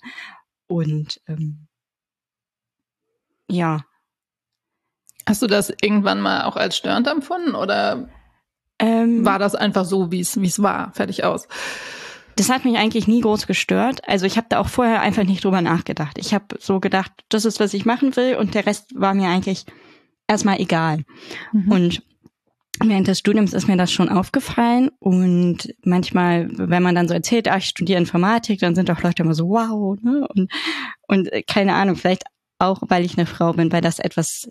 Und 0.67 1.19
ähm, 1.27 1.67
ja. 3.49 3.85
Hast 5.27 5.41
du 5.41 5.47
das 5.47 5.73
irgendwann 5.81 6.21
mal 6.21 6.43
auch 6.43 6.55
als 6.55 6.77
störend 6.77 7.07
empfunden 7.07 7.55
oder 7.55 8.07
ähm, 8.79 9.25
war 9.25 9.39
das 9.39 9.55
einfach 9.55 9.85
so, 9.85 10.11
wie 10.11 10.19
es 10.19 10.39
wie 10.39 10.47
es 10.47 10.61
war, 10.61 10.91
fertig 10.93 11.23
aus? 11.23 11.47
Das 12.35 12.49
hat 12.49 12.65
mich 12.65 12.77
eigentlich 12.77 13.07
nie 13.07 13.21
groß 13.21 13.47
gestört. 13.47 14.07
Also 14.07 14.25
ich 14.25 14.35
habe 14.35 14.47
da 14.49 14.59
auch 14.59 14.67
vorher 14.67 15.01
einfach 15.01 15.23
nicht 15.23 15.43
drüber 15.43 15.61
nachgedacht. 15.61 16.17
Ich 16.17 16.33
habe 16.33 16.57
so 16.59 16.81
gedacht, 16.81 17.11
das 17.29 17.45
ist, 17.45 17.59
was 17.61 17.73
ich 17.73 17.85
machen 17.85 18.15
will 18.17 18.35
und 18.35 18.55
der 18.55 18.65
Rest 18.65 18.91
war 18.93 19.13
mir 19.13 19.29
eigentlich 19.29 19.65
erstmal 20.27 20.59
egal. 20.59 21.03
Mhm. 21.53 21.71
Und 21.71 22.03
während 22.83 23.07
des 23.07 23.19
Studiums 23.19 23.53
ist 23.53 23.67
mir 23.67 23.77
das 23.77 23.91
schon 23.91 24.09
aufgefallen 24.09 24.89
und 24.99 25.73
manchmal, 25.83 26.49
wenn 26.51 26.83
man 26.83 26.95
dann 26.95 27.07
so 27.07 27.13
erzählt, 27.13 27.47
ach, 27.47 27.57
ich 27.57 27.67
studiere 27.67 27.99
Informatik, 27.99 28.59
dann 28.59 28.75
sind 28.75 28.91
auch 28.91 29.01
Leute 29.01 29.23
immer 29.23 29.33
so, 29.33 29.47
wow, 29.47 29.97
ne? 30.01 30.27
Und, 30.27 30.51
und 31.07 31.31
äh, 31.31 31.43
keine 31.43 31.73
Ahnung, 31.73 31.95
vielleicht 31.95 32.23
auch, 32.59 32.81
weil 32.87 33.05
ich 33.05 33.17
eine 33.17 33.27
Frau 33.27 33.53
bin, 33.53 33.71
weil 33.71 33.81
das 33.81 33.99
etwas 33.99 34.49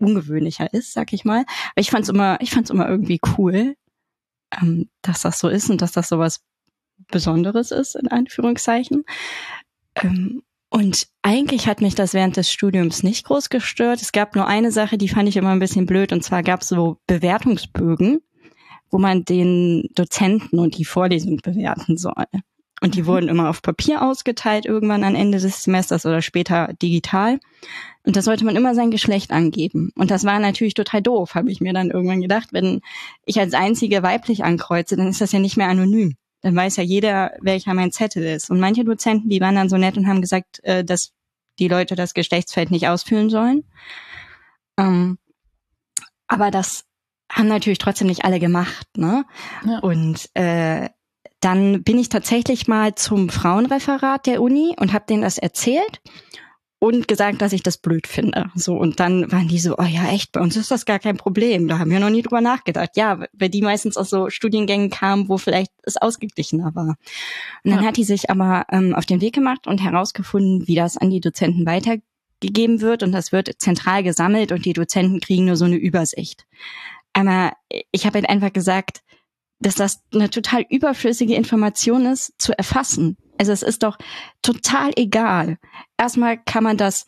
ungewöhnlicher 0.00 0.72
ist, 0.72 0.92
sag 0.92 1.12
ich 1.12 1.24
mal. 1.24 1.40
Aber 1.40 1.80
ich 1.80 1.90
fand's 1.90 2.08
immer, 2.08 2.38
ich 2.40 2.50
fand's 2.50 2.70
immer 2.70 2.88
irgendwie 2.88 3.20
cool, 3.36 3.76
ähm, 4.60 4.88
dass 5.02 5.22
das 5.22 5.38
so 5.38 5.48
ist 5.48 5.70
und 5.70 5.82
dass 5.82 5.92
das 5.92 6.08
so 6.08 6.18
was 6.18 6.40
Besonderes 7.08 7.70
ist, 7.70 7.96
in 7.96 8.08
Anführungszeichen. 8.08 9.04
Ähm, 9.96 10.42
und 10.70 11.08
eigentlich 11.22 11.66
hat 11.66 11.80
mich 11.80 11.96
das 11.96 12.14
während 12.14 12.36
des 12.36 12.52
Studiums 12.52 13.02
nicht 13.02 13.26
groß 13.26 13.50
gestört. 13.50 14.00
Es 14.02 14.12
gab 14.12 14.36
nur 14.36 14.46
eine 14.46 14.70
Sache, 14.70 14.98
die 14.98 15.08
fand 15.08 15.28
ich 15.28 15.36
immer 15.36 15.50
ein 15.50 15.58
bisschen 15.58 15.86
blöd, 15.86 16.12
und 16.12 16.22
zwar 16.22 16.42
gab 16.44 16.62
es 16.62 16.68
so 16.68 16.98
Bewertungsbögen, 17.08 18.20
wo 18.90 18.98
man 18.98 19.24
den 19.24 19.88
Dozenten 19.94 20.58
und 20.58 20.78
die 20.78 20.84
Vorlesung 20.84 21.38
bewerten 21.38 21.96
soll. 21.96 22.26
Und 22.80 22.94
die 22.94 23.02
mhm. 23.02 23.06
wurden 23.06 23.28
immer 23.28 23.50
auf 23.50 23.62
Papier 23.62 24.02
ausgeteilt, 24.02 24.66
irgendwann 24.66 25.04
am 25.04 25.14
Ende 25.14 25.38
des 25.38 25.64
Semesters 25.64 26.06
oder 26.06 26.22
später 26.22 26.72
digital. 26.82 27.38
Und 28.04 28.16
da 28.16 28.22
sollte 28.22 28.44
man 28.44 28.56
immer 28.56 28.74
sein 28.74 28.90
Geschlecht 28.90 29.30
angeben. 29.30 29.92
Und 29.96 30.10
das 30.10 30.24
war 30.24 30.38
natürlich 30.38 30.74
total 30.74 31.02
doof, 31.02 31.34
habe 31.34 31.50
ich 31.50 31.60
mir 31.60 31.74
dann 31.74 31.90
irgendwann 31.90 32.22
gedacht. 32.22 32.48
Wenn 32.52 32.80
ich 33.26 33.38
als 33.38 33.52
einzige 33.52 34.02
weiblich 34.02 34.44
ankreuze, 34.44 34.96
dann 34.96 35.08
ist 35.08 35.20
das 35.20 35.32
ja 35.32 35.38
nicht 35.38 35.56
mehr 35.56 35.68
anonym 35.68 36.16
dann 36.42 36.56
weiß 36.56 36.76
ja 36.76 36.82
jeder, 36.82 37.32
welcher 37.40 37.74
mein 37.74 37.92
Zettel 37.92 38.24
ist. 38.24 38.50
Und 38.50 38.60
manche 38.60 38.84
Dozenten, 38.84 39.28
die 39.28 39.40
waren 39.40 39.54
dann 39.54 39.68
so 39.68 39.76
nett 39.76 39.96
und 39.96 40.06
haben 40.06 40.20
gesagt, 40.20 40.62
äh, 40.64 40.84
dass 40.84 41.12
die 41.58 41.68
Leute 41.68 41.96
das 41.96 42.14
Geschlechtsfeld 42.14 42.70
nicht 42.70 42.88
ausfüllen 42.88 43.28
sollen. 43.28 43.64
Ähm, 44.78 45.18
aber 46.26 46.50
das 46.50 46.84
haben 47.30 47.48
natürlich 47.48 47.78
trotzdem 47.78 48.06
nicht 48.06 48.24
alle 48.24 48.40
gemacht. 48.40 48.86
Ne? 48.96 49.24
Ja. 49.64 49.78
Und 49.80 50.30
äh, 50.34 50.88
dann 51.40 51.82
bin 51.82 51.98
ich 51.98 52.08
tatsächlich 52.08 52.68
mal 52.68 52.94
zum 52.94 53.28
Frauenreferat 53.28 54.26
der 54.26 54.42
Uni 54.42 54.74
und 54.78 54.92
habe 54.92 55.06
denen 55.08 55.22
das 55.22 55.38
erzählt 55.38 56.00
und 56.80 57.08
gesagt, 57.08 57.42
dass 57.42 57.52
ich 57.52 57.62
das 57.62 57.76
blöd 57.76 58.06
finde. 58.06 58.50
So 58.54 58.74
und 58.74 59.00
dann 59.00 59.30
waren 59.30 59.48
die 59.48 59.58
so, 59.58 59.76
oh 59.78 59.84
ja, 59.84 60.08
echt, 60.10 60.32
bei 60.32 60.40
uns 60.40 60.56
ist 60.56 60.70
das 60.70 60.86
gar 60.86 60.98
kein 60.98 61.18
Problem. 61.18 61.68
Da 61.68 61.78
haben 61.78 61.90
wir 61.90 62.00
noch 62.00 62.08
nie 62.08 62.22
drüber 62.22 62.40
nachgedacht. 62.40 62.96
Ja, 62.96 63.20
weil 63.34 63.50
die 63.50 63.60
meistens 63.60 63.98
aus 63.98 64.08
so 64.08 64.30
Studiengängen 64.30 64.88
kamen, 64.88 65.28
wo 65.28 65.36
vielleicht 65.36 65.72
es 65.82 65.98
ausgeglichener 65.98 66.74
war. 66.74 66.96
Und 67.64 67.70
dann 67.70 67.82
ja. 67.82 67.88
hat 67.88 67.98
die 67.98 68.04
sich 68.04 68.30
aber 68.30 68.64
ähm, 68.72 68.94
auf 68.94 69.04
den 69.04 69.20
Weg 69.20 69.34
gemacht 69.34 69.66
und 69.66 69.82
herausgefunden, 69.82 70.66
wie 70.66 70.74
das 70.74 70.96
an 70.96 71.10
die 71.10 71.20
Dozenten 71.20 71.66
weitergegeben 71.66 72.80
wird 72.80 73.02
und 73.02 73.12
das 73.12 73.30
wird 73.30 73.50
zentral 73.58 74.02
gesammelt 74.02 74.50
und 74.50 74.64
die 74.64 74.72
Dozenten 74.72 75.20
kriegen 75.20 75.44
nur 75.44 75.56
so 75.56 75.66
eine 75.66 75.76
Übersicht. 75.76 76.46
Aber 77.12 77.52
ich 77.92 78.06
habe 78.06 78.18
halt 78.18 78.28
einfach 78.28 78.54
gesagt, 78.54 79.02
dass 79.60 79.74
das 79.74 80.00
eine 80.12 80.30
total 80.30 80.64
überflüssige 80.68 81.34
Information 81.34 82.06
ist, 82.06 82.32
zu 82.38 82.56
erfassen. 82.56 83.16
Also 83.38 83.52
es 83.52 83.62
ist 83.62 83.82
doch 83.82 83.98
total 84.42 84.90
egal. 84.96 85.58
Erstmal 85.98 86.42
kann 86.42 86.64
man 86.64 86.76
das, 86.76 87.04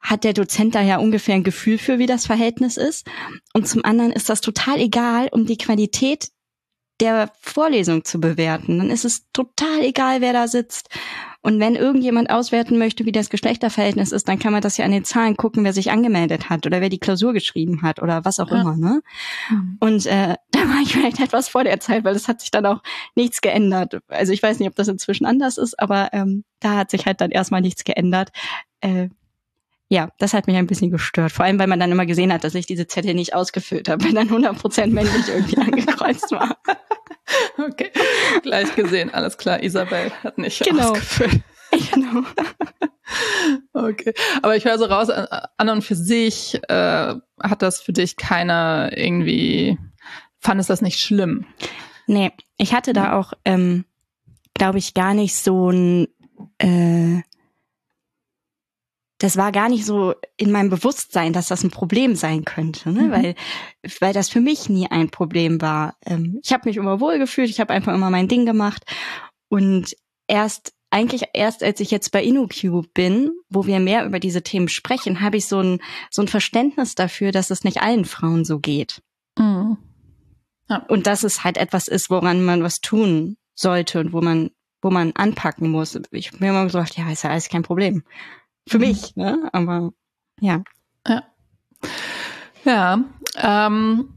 hat 0.00 0.24
der 0.24 0.32
Dozent 0.32 0.74
da 0.74 0.82
ja 0.82 0.98
ungefähr 0.98 1.34
ein 1.34 1.44
Gefühl 1.44 1.78
für, 1.78 1.98
wie 1.98 2.06
das 2.06 2.26
Verhältnis 2.26 2.76
ist. 2.76 3.06
Und 3.52 3.68
zum 3.68 3.84
anderen 3.84 4.12
ist 4.12 4.28
das 4.28 4.40
total 4.40 4.80
egal, 4.80 5.28
um 5.30 5.46
die 5.46 5.58
Qualität 5.58 6.28
der 7.00 7.30
Vorlesung 7.40 8.04
zu 8.04 8.20
bewerten. 8.20 8.78
Dann 8.78 8.90
ist 8.90 9.04
es 9.04 9.30
total 9.32 9.82
egal, 9.82 10.20
wer 10.20 10.32
da 10.32 10.48
sitzt. 10.48 10.88
Und 11.42 11.60
wenn 11.60 11.76
irgendjemand 11.76 12.28
auswerten 12.28 12.76
möchte, 12.76 13.04
wie 13.04 13.12
das 13.12 13.30
Geschlechterverhältnis 13.30 14.10
ist, 14.10 14.26
dann 14.28 14.40
kann 14.40 14.52
man 14.52 14.62
das 14.62 14.78
ja 14.78 14.84
an 14.84 14.90
den 14.90 15.04
Zahlen 15.04 15.36
gucken, 15.36 15.62
wer 15.62 15.72
sich 15.72 15.92
angemeldet 15.92 16.50
hat 16.50 16.66
oder 16.66 16.80
wer 16.80 16.88
die 16.88 16.98
Klausur 16.98 17.32
geschrieben 17.32 17.82
hat 17.82 18.02
oder 18.02 18.24
was 18.24 18.40
auch 18.40 18.50
ja. 18.50 18.60
immer. 18.60 18.76
Ne? 18.76 19.00
Mhm. 19.50 19.76
Und 19.78 20.06
äh, 20.06 20.34
da 20.50 20.58
war 20.58 20.82
ich 20.82 20.92
vielleicht 20.92 21.20
etwas 21.20 21.48
vor 21.48 21.62
der 21.62 21.78
Zeit, 21.78 22.02
weil 22.02 22.16
es 22.16 22.26
hat 22.26 22.40
sich 22.40 22.50
dann 22.50 22.66
auch 22.66 22.82
nichts 23.14 23.40
geändert. 23.40 23.98
Also 24.08 24.32
ich 24.32 24.42
weiß 24.42 24.58
nicht, 24.58 24.68
ob 24.68 24.74
das 24.74 24.88
inzwischen 24.88 25.24
anders 25.24 25.56
ist, 25.56 25.78
aber 25.78 26.08
ähm, 26.12 26.42
da 26.58 26.76
hat 26.76 26.90
sich 26.90 27.06
halt 27.06 27.20
dann 27.20 27.30
erstmal 27.30 27.60
nichts 27.60 27.84
geändert. 27.84 28.30
Äh, 28.80 29.10
ja, 29.88 30.10
das 30.18 30.34
hat 30.34 30.46
mich 30.46 30.56
ein 30.56 30.66
bisschen 30.66 30.90
gestört. 30.90 31.32
Vor 31.32 31.44
allem, 31.44 31.58
weil 31.58 31.68
man 31.68 31.78
dann 31.78 31.92
immer 31.92 32.06
gesehen 32.06 32.32
hat, 32.32 32.44
dass 32.44 32.54
ich 32.54 32.66
diese 32.66 32.86
Zettel 32.86 33.14
nicht 33.14 33.34
ausgefüllt 33.34 33.88
habe, 33.88 34.04
wenn 34.04 34.14
dann 34.14 34.28
100% 34.28 34.88
männlich 34.88 35.28
irgendwie 35.28 35.56
angekreuzt 35.60 36.32
war. 36.32 36.56
Okay, 37.58 37.90
gleich 38.42 38.74
gesehen. 38.74 39.12
Alles 39.12 39.36
klar, 39.38 39.62
Isabel 39.62 40.12
hat 40.22 40.38
nicht 40.38 40.64
genau. 40.64 40.90
ausgefüllt. 40.90 41.42
Genau. 41.92 42.22
Okay, 43.72 44.14
aber 44.40 44.56
ich 44.56 44.64
höre 44.64 44.78
so 44.78 44.86
raus, 44.86 45.10
an 45.10 45.68
und 45.68 45.82
für 45.82 45.96
sich 45.96 46.58
äh, 46.68 47.14
hat 47.42 47.60
das 47.60 47.82
für 47.82 47.92
dich 47.92 48.16
keiner 48.16 48.90
irgendwie, 48.96 49.76
fand 50.38 50.60
es 50.60 50.68
das 50.68 50.80
nicht 50.80 51.00
schlimm? 51.00 51.44
Nee, 52.06 52.32
ich 52.56 52.72
hatte 52.72 52.92
da 52.92 53.18
auch, 53.18 53.32
ähm, 53.44 53.84
glaube 54.54 54.78
ich, 54.78 54.94
gar 54.94 55.12
nicht 55.12 55.34
so 55.34 55.70
ein, 55.70 56.08
äh, 56.58 57.20
das 59.18 59.36
war 59.36 59.50
gar 59.50 59.68
nicht 59.68 59.86
so 59.86 60.14
in 60.36 60.52
meinem 60.52 60.68
Bewusstsein, 60.68 61.32
dass 61.32 61.48
das 61.48 61.64
ein 61.64 61.70
Problem 61.70 62.16
sein 62.16 62.44
könnte, 62.44 62.90
ne? 62.90 63.02
Mhm. 63.02 63.10
weil 63.10 63.34
weil 64.00 64.12
das 64.12 64.28
für 64.28 64.40
mich 64.40 64.68
nie 64.68 64.90
ein 64.90 65.10
Problem 65.10 65.60
war. 65.62 65.96
Ähm, 66.04 66.38
ich 66.42 66.52
habe 66.52 66.68
mich 66.68 66.76
immer 66.76 67.00
wohl 67.00 67.18
gefühlt, 67.18 67.48
ich 67.48 67.60
habe 67.60 67.72
einfach 67.72 67.94
immer 67.94 68.10
mein 68.10 68.28
Ding 68.28 68.44
gemacht 68.44 68.84
und 69.48 69.96
erst 70.26 70.74
eigentlich 70.90 71.24
erst 71.32 71.62
als 71.62 71.80
ich 71.80 71.90
jetzt 71.90 72.12
bei 72.12 72.22
InnoQ 72.22 72.92
bin, 72.92 73.30
wo 73.48 73.66
wir 73.66 73.80
mehr 73.80 74.04
über 74.04 74.20
diese 74.20 74.42
Themen 74.42 74.68
sprechen, 74.68 75.20
habe 75.20 75.38
ich 75.38 75.46
so 75.46 75.60
ein 75.60 75.80
so 76.10 76.22
ein 76.22 76.28
Verständnis 76.28 76.94
dafür, 76.94 77.32
dass 77.32 77.50
es 77.50 77.64
nicht 77.64 77.80
allen 77.80 78.04
Frauen 78.04 78.44
so 78.44 78.58
geht. 78.58 79.02
Mhm. 79.38 79.78
Ja. 80.68 80.84
Und 80.88 81.06
dass 81.06 81.22
es 81.22 81.42
halt 81.42 81.56
etwas 81.56 81.88
ist, 81.88 82.10
woran 82.10 82.44
man 82.44 82.62
was 82.62 82.80
tun 82.80 83.36
sollte 83.54 84.00
und 84.00 84.12
wo 84.12 84.20
man 84.20 84.50
wo 84.82 84.90
man 84.90 85.12
anpacken 85.12 85.70
muss. 85.70 85.98
Ich 86.10 86.28
habe 86.28 86.38
mir 86.40 86.50
immer 86.50 86.64
gesagt, 86.64 86.98
ja, 86.98 87.10
ist 87.10 87.24
ja 87.24 87.30
alles 87.30 87.48
kein 87.48 87.62
Problem 87.62 88.02
für 88.68 88.78
mich, 88.78 89.16
ne? 89.16 89.48
Aber 89.52 89.92
ja. 90.40 90.62
Ja. 91.06 91.22
Ja. 92.64 93.04
Ähm, 93.36 94.08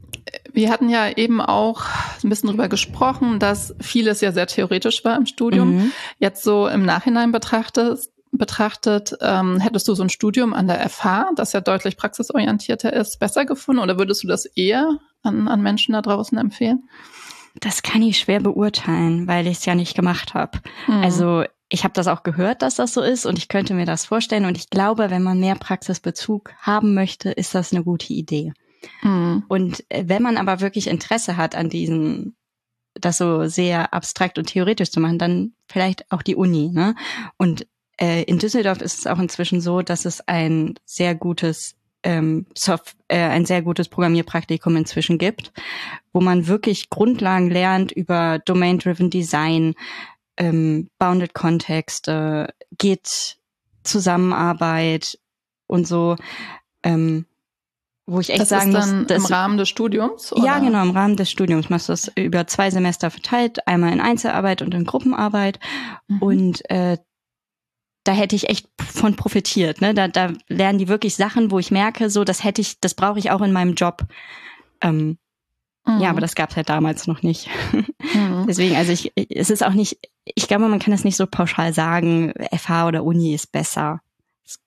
wir 0.52 0.70
hatten 0.70 0.88
ja 0.88 1.08
eben 1.16 1.40
auch 1.40 1.82
ein 2.22 2.28
bisschen 2.28 2.48
drüber 2.48 2.68
gesprochen, 2.68 3.38
dass 3.38 3.74
vieles 3.80 4.20
ja 4.20 4.32
sehr 4.32 4.46
theoretisch 4.46 5.04
war 5.04 5.16
im 5.16 5.26
Studium. 5.26 5.76
Mhm. 5.76 5.92
Jetzt 6.18 6.42
so 6.42 6.68
im 6.68 6.84
Nachhinein 6.84 7.32
betrachtet, 7.32 8.00
betrachtet, 8.32 9.16
ähm, 9.20 9.58
hättest 9.58 9.88
du 9.88 9.94
so 9.94 10.02
ein 10.02 10.08
Studium 10.08 10.52
an 10.52 10.66
der 10.66 10.88
FH, 10.88 11.30
das 11.36 11.52
ja 11.52 11.60
deutlich 11.60 11.96
praxisorientierter 11.96 12.92
ist, 12.92 13.18
besser 13.18 13.44
gefunden 13.44 13.82
oder 13.82 13.98
würdest 13.98 14.22
du 14.22 14.28
das 14.28 14.44
eher 14.44 14.98
an, 15.22 15.48
an 15.48 15.62
Menschen 15.62 15.92
da 15.92 16.02
draußen 16.02 16.38
empfehlen? 16.38 16.88
Das 17.60 17.82
kann 17.82 18.02
ich 18.02 18.18
schwer 18.18 18.40
beurteilen, 18.40 19.26
weil 19.26 19.46
ich 19.46 19.58
es 19.58 19.64
ja 19.64 19.74
nicht 19.74 19.96
gemacht 19.96 20.34
habe. 20.34 20.60
Mhm. 20.86 21.02
Also 21.02 21.44
ich 21.70 21.84
habe 21.84 21.94
das 21.94 22.08
auch 22.08 22.22
gehört, 22.24 22.62
dass 22.62 22.74
das 22.74 22.92
so 22.92 23.00
ist 23.00 23.24
und 23.24 23.38
ich 23.38 23.48
könnte 23.48 23.74
mir 23.74 23.86
das 23.86 24.04
vorstellen. 24.04 24.44
Und 24.44 24.58
ich 24.58 24.70
glaube, 24.70 25.10
wenn 25.10 25.22
man 25.22 25.38
mehr 25.40 25.54
Praxisbezug 25.54 26.52
haben 26.60 26.94
möchte, 26.94 27.30
ist 27.30 27.54
das 27.54 27.72
eine 27.72 27.84
gute 27.84 28.12
Idee. 28.12 28.52
Mhm. 29.02 29.44
Und 29.48 29.84
äh, 29.88 30.04
wenn 30.06 30.22
man 30.22 30.36
aber 30.36 30.60
wirklich 30.60 30.88
Interesse 30.88 31.36
hat 31.36 31.54
an 31.54 31.70
diesen, 31.70 32.36
das 32.94 33.18
so 33.18 33.46
sehr 33.46 33.94
abstrakt 33.94 34.36
und 34.36 34.46
theoretisch 34.46 34.90
zu 34.90 35.00
machen, 35.00 35.18
dann 35.18 35.52
vielleicht 35.68 36.10
auch 36.10 36.22
die 36.22 36.36
Uni. 36.36 36.70
Ne? 36.70 36.96
Und 37.36 37.66
äh, 38.00 38.24
in 38.24 38.38
Düsseldorf 38.38 38.80
ist 38.80 38.98
es 38.98 39.06
auch 39.06 39.18
inzwischen 39.20 39.60
so, 39.60 39.82
dass 39.82 40.04
es 40.04 40.26
ein 40.26 40.74
sehr 40.84 41.14
gutes 41.14 41.76
ähm, 42.02 42.46
Soft, 42.56 42.96
äh, 43.08 43.18
ein 43.18 43.44
sehr 43.44 43.62
gutes 43.62 43.88
Programmierpraktikum 43.88 44.74
inzwischen 44.74 45.18
gibt, 45.18 45.52
wo 46.12 46.20
man 46.20 46.46
wirklich 46.46 46.90
Grundlagen 46.90 47.50
lernt 47.50 47.92
über 47.92 48.40
Domain-Driven 48.44 49.10
Design, 49.10 49.74
ähm, 50.40 50.88
Bounded 50.98 51.34
Kontexte, 51.34 52.52
Git, 52.78 53.36
Zusammenarbeit 53.84 55.18
und 55.66 55.86
so. 55.86 56.16
Ähm, 56.82 57.26
wo 58.06 58.18
ich 58.18 58.30
echt 58.30 58.40
das 58.40 58.48
sagen 58.48 58.74
ist 58.74 58.92
muss, 58.92 59.06
das 59.06 59.18
im 59.18 59.24
Rahmen 59.26 59.56
des 59.56 59.68
Studiums? 59.68 60.32
Oder? 60.32 60.44
Ja, 60.44 60.58
genau, 60.58 60.82
im 60.82 60.90
Rahmen 60.90 61.16
des 61.16 61.30
Studiums 61.30 61.70
machst 61.70 61.88
du 61.88 61.92
das 61.92 62.10
über 62.16 62.46
zwei 62.48 62.70
Semester 62.70 63.10
verteilt, 63.10 63.68
einmal 63.68 63.92
in 63.92 64.00
Einzelarbeit 64.00 64.62
und 64.62 64.74
in 64.74 64.84
Gruppenarbeit. 64.84 65.60
Mhm. 66.08 66.18
Und 66.22 66.70
äh, 66.70 66.96
da 68.02 68.12
hätte 68.12 68.34
ich 68.34 68.48
echt 68.48 68.66
von 68.78 69.14
profitiert. 69.14 69.80
Ne? 69.80 69.94
Da, 69.94 70.08
da 70.08 70.32
lernen 70.48 70.78
die 70.78 70.88
wirklich 70.88 71.14
Sachen, 71.14 71.50
wo 71.50 71.58
ich 71.58 71.70
merke, 71.70 72.10
so 72.10 72.24
das 72.24 72.42
hätte 72.42 72.62
ich, 72.62 72.80
das 72.80 72.94
brauche 72.94 73.18
ich 73.18 73.30
auch 73.30 73.42
in 73.42 73.52
meinem 73.52 73.74
Job. 73.74 74.06
Ähm, 74.80 75.18
mhm. 75.86 76.00
Ja, 76.00 76.10
aber 76.10 76.20
das 76.20 76.34
gab 76.34 76.50
es 76.50 76.56
halt 76.56 76.68
damals 76.68 77.06
noch 77.06 77.22
nicht. 77.22 77.48
Mhm. 78.12 78.46
Deswegen, 78.48 78.74
also 78.74 78.90
ich, 78.90 79.12
es 79.14 79.50
ist 79.50 79.62
auch 79.62 79.72
nicht, 79.72 79.98
ich 80.34 80.48
glaube, 80.48 80.68
man 80.68 80.78
kann 80.78 80.92
das 80.92 81.04
nicht 81.04 81.16
so 81.16 81.26
pauschal 81.26 81.72
sagen, 81.72 82.32
FH 82.52 82.88
oder 82.88 83.04
Uni 83.04 83.34
ist 83.34 83.52
besser 83.52 84.00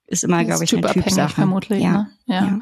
ist 0.05 0.24
immer, 0.24 0.43
glaube 0.43 0.64
ich, 0.64 0.74
eine 0.74 0.82
Typsache. 0.82 1.34
vermutlich. 1.34 1.82
Ja. 1.82 1.91
Ne? 1.91 2.07
ja. 2.28 2.59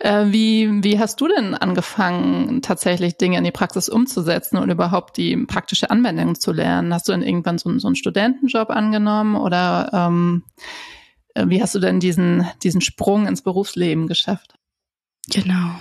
ja. 0.00 0.22
Äh, 0.22 0.32
wie, 0.32 0.82
wie 0.82 0.98
hast 0.98 1.20
du 1.20 1.28
denn 1.28 1.54
angefangen, 1.54 2.62
tatsächlich 2.62 3.16
Dinge 3.16 3.38
in 3.38 3.44
die 3.44 3.50
Praxis 3.50 3.88
umzusetzen 3.88 4.56
und 4.56 4.70
überhaupt 4.70 5.16
die 5.16 5.36
praktische 5.36 5.90
Anwendung 5.90 6.34
zu 6.34 6.52
lernen? 6.52 6.92
Hast 6.94 7.08
du 7.08 7.12
dann 7.12 7.22
irgendwann 7.22 7.58
so, 7.58 7.78
so 7.78 7.88
einen 7.88 7.96
Studentenjob 7.96 8.70
angenommen 8.70 9.36
oder 9.36 9.90
ähm, 9.92 10.44
äh, 11.34 11.44
wie 11.48 11.62
hast 11.62 11.74
du 11.74 11.78
denn 11.78 12.00
diesen, 12.00 12.48
diesen 12.62 12.80
Sprung 12.80 13.26
ins 13.26 13.42
Berufsleben 13.42 14.06
geschafft? 14.06 14.54
Genau. 15.30 15.80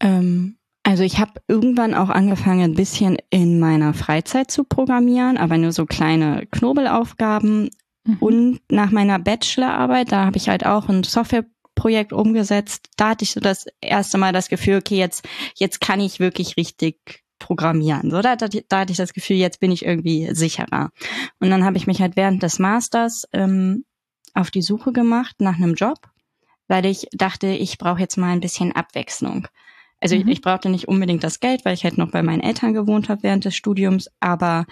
Ähm, 0.00 0.56
also 0.86 1.02
ich 1.02 1.18
habe 1.18 1.32
irgendwann 1.48 1.94
auch 1.94 2.10
angefangen, 2.10 2.62
ein 2.62 2.74
bisschen 2.74 3.18
in 3.30 3.58
meiner 3.58 3.92
Freizeit 3.92 4.52
zu 4.52 4.62
programmieren, 4.62 5.36
aber 5.36 5.58
nur 5.58 5.72
so 5.72 5.84
kleine 5.84 6.46
Knobelaufgaben. 6.52 7.70
Mhm. 8.04 8.16
Und 8.20 8.60
nach 8.70 8.92
meiner 8.92 9.18
Bachelorarbeit, 9.18 10.12
da 10.12 10.24
habe 10.24 10.36
ich 10.36 10.48
halt 10.48 10.64
auch 10.64 10.88
ein 10.88 11.02
Softwareprojekt 11.02 12.12
umgesetzt. 12.12 12.90
Da 12.96 13.08
hatte 13.10 13.24
ich 13.24 13.32
so 13.32 13.40
das 13.40 13.66
erste 13.80 14.16
Mal 14.16 14.32
das 14.32 14.48
Gefühl, 14.48 14.76
okay, 14.76 14.96
jetzt, 14.96 15.26
jetzt 15.56 15.80
kann 15.80 15.98
ich 15.98 16.20
wirklich 16.20 16.56
richtig 16.56 17.24
programmieren. 17.40 18.12
So, 18.12 18.22
da, 18.22 18.36
da, 18.36 18.46
da 18.46 18.78
hatte 18.78 18.92
ich 18.92 18.96
das 18.96 19.12
Gefühl, 19.12 19.38
jetzt 19.38 19.58
bin 19.58 19.72
ich 19.72 19.84
irgendwie 19.84 20.32
sicherer. 20.36 20.90
Und 21.40 21.50
dann 21.50 21.64
habe 21.64 21.78
ich 21.78 21.88
mich 21.88 22.00
halt 22.00 22.14
während 22.14 22.44
des 22.44 22.60
Masters 22.60 23.24
ähm, 23.32 23.84
auf 24.34 24.52
die 24.52 24.62
Suche 24.62 24.92
gemacht 24.92 25.40
nach 25.40 25.56
einem 25.56 25.74
Job, 25.74 25.98
weil 26.68 26.86
ich 26.86 27.08
dachte, 27.10 27.48
ich 27.48 27.76
brauche 27.76 27.98
jetzt 27.98 28.16
mal 28.16 28.30
ein 28.30 28.40
bisschen 28.40 28.70
Abwechslung. 28.70 29.48
Also 30.00 30.16
mhm. 30.16 30.22
ich, 30.22 30.28
ich 30.28 30.40
brauchte 30.42 30.68
nicht 30.68 30.88
unbedingt 30.88 31.24
das 31.24 31.40
Geld, 31.40 31.64
weil 31.64 31.74
ich 31.74 31.84
halt 31.84 31.98
noch 31.98 32.10
bei 32.10 32.22
meinen 32.22 32.42
Eltern 32.42 32.74
gewohnt 32.74 33.08
habe 33.08 33.22
während 33.22 33.44
des 33.44 33.56
Studiums, 33.56 34.08
aber 34.20 34.66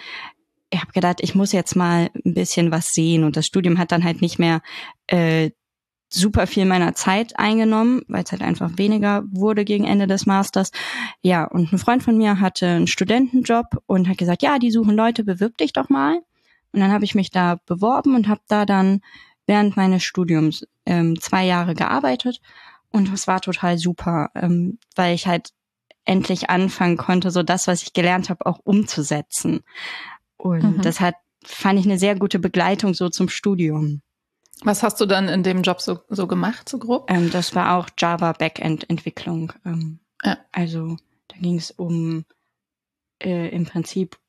ich 0.70 0.80
habe 0.80 0.92
gedacht, 0.92 1.20
ich 1.20 1.34
muss 1.34 1.52
jetzt 1.52 1.76
mal 1.76 2.10
ein 2.24 2.34
bisschen 2.34 2.70
was 2.70 2.92
sehen. 2.92 3.24
Und 3.24 3.36
das 3.36 3.46
Studium 3.46 3.78
hat 3.78 3.92
dann 3.92 4.04
halt 4.04 4.20
nicht 4.20 4.38
mehr 4.38 4.60
äh, 5.06 5.50
super 6.08 6.46
viel 6.46 6.64
meiner 6.64 6.94
Zeit 6.94 7.38
eingenommen, 7.38 8.02
weil 8.08 8.24
es 8.24 8.32
halt 8.32 8.42
einfach 8.42 8.72
weniger 8.76 9.22
wurde 9.30 9.64
gegen 9.64 9.84
Ende 9.84 10.06
des 10.06 10.26
Masters. 10.26 10.70
Ja, 11.22 11.44
und 11.44 11.72
ein 11.72 11.78
Freund 11.78 12.02
von 12.02 12.16
mir 12.16 12.40
hatte 12.40 12.66
einen 12.66 12.86
Studentenjob 12.86 13.66
und 13.86 14.08
hat 14.08 14.18
gesagt, 14.18 14.42
ja, 14.42 14.58
die 14.58 14.70
suchen 14.70 14.96
Leute, 14.96 15.24
bewirb 15.24 15.56
dich 15.58 15.72
doch 15.72 15.88
mal. 15.88 16.16
Und 16.72 16.80
dann 16.80 16.92
habe 16.92 17.04
ich 17.04 17.14
mich 17.14 17.30
da 17.30 17.60
beworben 17.66 18.14
und 18.16 18.28
habe 18.28 18.42
da 18.48 18.66
dann 18.66 19.00
während 19.46 19.76
meines 19.76 20.02
Studiums 20.02 20.66
ähm, 20.86 21.20
zwei 21.20 21.44
Jahre 21.44 21.74
gearbeitet. 21.74 22.40
Und 22.94 23.12
das 23.12 23.26
war 23.26 23.40
total 23.40 23.76
super, 23.76 24.30
ähm, 24.36 24.78
weil 24.94 25.16
ich 25.16 25.26
halt 25.26 25.50
endlich 26.04 26.48
anfangen 26.48 26.96
konnte, 26.96 27.32
so 27.32 27.42
das, 27.42 27.66
was 27.66 27.82
ich 27.82 27.92
gelernt 27.92 28.30
habe, 28.30 28.46
auch 28.46 28.60
umzusetzen. 28.62 29.64
Und 30.36 30.76
mhm. 30.76 30.80
das 30.80 31.00
hat, 31.00 31.16
fand 31.44 31.80
ich 31.80 31.86
eine 31.86 31.98
sehr 31.98 32.16
gute 32.16 32.38
Begleitung 32.38 32.94
so 32.94 33.08
zum 33.08 33.28
Studium. 33.28 34.00
Was 34.62 34.84
hast 34.84 35.00
du 35.00 35.06
dann 35.06 35.28
in 35.28 35.42
dem 35.42 35.62
Job 35.62 35.80
so, 35.80 35.98
so 36.08 36.28
gemacht, 36.28 36.68
so 36.68 36.78
grob? 36.78 37.10
Ähm, 37.10 37.32
das 37.32 37.56
war 37.56 37.76
auch 37.76 37.88
Java 37.98 38.30
Backend 38.30 38.88
Entwicklung. 38.88 39.52
Ähm, 39.66 39.98
ja. 40.22 40.38
Also 40.52 40.96
da 41.26 41.36
ging 41.38 41.56
es 41.56 41.72
um 41.72 42.24
äh, 43.20 43.48
im 43.48 43.66
Prinzip 43.66 44.20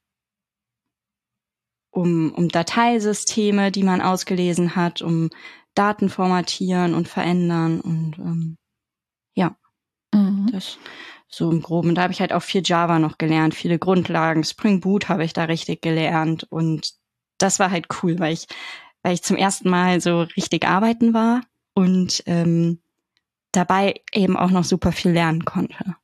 um, 1.92 2.34
um 2.34 2.50
Dateisysteme, 2.50 3.72
die 3.72 3.84
man 3.84 4.02
ausgelesen 4.02 4.76
hat, 4.76 5.04
um 5.04 5.30
Daten 5.76 6.10
formatieren 6.10 6.94
und 6.94 7.08
verändern 7.08 7.82
und 7.82 8.18
ähm, 8.18 8.58
ja, 9.36 9.56
mhm. 10.14 10.50
das 10.52 10.78
so 11.28 11.52
im 11.52 11.62
Groben. 11.62 11.96
Da 11.96 12.04
habe 12.04 12.14
ich 12.14 12.22
halt 12.22 12.34
auch 12.34 12.42
viel 12.42 12.62
Java 12.64 13.00
noch 13.00 13.18
gelernt, 13.18 13.54
viele 13.54 13.78
Grundlagen. 13.78 14.44
Spring 14.44 14.80
Boot 14.80 15.10
habe 15.10 15.24
ich 15.24 15.34
da 15.34 15.44
richtig 15.46 15.82
gelernt 15.82 16.46
und 16.50 16.94
das 17.38 17.60
war 17.60 17.72
halt 17.72 17.88
cool, 18.02 18.20
weil 18.20 18.34
ich, 18.34 18.48
weil 19.04 19.14
ich 19.14 19.24
zum 19.24 19.36
ersten 19.36 19.70
Mal 19.70 20.02
so 20.02 20.22
richtig 20.22 20.66
arbeiten 20.66 21.14
war 21.14 21.42
und 21.74 22.24
ähm, 22.26 22.80
dabei 23.52 24.02
eben 24.14 24.38
auch 24.38 24.52
noch 24.52 24.64
super 24.64 24.92
viel 24.92 25.12
lernen 25.12 25.46
konnte. 25.46 25.96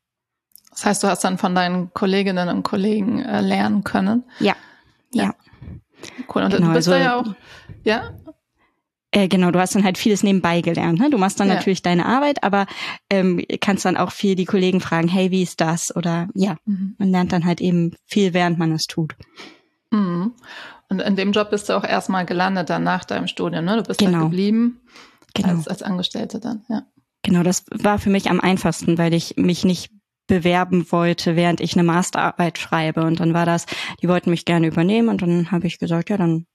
Das 0.71 0.85
heißt, 0.85 1.03
du 1.03 1.07
hast 1.07 1.23
dann 1.23 1.37
von 1.37 1.53
deinen 1.53 1.93
Kolleginnen 1.93 2.49
und 2.49 2.63
Kollegen 2.63 3.21
äh, 3.23 3.41
lernen 3.41 3.83
können? 3.83 4.23
Ja. 4.39 4.55
Ja. 5.13 5.23
ja. 5.23 5.35
Cool. 6.33 6.43
Und 6.43 6.53
genau, 6.53 6.67
du 6.67 6.73
bist 6.73 6.87
also, 6.87 6.91
da 6.91 6.97
ja 6.99 7.15
auch, 7.15 7.35
ja? 7.83 8.13
Äh, 9.11 9.27
genau, 9.27 9.51
du 9.51 9.59
hast 9.59 9.75
dann 9.75 9.83
halt 9.83 9.97
vieles 9.97 10.23
nebenbei 10.23 10.61
gelernt. 10.61 10.99
Ne? 10.99 11.09
Du 11.09 11.17
machst 11.17 11.39
dann 11.39 11.49
ja. 11.49 11.55
natürlich 11.55 11.81
deine 11.81 12.05
Arbeit, 12.05 12.43
aber 12.43 12.65
ähm, 13.09 13.43
kannst 13.59 13.83
dann 13.83 13.97
auch 13.97 14.11
viel 14.11 14.35
die 14.35 14.45
Kollegen 14.45 14.79
fragen, 14.79 15.09
hey, 15.09 15.31
wie 15.31 15.43
ist 15.43 15.59
das? 15.59 15.93
Oder 15.95 16.29
ja, 16.33 16.55
mhm. 16.65 16.95
man 16.97 17.11
lernt 17.11 17.33
dann 17.33 17.45
halt 17.45 17.59
eben 17.59 17.93
viel, 18.05 18.33
während 18.33 18.57
man 18.57 18.71
es 18.71 18.85
tut. 18.85 19.15
Mhm. 19.91 20.33
Und 20.89 20.99
in 21.01 21.15
dem 21.15 21.31
Job 21.33 21.49
bist 21.49 21.69
du 21.69 21.73
auch 21.73 21.83
erstmal 21.83 22.25
gelandet 22.25 22.69
dann 22.69 22.83
nach 22.83 23.03
deinem 23.03 23.27
Studium, 23.27 23.65
ne? 23.65 23.77
Du 23.77 23.83
bist 23.83 23.99
genau. 23.99 24.25
geblieben 24.25 24.81
genau. 25.33 25.49
als, 25.49 25.67
als 25.67 25.83
Angestellte 25.83 26.39
dann, 26.39 26.63
ja. 26.69 26.83
Genau, 27.23 27.43
das 27.43 27.65
war 27.69 27.99
für 27.99 28.09
mich 28.09 28.29
am 28.29 28.39
einfachsten, 28.39 28.97
weil 28.97 29.13
ich 29.13 29.35
mich 29.37 29.63
nicht 29.63 29.91
bewerben 30.27 30.91
wollte, 30.91 31.35
während 31.35 31.59
ich 31.59 31.73
eine 31.73 31.83
Masterarbeit 31.83 32.57
schreibe. 32.57 33.03
Und 33.03 33.19
dann 33.19 33.33
war 33.33 33.45
das, 33.45 33.65
die 34.01 34.07
wollten 34.07 34.29
mich 34.29 34.45
gerne 34.45 34.67
übernehmen 34.67 35.09
und 35.09 35.21
dann 35.21 35.51
habe 35.51 35.67
ich 35.67 35.77
gesagt, 35.77 36.09
ja, 36.09 36.17
dann, 36.17 36.45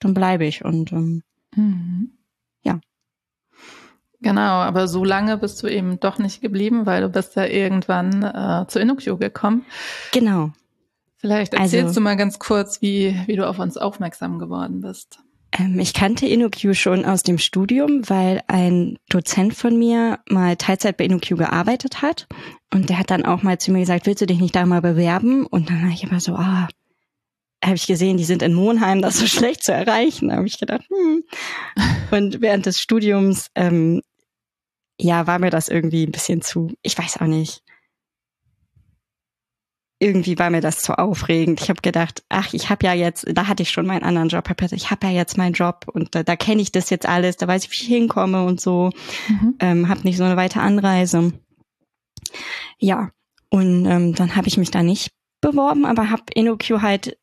dann 0.00 0.14
bleibe 0.14 0.44
ich. 0.44 0.64
Und 0.64 0.92
ähm, 0.92 1.22
Mhm. 1.54 2.12
Ja. 2.62 2.80
Genau, 4.20 4.60
aber 4.60 4.88
so 4.88 5.04
lange 5.04 5.36
bist 5.36 5.62
du 5.62 5.66
eben 5.66 5.98
doch 5.98 6.18
nicht 6.18 6.40
geblieben, 6.40 6.86
weil 6.86 7.02
du 7.02 7.08
bist 7.08 7.36
ja 7.36 7.44
irgendwann 7.44 8.22
äh, 8.22 8.66
zu 8.68 8.78
InnoQ 8.78 9.18
gekommen. 9.18 9.64
Genau. 10.12 10.52
Vielleicht 11.16 11.54
erzählst 11.54 11.86
also, 11.88 11.94
du 11.94 12.00
mal 12.00 12.16
ganz 12.16 12.38
kurz, 12.38 12.82
wie, 12.82 13.16
wie 13.26 13.36
du 13.36 13.48
auf 13.48 13.58
uns 13.58 13.76
aufmerksam 13.76 14.38
geworden 14.38 14.80
bist. 14.80 15.20
Ähm, 15.56 15.78
ich 15.78 15.94
kannte 15.94 16.26
InnoQ 16.26 16.74
schon 16.74 17.04
aus 17.04 17.22
dem 17.22 17.38
Studium, 17.38 18.08
weil 18.08 18.42
ein 18.48 18.98
Dozent 19.08 19.54
von 19.54 19.78
mir 19.78 20.18
mal 20.28 20.56
Teilzeit 20.56 20.96
bei 20.96 21.04
InnoQ 21.04 21.36
gearbeitet 21.36 22.02
hat. 22.02 22.26
Und 22.72 22.88
der 22.88 22.98
hat 22.98 23.10
dann 23.10 23.24
auch 23.24 23.42
mal 23.42 23.58
zu 23.58 23.70
mir 23.70 23.80
gesagt, 23.80 24.06
willst 24.06 24.22
du 24.22 24.26
dich 24.26 24.40
nicht 24.40 24.56
da 24.56 24.66
mal 24.66 24.80
bewerben? 24.80 25.46
Und 25.46 25.68
dann 25.68 25.82
habe 25.82 25.92
ich 25.92 26.02
immer 26.04 26.20
so, 26.20 26.34
ah, 26.34 26.68
habe 27.62 27.76
ich 27.76 27.86
gesehen, 27.86 28.16
die 28.16 28.24
sind 28.24 28.42
in 28.42 28.54
Monheim, 28.54 29.02
das 29.02 29.18
so 29.18 29.26
schlecht 29.28 29.64
zu 29.64 29.72
erreichen. 29.72 30.28
Da 30.28 30.36
habe 30.36 30.46
ich 30.46 30.58
gedacht, 30.58 30.84
hm. 30.88 31.24
Und 32.10 32.40
während 32.40 32.66
des 32.66 32.80
Studiums, 32.80 33.48
ähm, 33.54 34.02
ja, 34.98 35.26
war 35.26 35.38
mir 35.38 35.50
das 35.50 35.68
irgendwie 35.68 36.06
ein 36.06 36.12
bisschen 36.12 36.42
zu, 36.42 36.72
ich 36.82 36.96
weiß 36.96 37.18
auch 37.18 37.26
nicht. 37.26 37.62
Irgendwie 39.98 40.36
war 40.38 40.50
mir 40.50 40.60
das 40.60 40.80
zu 40.80 40.98
aufregend. 40.98 41.60
Ich 41.60 41.70
habe 41.70 41.80
gedacht, 41.80 42.24
ach, 42.28 42.52
ich 42.54 42.70
habe 42.70 42.86
ja 42.86 42.92
jetzt, 42.92 43.24
da 43.32 43.46
hatte 43.46 43.62
ich 43.62 43.70
schon 43.70 43.86
meinen 43.86 44.02
anderen 44.02 44.28
Job, 44.28 44.50
ich 44.72 44.90
habe 44.90 45.06
ja 45.06 45.12
jetzt 45.12 45.38
meinen 45.38 45.52
Job 45.52 45.86
und 45.92 46.14
da, 46.14 46.24
da 46.24 46.34
kenne 46.34 46.60
ich 46.60 46.72
das 46.72 46.90
jetzt 46.90 47.06
alles, 47.06 47.36
da 47.36 47.46
weiß 47.46 47.64
ich, 47.64 47.70
wie 47.70 47.74
ich 47.76 47.86
hinkomme 47.86 48.44
und 48.44 48.60
so. 48.60 48.90
Mhm. 49.28 49.54
Ähm, 49.60 49.88
habe 49.88 50.02
nicht 50.02 50.16
so 50.16 50.24
eine 50.24 50.36
weite 50.36 50.60
Anreise. 50.60 51.32
Ja, 52.78 53.10
und 53.48 53.86
ähm, 53.86 54.14
dann 54.14 54.34
habe 54.34 54.48
ich 54.48 54.56
mich 54.56 54.72
da 54.72 54.82
nicht 54.82 55.12
beworben, 55.40 55.84
aber 55.84 56.10
habe 56.10 56.24
InnoQ 56.34 56.82
halt 56.82 57.16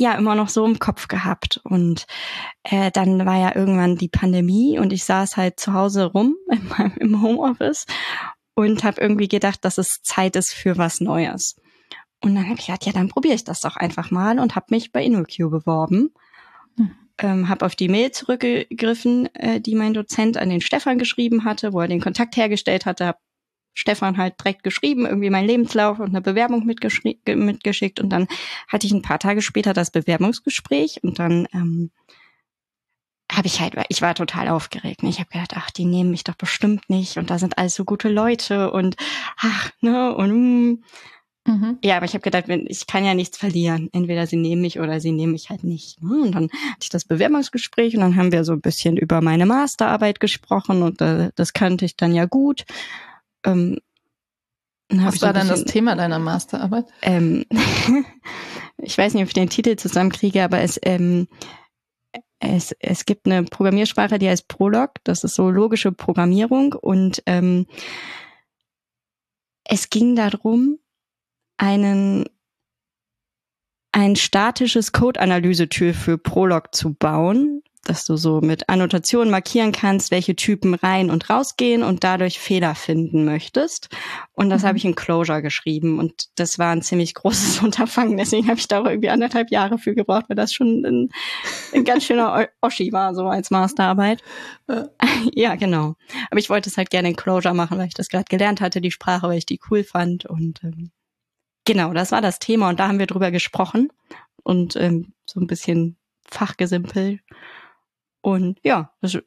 ja 0.00 0.14
immer 0.14 0.34
noch 0.34 0.48
so 0.48 0.64
im 0.64 0.78
Kopf 0.78 1.08
gehabt. 1.08 1.60
Und 1.62 2.06
äh, 2.64 2.90
dann 2.90 3.24
war 3.26 3.38
ja 3.38 3.54
irgendwann 3.54 3.96
die 3.96 4.08
Pandemie 4.08 4.78
und 4.78 4.92
ich 4.92 5.04
saß 5.04 5.36
halt 5.36 5.60
zu 5.60 5.72
Hause 5.72 6.06
rum 6.06 6.36
in 6.50 6.68
meinem, 6.68 6.96
im 6.96 7.22
Homeoffice 7.22 7.86
und 8.54 8.84
habe 8.84 9.00
irgendwie 9.00 9.28
gedacht, 9.28 9.64
dass 9.64 9.78
es 9.78 10.00
Zeit 10.02 10.36
ist 10.36 10.52
für 10.52 10.76
was 10.76 11.00
Neues. 11.00 11.56
Und 12.22 12.34
dann 12.34 12.48
habe 12.48 12.58
ich 12.58 12.66
gedacht, 12.66 12.84
ja, 12.84 12.92
dann 12.92 13.08
probiere 13.08 13.34
ich 13.34 13.44
das 13.44 13.60
doch 13.60 13.76
einfach 13.76 14.10
mal 14.10 14.38
und 14.38 14.54
habe 14.54 14.66
mich 14.70 14.92
bei 14.92 15.02
InnoQ 15.02 15.50
beworben. 15.50 16.12
Mhm. 16.76 16.90
Ähm, 17.18 17.48
habe 17.48 17.66
auf 17.66 17.76
die 17.76 17.88
Mail 17.88 18.12
zurückgegriffen, 18.12 19.34
äh, 19.34 19.60
die 19.60 19.74
mein 19.74 19.94
Dozent 19.94 20.36
an 20.36 20.48
den 20.48 20.60
Stefan 20.60 20.98
geschrieben 20.98 21.44
hatte, 21.44 21.72
wo 21.72 21.80
er 21.80 21.88
den 21.88 22.00
Kontakt 22.00 22.36
hergestellt 22.36 22.86
hatte, 22.86 23.06
habe 23.06 23.18
Stefan 23.74 24.18
halt 24.18 24.34
direkt 24.40 24.62
geschrieben, 24.62 25.06
irgendwie 25.06 25.30
meinen 25.30 25.46
Lebenslauf 25.46 25.98
und 26.00 26.08
eine 26.08 26.20
Bewerbung 26.20 26.66
mitgeschickt 26.66 28.00
und 28.00 28.10
dann 28.10 28.26
hatte 28.68 28.86
ich 28.86 28.92
ein 28.92 29.02
paar 29.02 29.18
Tage 29.18 29.42
später 29.42 29.72
das 29.72 29.90
Bewerbungsgespräch 29.90 31.00
und 31.02 31.18
dann 31.18 31.46
ähm, 31.52 31.90
habe 33.30 33.46
ich 33.46 33.60
halt, 33.60 33.74
ich 33.88 34.02
war 34.02 34.14
total 34.14 34.48
aufgeregt. 34.48 35.02
Ich 35.02 35.20
habe 35.20 35.30
gedacht, 35.30 35.52
ach, 35.54 35.70
die 35.70 35.84
nehmen 35.84 36.10
mich 36.10 36.24
doch 36.24 36.34
bestimmt 36.34 36.90
nicht 36.90 37.16
und 37.16 37.30
da 37.30 37.38
sind 37.38 37.58
alles 37.58 37.74
so 37.74 37.84
gute 37.84 38.08
Leute 38.08 38.72
und 38.72 38.96
ach, 39.38 39.70
ne, 39.80 40.14
und 40.14 40.32
mm. 40.32 40.84
mhm. 41.46 41.78
ja, 41.82 41.96
aber 41.96 42.06
ich 42.06 42.14
habe 42.14 42.22
gedacht, 42.22 42.46
ich 42.48 42.86
kann 42.86 43.04
ja 43.04 43.14
nichts 43.14 43.38
verlieren. 43.38 43.88
Entweder 43.92 44.26
sie 44.26 44.36
nehmen 44.36 44.62
mich 44.62 44.80
oder 44.80 45.00
sie 45.00 45.12
nehmen 45.12 45.32
mich 45.32 45.48
halt 45.48 45.64
nicht. 45.64 46.02
Ne? 46.02 46.22
Und 46.22 46.34
dann 46.34 46.44
hatte 46.44 46.82
ich 46.82 46.88
das 46.88 47.04
Bewerbungsgespräch 47.04 47.94
und 47.94 48.00
dann 48.00 48.16
haben 48.16 48.32
wir 48.32 48.44
so 48.44 48.52
ein 48.52 48.60
bisschen 48.60 48.96
über 48.96 49.20
meine 49.20 49.46
Masterarbeit 49.46 50.18
gesprochen 50.18 50.82
und 50.82 51.00
äh, 51.00 51.30
das 51.36 51.52
kannte 51.52 51.84
ich 51.84 51.96
dann 51.96 52.14
ja 52.14 52.24
gut. 52.24 52.64
Ähm, 53.44 53.78
Was 54.88 55.22
war 55.22 55.32
dann 55.32 55.48
das 55.48 55.64
Thema 55.64 55.96
deiner 55.96 56.18
Masterarbeit? 56.18 56.86
Ähm, 57.02 57.44
ich 58.78 58.96
weiß 58.96 59.14
nicht, 59.14 59.22
ob 59.22 59.28
ich 59.28 59.34
den 59.34 59.50
Titel 59.50 59.76
zusammenkriege, 59.76 60.42
aber 60.42 60.60
es, 60.60 60.78
ähm, 60.82 61.28
es, 62.40 62.74
es 62.80 63.04
gibt 63.04 63.26
eine 63.26 63.44
Programmiersprache, 63.44 64.18
die 64.18 64.28
heißt 64.28 64.48
Prolog. 64.48 64.92
Das 65.04 65.24
ist 65.24 65.34
so 65.34 65.50
logische 65.50 65.92
Programmierung 65.92 66.72
und 66.72 67.22
ähm, 67.26 67.66
es 69.64 69.90
ging 69.90 70.16
darum, 70.16 70.78
einen 71.58 72.24
ein 73.92 74.16
statisches 74.16 74.92
Code-Analyse-Tool 74.92 75.92
für 75.92 76.16
Prolog 76.16 76.74
zu 76.74 76.94
bauen, 76.94 77.62
dass 77.84 78.04
du 78.04 78.16
so 78.16 78.40
mit 78.40 78.68
Annotationen 78.68 79.30
markieren 79.30 79.72
kannst, 79.72 80.10
welche 80.10 80.36
Typen 80.36 80.74
rein 80.74 81.10
und 81.10 81.30
rausgehen 81.30 81.82
und 81.82 82.04
dadurch 82.04 82.38
Fehler 82.38 82.74
finden 82.74 83.24
möchtest. 83.24 83.88
Und 84.32 84.50
das 84.50 84.62
mhm. 84.62 84.66
habe 84.66 84.78
ich 84.78 84.84
in 84.84 84.94
Clojure 84.94 85.42
geschrieben 85.42 85.98
und 85.98 86.28
das 86.34 86.58
war 86.58 86.72
ein 86.72 86.82
ziemlich 86.82 87.14
großes 87.14 87.58
Unterfangen. 87.62 88.16
Deswegen 88.16 88.48
habe 88.48 88.58
ich 88.58 88.68
da 88.68 88.80
auch 88.80 88.86
irgendwie 88.86 89.10
anderthalb 89.10 89.50
Jahre 89.50 89.78
für 89.78 89.94
gebraucht, 89.94 90.26
weil 90.28 90.36
das 90.36 90.52
schon 90.52 90.84
ein, 90.84 91.08
ein 91.72 91.84
ganz 91.84 92.04
schöner 92.04 92.48
Oschi 92.60 92.92
war, 92.92 93.14
so 93.14 93.26
als 93.26 93.50
Masterarbeit. 93.50 94.22
Ja. 95.34 95.56
genau. 95.56 95.96
Aber 96.30 96.38
ich 96.38 96.48
wollte 96.48 96.70
es 96.70 96.76
halt 96.76 96.90
gerne 96.90 97.08
in 97.08 97.16
Clojure 97.16 97.54
machen, 97.54 97.76
weil 97.76 97.88
ich 97.88 97.94
das 97.94 98.08
gerade 98.08 98.26
gelernt 98.28 98.60
hatte, 98.60 98.80
die 98.80 98.92
Sprache, 98.92 99.26
weil 99.26 99.38
ich 99.38 99.46
die 99.46 99.58
cool 99.68 99.82
fand 99.82 100.26
und 100.26 100.62
ähm, 100.62 100.92
Genau, 101.64 101.92
das 101.92 102.10
war 102.10 102.20
das 102.20 102.38
Thema 102.38 102.68
und 102.68 102.80
da 102.80 102.88
haben 102.88 102.98
wir 102.98 103.06
drüber 103.06 103.30
gesprochen 103.30 103.92
und 104.42 104.76
ähm, 104.76 105.12
so 105.26 105.40
ein 105.40 105.46
bisschen 105.46 105.96
fachgesimpelt. 106.28 107.20
Und 108.22 108.58
ja, 108.62 108.92
das 109.00 109.18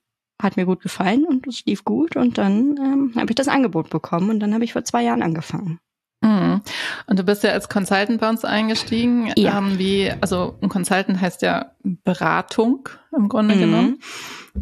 hat 0.42 0.58
mir 0.58 0.66
gut 0.66 0.82
gefallen 0.82 1.26
und 1.26 1.48
es 1.48 1.66
lief 1.66 1.84
gut 1.84 2.16
und 2.16 2.38
dann 2.38 2.78
ähm, 2.78 3.14
habe 3.16 3.32
ich 3.32 3.36
das 3.36 3.48
Angebot 3.48 3.90
bekommen 3.90 4.30
und 4.30 4.40
dann 4.40 4.54
habe 4.54 4.64
ich 4.64 4.74
vor 4.74 4.84
zwei 4.84 5.04
Jahren 5.04 5.24
angefangen. 5.24 5.80
Mhm. 6.22 6.62
Und 7.08 7.20
du 7.20 7.24
bist 7.24 7.44
ja 7.44 7.52
als 7.52 7.70
Consultant 7.70 8.20
bei 8.20 8.30
uns 8.30 8.46
eingestiegen. 8.46 9.32
Ja. 9.36 9.58
Ähm, 9.58 9.78
wie, 9.78 10.12
also 10.22 10.58
ein 10.62 10.70
Consultant 10.70 11.20
heißt 11.20 11.42
ja 11.42 11.72
Beratung 11.84 12.90
im 13.16 13.30
Grunde 13.30 13.56
mhm. 13.56 13.60
genommen. 13.60 14.00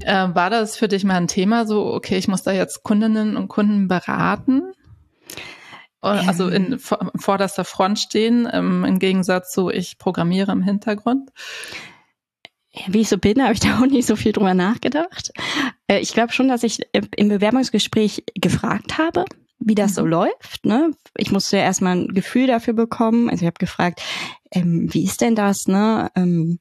Äh, 0.02 0.30
war 0.34 0.50
das 0.50 0.76
für 0.76 0.88
dich 0.88 1.04
mal 1.04 1.16
ein 1.16 1.28
Thema, 1.28 1.66
so, 1.66 1.94
okay, 1.94 2.18
ich 2.18 2.28
muss 2.28 2.44
da 2.44 2.52
jetzt 2.52 2.84
Kundinnen 2.84 3.38
und 3.38 3.48
Kunden 3.48 3.88
beraten? 3.88 4.74
Also 6.04 6.48
in 6.48 6.80
vorderster 6.80 7.64
Front 7.64 8.00
stehen, 8.00 8.50
ähm, 8.52 8.84
im 8.86 8.98
Gegensatz 8.98 9.52
zu 9.52 9.70
ich 9.70 10.00
programmiere 10.00 10.52
im 10.52 10.64
Hintergrund. 10.64 11.30
Wie 12.88 13.02
ich 13.02 13.10
so 13.10 13.18
bin, 13.18 13.42
habe 13.44 13.54
ich 13.54 13.60
da 13.60 13.80
auch 13.80 13.86
nicht 13.86 14.08
so 14.08 14.16
viel 14.16 14.32
drüber 14.32 14.54
nachgedacht. 14.54 15.32
Äh, 15.88 16.00
ich 16.00 16.14
glaube 16.14 16.34
schon, 16.34 16.48
dass 16.48 16.64
ich 16.64 16.80
im 16.94 17.30
Bewerbungsgespräch 17.30 18.24
gefragt 18.36 18.98
habe, 18.98 19.26
wie 19.60 19.76
das 19.76 19.96
so 19.96 20.04
mhm. 20.04 20.10
läuft. 20.10 20.66
Ne? 20.66 20.92
Ich 21.18 21.32
musste 21.32 21.58
ja 21.58 21.64
erstmal 21.64 21.98
ein 21.98 22.08
Gefühl 22.10 22.48
dafür 22.48 22.74
bekommen. 22.74 23.30
Also 23.30 23.44
ich 23.44 23.48
habe 23.48 23.60
gefragt, 23.60 24.02
ähm, 24.52 24.94
wie 24.94 25.04
ist 25.04 25.22
denn 25.22 25.36
das? 25.36 25.68
Ne? 25.68 26.10
Ähm, 26.16 26.60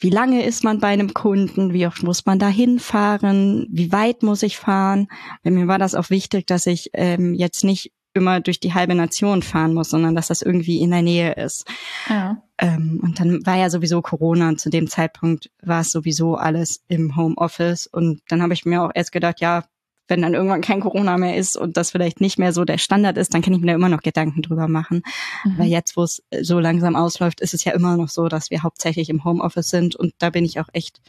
wie 0.00 0.10
lange 0.10 0.44
ist 0.44 0.62
man 0.62 0.78
bei 0.78 0.88
einem 0.88 1.12
Kunden? 1.12 1.72
Wie 1.72 1.86
oft 1.86 2.04
muss 2.04 2.24
man 2.24 2.38
da 2.38 2.48
hinfahren? 2.48 3.66
Wie 3.70 3.90
weit 3.90 4.22
muss 4.22 4.44
ich 4.44 4.56
fahren? 4.56 5.08
Bei 5.42 5.50
mir 5.50 5.66
war 5.66 5.78
das 5.78 5.96
auch 5.96 6.10
wichtig, 6.10 6.46
dass 6.46 6.66
ich 6.66 6.90
ähm, 6.92 7.34
jetzt 7.34 7.64
nicht 7.64 7.92
immer 8.14 8.40
durch 8.40 8.60
die 8.60 8.74
halbe 8.74 8.94
Nation 8.94 9.42
fahren 9.42 9.74
muss, 9.74 9.90
sondern 9.90 10.14
dass 10.14 10.28
das 10.28 10.42
irgendwie 10.42 10.80
in 10.80 10.90
der 10.90 11.02
Nähe 11.02 11.32
ist. 11.32 11.64
Ja. 12.08 12.42
Ähm, 12.58 13.00
und 13.02 13.20
dann 13.20 13.44
war 13.46 13.56
ja 13.56 13.70
sowieso 13.70 14.02
Corona 14.02 14.48
und 14.48 14.60
zu 14.60 14.70
dem 14.70 14.88
Zeitpunkt 14.88 15.50
war 15.62 15.80
es 15.80 15.90
sowieso 15.90 16.34
alles 16.34 16.82
im 16.88 17.16
Homeoffice. 17.16 17.86
Und 17.86 18.20
dann 18.28 18.42
habe 18.42 18.54
ich 18.54 18.64
mir 18.64 18.82
auch 18.82 18.90
erst 18.94 19.12
gedacht, 19.12 19.40
ja, 19.40 19.64
wenn 20.08 20.22
dann 20.22 20.34
irgendwann 20.34 20.62
kein 20.62 20.80
Corona 20.80 21.18
mehr 21.18 21.36
ist 21.36 21.56
und 21.56 21.76
das 21.76 21.90
vielleicht 21.90 22.20
nicht 22.20 22.38
mehr 22.38 22.52
so 22.52 22.64
der 22.64 22.78
Standard 22.78 23.18
ist, 23.18 23.34
dann 23.34 23.42
kann 23.42 23.52
ich 23.52 23.60
mir 23.60 23.66
da 23.66 23.74
immer 23.74 23.90
noch 23.90 24.00
Gedanken 24.00 24.42
drüber 24.42 24.66
machen. 24.66 25.02
Mhm. 25.44 25.58
Weil 25.58 25.68
jetzt, 25.68 25.96
wo 25.96 26.02
es 26.02 26.22
so 26.40 26.58
langsam 26.58 26.96
ausläuft, 26.96 27.40
ist 27.40 27.54
es 27.54 27.64
ja 27.64 27.72
immer 27.72 27.96
noch 27.96 28.08
so, 28.08 28.28
dass 28.28 28.50
wir 28.50 28.62
hauptsächlich 28.62 29.10
im 29.10 29.24
Homeoffice 29.24 29.68
sind 29.68 29.94
und 29.94 30.14
da 30.18 30.30
bin 30.30 30.44
ich 30.44 30.58
auch 30.60 30.68
echt 30.72 31.00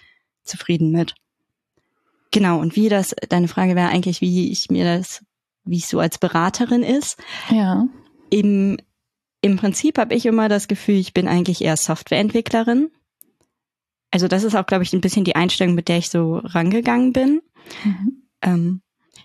zufrieden 0.44 0.92
mit. 0.92 1.16
Genau, 2.32 2.60
und 2.60 2.76
wie 2.76 2.90
das, 2.90 3.16
deine 3.30 3.48
Frage 3.48 3.76
wäre 3.76 3.90
eigentlich, 3.90 4.22
wie 4.22 4.52
ich 4.52 4.70
mir 4.70 4.84
das 4.84 5.24
wie 5.70 5.78
es 5.78 5.90
so 5.90 6.00
als 6.00 6.18
Beraterin 6.18 6.84
ist. 6.84 7.18
Ja. 7.50 7.88
Im, 8.30 8.78
im 9.42 9.58
Prinzip 9.58 9.98
habe 9.98 10.16
ich 10.16 10.26
immer 10.26 10.50
das 10.50 10.68
Gefühl, 10.68 10.96
ich 10.96 11.14
bin 11.14 11.28
eigentlich 11.28 11.62
eher 11.64 11.78
Softwareentwicklerin. 11.78 12.92
Also 14.12 14.28
das 14.28 14.44
ist 14.44 14.56
auch, 14.56 14.66
glaube 14.66 14.84
ich, 14.84 14.94
ein 14.94 15.02
bisschen 15.02 15.24
die 15.24 15.36
Einstellung, 15.36 15.76
mit 15.76 15.88
der 15.88 16.00
ich 16.00 16.10
so 16.10 16.38
rangegangen 16.44 17.14
bin. 17.14 17.42
Mhm. 17.84 18.24
Ähm, 18.42 18.82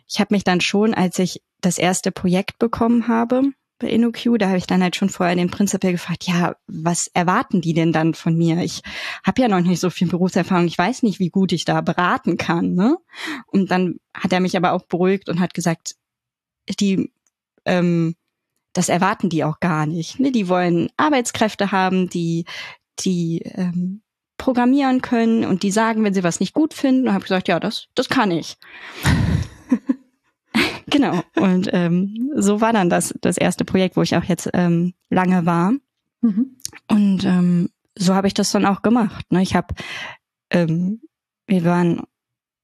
ich 0.06 0.20
habe 0.20 0.34
mich 0.34 0.44
dann 0.44 0.60
schon, 0.60 0.94
als 0.94 1.18
ich 1.18 1.42
das 1.60 1.78
erste 1.78 2.12
Projekt 2.12 2.58
bekommen 2.58 3.08
habe 3.08 3.42
bei 3.78 3.88
InnoQ, 3.88 4.38
da 4.38 4.48
habe 4.48 4.58
ich 4.58 4.66
dann 4.66 4.82
halt 4.82 4.94
schon 4.94 5.08
vorher 5.08 5.34
den 5.34 5.50
Prinzipiell 5.50 5.92
gefragt, 5.92 6.24
ja, 6.24 6.54
was 6.66 7.08
erwarten 7.12 7.60
die 7.60 7.74
denn 7.74 7.92
dann 7.92 8.14
von 8.14 8.36
mir? 8.36 8.58
Ich 8.58 8.82
habe 9.24 9.42
ja 9.42 9.48
noch 9.48 9.60
nicht 9.60 9.80
so 9.80 9.90
viel 9.90 10.08
Berufserfahrung, 10.08 10.66
ich 10.66 10.78
weiß 10.78 11.02
nicht, 11.02 11.18
wie 11.18 11.30
gut 11.30 11.52
ich 11.52 11.64
da 11.64 11.80
beraten 11.80 12.36
kann. 12.36 12.74
Ne? 12.74 12.96
Und 13.46 13.70
dann 13.70 13.96
hat 14.14 14.32
er 14.32 14.40
mich 14.40 14.56
aber 14.56 14.72
auch 14.72 14.86
beruhigt 14.86 15.28
und 15.28 15.40
hat 15.40 15.54
gesagt, 15.54 15.96
die 16.68 17.12
ähm, 17.64 18.14
das 18.72 18.88
erwarten 18.88 19.28
die 19.28 19.44
auch 19.44 19.60
gar 19.60 19.86
nicht. 19.86 20.18
Ne? 20.20 20.32
Die 20.32 20.48
wollen 20.48 20.90
Arbeitskräfte 20.96 21.72
haben, 21.72 22.08
die 22.08 22.44
die 23.00 23.38
ähm, 23.44 24.02
programmieren 24.36 25.00
können 25.00 25.44
und 25.44 25.62
die 25.62 25.70
sagen, 25.70 26.04
wenn 26.04 26.14
sie 26.14 26.24
was 26.24 26.40
nicht 26.40 26.54
gut 26.54 26.74
finden. 26.74 27.08
Und 27.08 27.14
habe 27.14 27.22
gesagt, 27.22 27.48
ja, 27.48 27.60
das 27.60 27.86
das 27.94 28.08
kann 28.08 28.30
ich. 28.30 28.56
genau. 30.86 31.22
Und 31.36 31.70
ähm, 31.72 32.30
so 32.34 32.60
war 32.60 32.72
dann 32.72 32.90
das 32.90 33.14
das 33.20 33.38
erste 33.38 33.64
Projekt, 33.64 33.96
wo 33.96 34.02
ich 34.02 34.16
auch 34.16 34.24
jetzt 34.24 34.50
ähm, 34.52 34.94
lange 35.08 35.46
war. 35.46 35.72
Mhm. 36.20 36.56
Und 36.88 37.24
ähm, 37.24 37.70
so 37.96 38.14
habe 38.14 38.26
ich 38.26 38.34
das 38.34 38.50
dann 38.50 38.66
auch 38.66 38.82
gemacht. 38.82 39.30
Ne? 39.30 39.42
Ich 39.42 39.54
habe 39.54 39.74
ähm, 40.50 41.00
wir 41.46 41.64
waren 41.64 42.02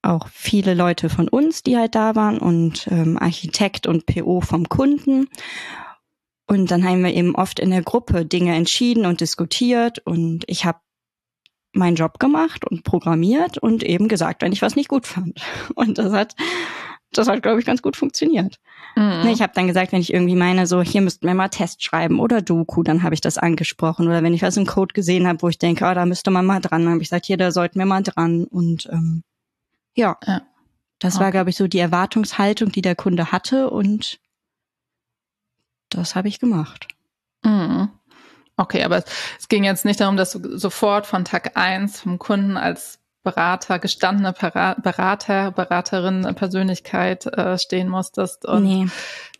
auch 0.01 0.27
viele 0.29 0.73
Leute 0.73 1.09
von 1.09 1.27
uns, 1.27 1.63
die 1.63 1.77
halt 1.77 1.95
da 1.95 2.15
waren 2.15 2.37
und 2.37 2.87
ähm, 2.91 3.17
Architekt 3.19 3.87
und 3.87 4.05
PO 4.05 4.41
vom 4.41 4.67
Kunden. 4.67 5.27
Und 6.47 6.71
dann 6.71 6.83
haben 6.83 7.03
wir 7.03 7.13
eben 7.13 7.35
oft 7.35 7.59
in 7.59 7.69
der 7.69 7.83
Gruppe 7.83 8.25
Dinge 8.25 8.55
entschieden 8.55 9.05
und 9.05 9.21
diskutiert 9.21 9.99
und 9.99 10.43
ich 10.47 10.65
habe 10.65 10.79
meinen 11.73 11.95
Job 11.95 12.19
gemacht 12.19 12.65
und 12.69 12.83
programmiert 12.83 13.57
und 13.57 13.83
eben 13.83 14.07
gesagt, 14.07 14.41
wenn 14.41 14.51
ich 14.51 14.61
was 14.61 14.75
nicht 14.75 14.89
gut 14.89 15.07
fand. 15.07 15.41
Und 15.75 15.97
das 15.97 16.11
hat, 16.11 16.35
das 17.13 17.29
hat, 17.29 17.41
glaube 17.43 17.59
ich, 17.59 17.65
ganz 17.65 17.81
gut 17.81 17.95
funktioniert. 17.95 18.59
Mhm. 18.95 19.29
Ich 19.29 19.41
habe 19.41 19.53
dann 19.55 19.67
gesagt, 19.67 19.93
wenn 19.93 20.01
ich 20.01 20.13
irgendwie 20.13 20.35
meine, 20.35 20.67
so 20.67 20.81
hier 20.81 21.01
müssten 21.01 21.25
wir 21.25 21.33
mal 21.33 21.47
Test 21.47 21.83
schreiben 21.83 22.19
oder 22.19 22.41
Doku, 22.41 22.83
dann 22.83 23.03
habe 23.03 23.15
ich 23.15 23.21
das 23.21 23.37
angesprochen. 23.37 24.07
Oder 24.07 24.21
wenn 24.21 24.33
ich 24.33 24.41
was 24.41 24.57
im 24.57 24.65
Code 24.65 24.93
gesehen 24.93 25.27
habe, 25.27 25.41
wo 25.41 25.47
ich 25.47 25.59
denke, 25.59 25.85
oh, 25.85 25.93
da 25.93 26.05
müsste 26.05 26.31
man 26.31 26.45
mal 26.45 26.59
dran, 26.59 26.81
dann 26.81 26.91
habe 26.91 27.01
ich 27.01 27.09
gesagt, 27.09 27.25
hier, 27.25 27.37
da 27.37 27.51
sollten 27.51 27.79
wir 27.79 27.85
mal 27.85 28.03
dran. 28.03 28.43
Und 28.43 28.89
ähm, 28.91 29.23
ja. 29.95 30.17
ja. 30.25 30.41
Das 30.99 31.15
okay. 31.15 31.23
war, 31.23 31.31
glaube 31.31 31.49
ich, 31.49 31.57
so 31.57 31.67
die 31.67 31.79
Erwartungshaltung, 31.79 32.71
die 32.71 32.83
der 32.83 32.95
Kunde 32.95 33.31
hatte 33.31 33.69
und 33.69 34.19
das 35.89 36.15
habe 36.15 36.27
ich 36.27 36.39
gemacht. 36.39 36.87
Mhm. 37.43 37.89
Okay, 38.57 38.83
aber 38.83 39.03
es 39.39 39.47
ging 39.47 39.63
jetzt 39.63 39.85
nicht 39.85 39.99
darum, 39.99 40.17
dass 40.17 40.31
du 40.31 40.57
sofort 40.57 41.07
von 41.07 41.25
Tag 41.25 41.57
eins 41.57 41.99
vom 41.99 42.19
Kunden 42.19 42.57
als 42.57 42.99
Berater, 43.23 43.79
gestandene 43.79 44.33
Berater, 44.33 45.51
Beraterin, 45.51 46.33
Persönlichkeit 46.35 47.25
äh, 47.27 47.57
stehen 47.57 47.87
musstest. 47.87 48.45
Und 48.45 48.63
nee. 48.63 48.87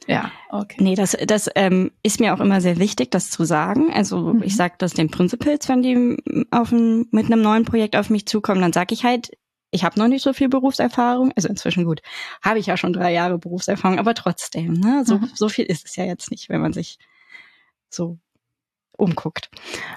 Ja, 0.08 0.32
okay. 0.50 0.78
Nee, 0.80 0.96
das, 0.96 1.16
das 1.26 1.50
ähm, 1.56 1.92
ist 2.04 2.20
mir 2.20 2.34
auch 2.34 2.40
immer 2.40 2.62
sehr 2.62 2.78
wichtig, 2.78 3.12
das 3.12 3.30
zu 3.30 3.44
sagen. 3.44 3.92
Also 3.94 4.34
mhm. 4.34 4.44
ich 4.44 4.56
sage 4.56 4.76
das 4.78 4.94
den 4.94 5.10
Principals, 5.10 5.68
wenn 5.70 5.82
die 5.82 6.46
auf 6.52 6.72
ein, 6.72 7.08
mit 7.12 7.26
einem 7.26 7.42
neuen 7.42 7.66
Projekt 7.66 7.96
auf 7.96 8.10
mich 8.10 8.26
zukommen, 8.28 8.62
dann 8.62 8.74
sage 8.74 8.94
ich 8.94 9.04
halt, 9.04 9.32
ich 9.72 9.84
habe 9.84 10.00
noch 10.00 10.08
nicht 10.08 10.24
so 10.24 10.34
viel 10.34 10.50
Berufserfahrung, 10.50 11.32
also 11.36 11.48
inzwischen 11.48 11.86
gut, 11.86 12.02
habe 12.42 12.60
ich 12.60 12.68
ja 12.68 12.78
schon 12.78 12.94
drei 12.94 13.14
Jahre 13.14 13.38
Berufserfahrung, 13.38 14.00
aber 14.00 14.14
trotzdem, 14.14 14.74
ne, 14.74 15.04
so, 15.06 15.18
mhm. 15.18 15.32
so 15.34 15.50
viel 15.50 15.66
ist 15.66 15.86
es 15.86 15.96
ja 15.96 16.04
jetzt 16.04 16.30
nicht, 16.30 16.50
wenn 16.50 16.62
man 16.62 16.74
sich 16.74 17.00
so 17.90 18.18
umguckt. 18.98 19.50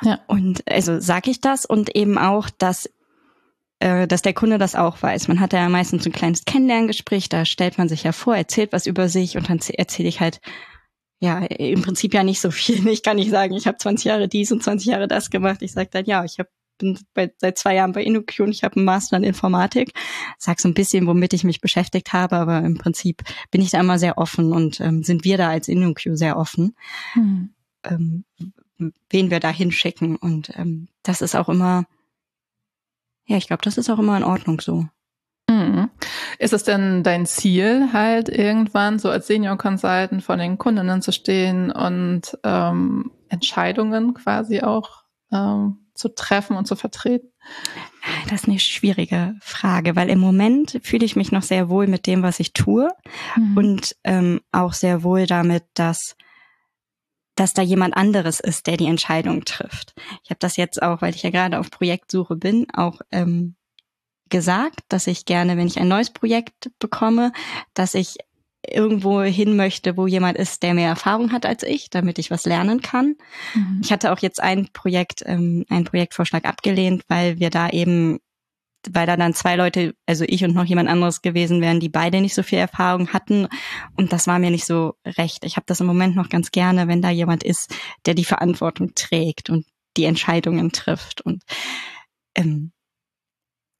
Ja. 0.03 0.21
Und 0.29 0.63
also 0.71 1.01
sage 1.01 1.31
ich 1.31 1.41
das 1.41 1.67
und 1.67 1.95
eben 1.95 2.17
auch, 2.19 2.49
dass 2.51 2.89
äh, 3.81 4.07
dass 4.07 4.23
der 4.23 4.33
Kunde 4.33 4.59
das 4.59 4.77
auch 4.77 5.03
weiß. 5.03 5.29
Man 5.29 5.41
hat 5.41 5.53
ja 5.53 5.69
meistens 5.69 6.07
ein 6.07 6.13
kleines 6.13 6.45
Kennenlerngespräch, 6.45 7.29
da 7.29 7.45
stellt 7.45 7.77
man 7.77 7.89
sich 7.89 8.05
ja 8.05 8.13
vor, 8.13 8.37
erzählt 8.37 8.73
was 8.73 8.87
über 8.87 9.09
sich 9.09 9.37
und 9.37 9.51
dann 9.51 9.61
erzähle 9.77 10.09
ich 10.09 10.21
halt 10.21 10.41
ja, 11.21 11.39
im 11.39 11.83
Prinzip 11.83 12.13
ja 12.15 12.23
nicht 12.23 12.41
so 12.41 12.51
viel. 12.51 12.87
Ich 12.89 13.03
kann 13.03 13.17
nicht 13.17 13.31
sagen, 13.31 13.55
ich 13.55 13.67
habe 13.67 13.79
20 13.79 14.05
Jahre 14.05 14.29
dies 14.29 14.53
und 14.53 14.63
20 14.63 14.89
Jahre 14.89 15.09
das 15.09 15.31
gemacht. 15.31 15.63
Ich 15.63 15.73
sage 15.73 15.89
dann, 15.91 16.05
ja, 16.05 16.25
ich 16.25 16.39
habe 16.39 16.49
bin 16.85 16.99
bei, 17.15 17.33
seit 17.39 17.59
zwei 17.59 17.75
Jahren 17.75 17.93
bei 17.93 18.03
InnoQ 18.03 18.41
und 18.41 18.51
ich 18.51 18.63
habe 18.63 18.77
einen 18.77 18.85
Master 18.85 19.17
in 19.17 19.25
Informatik. 19.25 19.93
Sag 20.39 20.61
so 20.61 20.69
ein 20.69 20.75
bisschen, 20.75 21.07
womit 21.07 21.33
ich 21.33 21.45
mich 21.45 21.61
beschäftigt 21.61 22.13
habe, 22.13 22.37
aber 22.37 22.59
im 22.59 22.77
Prinzip 22.77 23.23
bin 23.51 23.63
ich 23.63 23.71
da 23.71 23.81
immer 23.81 23.99
sehr 23.99 24.19
offen 24.19 24.53
und 24.53 24.81
ähm, 24.81 25.03
sind 25.03 25.25
wir 25.25 25.39
da 25.39 25.49
als 25.49 25.69
InnoQ 25.69 26.01
sehr 26.13 26.37
offen, 26.37 26.77
mhm. 27.15 27.51
ähm, 27.85 28.25
wen 29.11 29.31
wir 29.31 29.41
da 29.41 29.51
hinschicken. 29.51 30.17
Und 30.17 30.51
ähm, 30.57 30.89
das 31.03 31.23
ist 31.23 31.35
auch 31.35 31.49
immer, 31.49 31.87
ja, 33.27 33.37
ich 33.37 33.47
glaube, 33.47 33.63
das 33.63 33.79
ist 33.79 33.89
auch 33.91 33.99
immer 33.99 34.17
in 34.17 34.25
Ordnung 34.25 34.61
so. 34.61 34.87
Mhm. 35.49 35.91
Ist 36.39 36.53
es 36.53 36.65
denn 36.65 37.03
dein 37.03 37.27
Ziel, 37.27 37.91
halt 37.93 38.29
irgendwann 38.29 38.99
so 38.99 39.11
als 39.11 39.27
Senior 39.27 39.57
Consultant 39.57 40.23
vor 40.23 40.37
den 40.37 40.59
Kundinnen 40.59 41.03
zu 41.03 41.13
stehen 41.13 41.71
und 41.71 42.39
ähm, 42.43 43.11
Entscheidungen 43.29 44.15
quasi 44.15 44.61
auch 44.61 45.05
ähm, 45.33 45.84
zu 45.95 46.15
treffen 46.15 46.57
und 46.57 46.67
zu 46.67 46.77
vertreten? 46.77 47.29
Das 48.29 48.43
ist 48.43 48.49
eine 48.49 48.59
schwierige 48.59 49.35
Frage, 49.41 49.97
weil 49.97 50.11
im 50.11 50.19
Moment 50.19 50.81
fühle 50.83 51.05
ich 51.05 51.17
mich 51.17 51.33
noch 51.33 51.43
sehr 51.43 51.69
wohl 51.69 51.87
mit 51.87 52.07
dem, 52.07 52.23
was 52.23 52.41
ich 52.41 52.53
tue 52.53 52.89
mhm. 53.37 53.57
und 53.57 53.97
ähm, 54.05 54.41
auch 54.53 54.73
sehr 54.73 55.03
wohl 55.03 55.27
damit, 55.27 55.65
dass 55.75 56.17
dass 57.37 57.53
da 57.53 57.63
jemand 57.63 57.97
anderes 57.97 58.39
ist, 58.39 58.69
der 58.69 58.77
die 58.77 58.87
Entscheidung 58.87 59.45
trifft. 59.45 59.95
Ich 60.23 60.31
habe 60.31 60.39
das 60.39 60.57
jetzt 60.57 60.81
auch, 60.83 61.03
weil 61.03 61.15
ich 61.15 61.25
ja 61.25 61.31
gerade 61.31 61.59
auf 61.59 61.69
Projektsuche 61.71 62.37
bin, 62.37 62.67
auch 62.73 63.01
ähm, 63.11 63.57
gesagt, 64.29 64.81
dass 64.89 65.07
ich 65.07 65.25
gerne, 65.25 65.57
wenn 65.57 65.67
ich 65.67 65.79
ein 65.79 65.89
neues 65.89 66.11
Projekt 66.11 66.71
bekomme, 66.79 67.33
dass 67.75 67.95
ich 67.95 68.19
irgendwo 68.71 69.23
hin 69.23 69.57
möchte, 69.57 69.97
wo 69.97 70.07
jemand 70.07 70.39
ist, 70.39 70.63
der 70.63 70.75
mehr 70.75 70.89
Erfahrung 70.89 71.33
hat 71.33 71.47
als 71.47 71.63
ich, 71.63 71.91
damit 71.91 72.19
ich 72.19 72.31
was 72.31 72.45
lernen 72.45 72.81
kann. 72.81 73.17
Mhm. 73.55 73.81
Ich 73.83 73.93
hatte 73.93 74.13
auch 74.13 74.19
jetzt 74.19 74.41
ein 74.41 74.69
Projekt, 74.73 75.23
ähm, 75.27 75.65
einen 75.69 75.85
Projektvorschlag 75.85 76.45
abgelehnt, 76.45 77.03
weil 77.09 77.39
wir 77.39 77.51
da 77.51 77.69
eben, 77.71 78.19
weil 78.91 79.07
da 79.07 79.17
dann 79.17 79.35
zwei 79.35 79.57
Leute, 79.57 79.95
also 80.07 80.25
ich 80.27 80.45
und 80.45 80.55
noch 80.55 80.65
jemand 80.65 80.89
anderes 80.89 81.23
gewesen 81.23 81.61
wären, 81.61 81.81
die 81.81 81.89
beide 81.89 82.21
nicht 82.21 82.35
so 82.35 82.43
viel 82.43 82.59
Erfahrung 82.59 83.13
hatten. 83.13 83.49
Und 83.97 84.13
das 84.13 84.27
war 84.27 84.39
mir 84.39 84.51
nicht 84.51 84.67
so 84.67 84.95
recht. 85.07 85.45
Ich 85.45 85.57
habe 85.57 85.67
das 85.67 85.81
im 85.81 85.87
Moment 85.87 86.17
noch 86.17 86.29
ganz 86.29 86.51
gerne, 86.51 86.89
wenn 86.89 87.03
da 87.03 87.11
jemand 87.11 87.43
ist, 87.43 87.75
der 88.07 88.15
die 88.15 88.25
Verantwortung 88.25 88.95
trägt 88.95 89.51
und 89.51 89.67
die 89.97 90.05
Entscheidungen 90.05 90.73
trifft. 90.73 91.21
Und 91.21 91.43
ähm, 92.35 92.73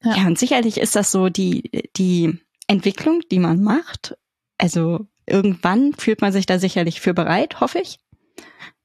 ja. 0.03 0.17
ja, 0.17 0.27
und 0.27 0.39
sicherlich 0.39 0.77
ist 0.77 0.95
das 0.95 1.11
so 1.11 1.29
die, 1.29 1.89
die 1.97 2.39
Entwicklung, 2.67 3.21
die 3.31 3.39
man 3.39 3.61
macht 3.63 4.15
also 4.57 5.07
irgendwann 5.25 5.93
fühlt 5.93 6.21
man 6.21 6.31
sich 6.31 6.45
da 6.45 6.59
sicherlich 6.59 7.01
für 7.01 7.13
bereit, 7.13 7.59
hoffe 7.59 7.79
ich. 7.79 7.99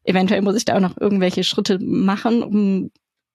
Eventuell 0.04 0.42
muss 0.42 0.56
ich 0.56 0.64
da 0.64 0.76
auch 0.76 0.80
noch 0.80 0.96
irgendwelche 0.96 1.44
Schritte 1.44 1.78
machen, 1.78 2.42
um, 2.42 2.90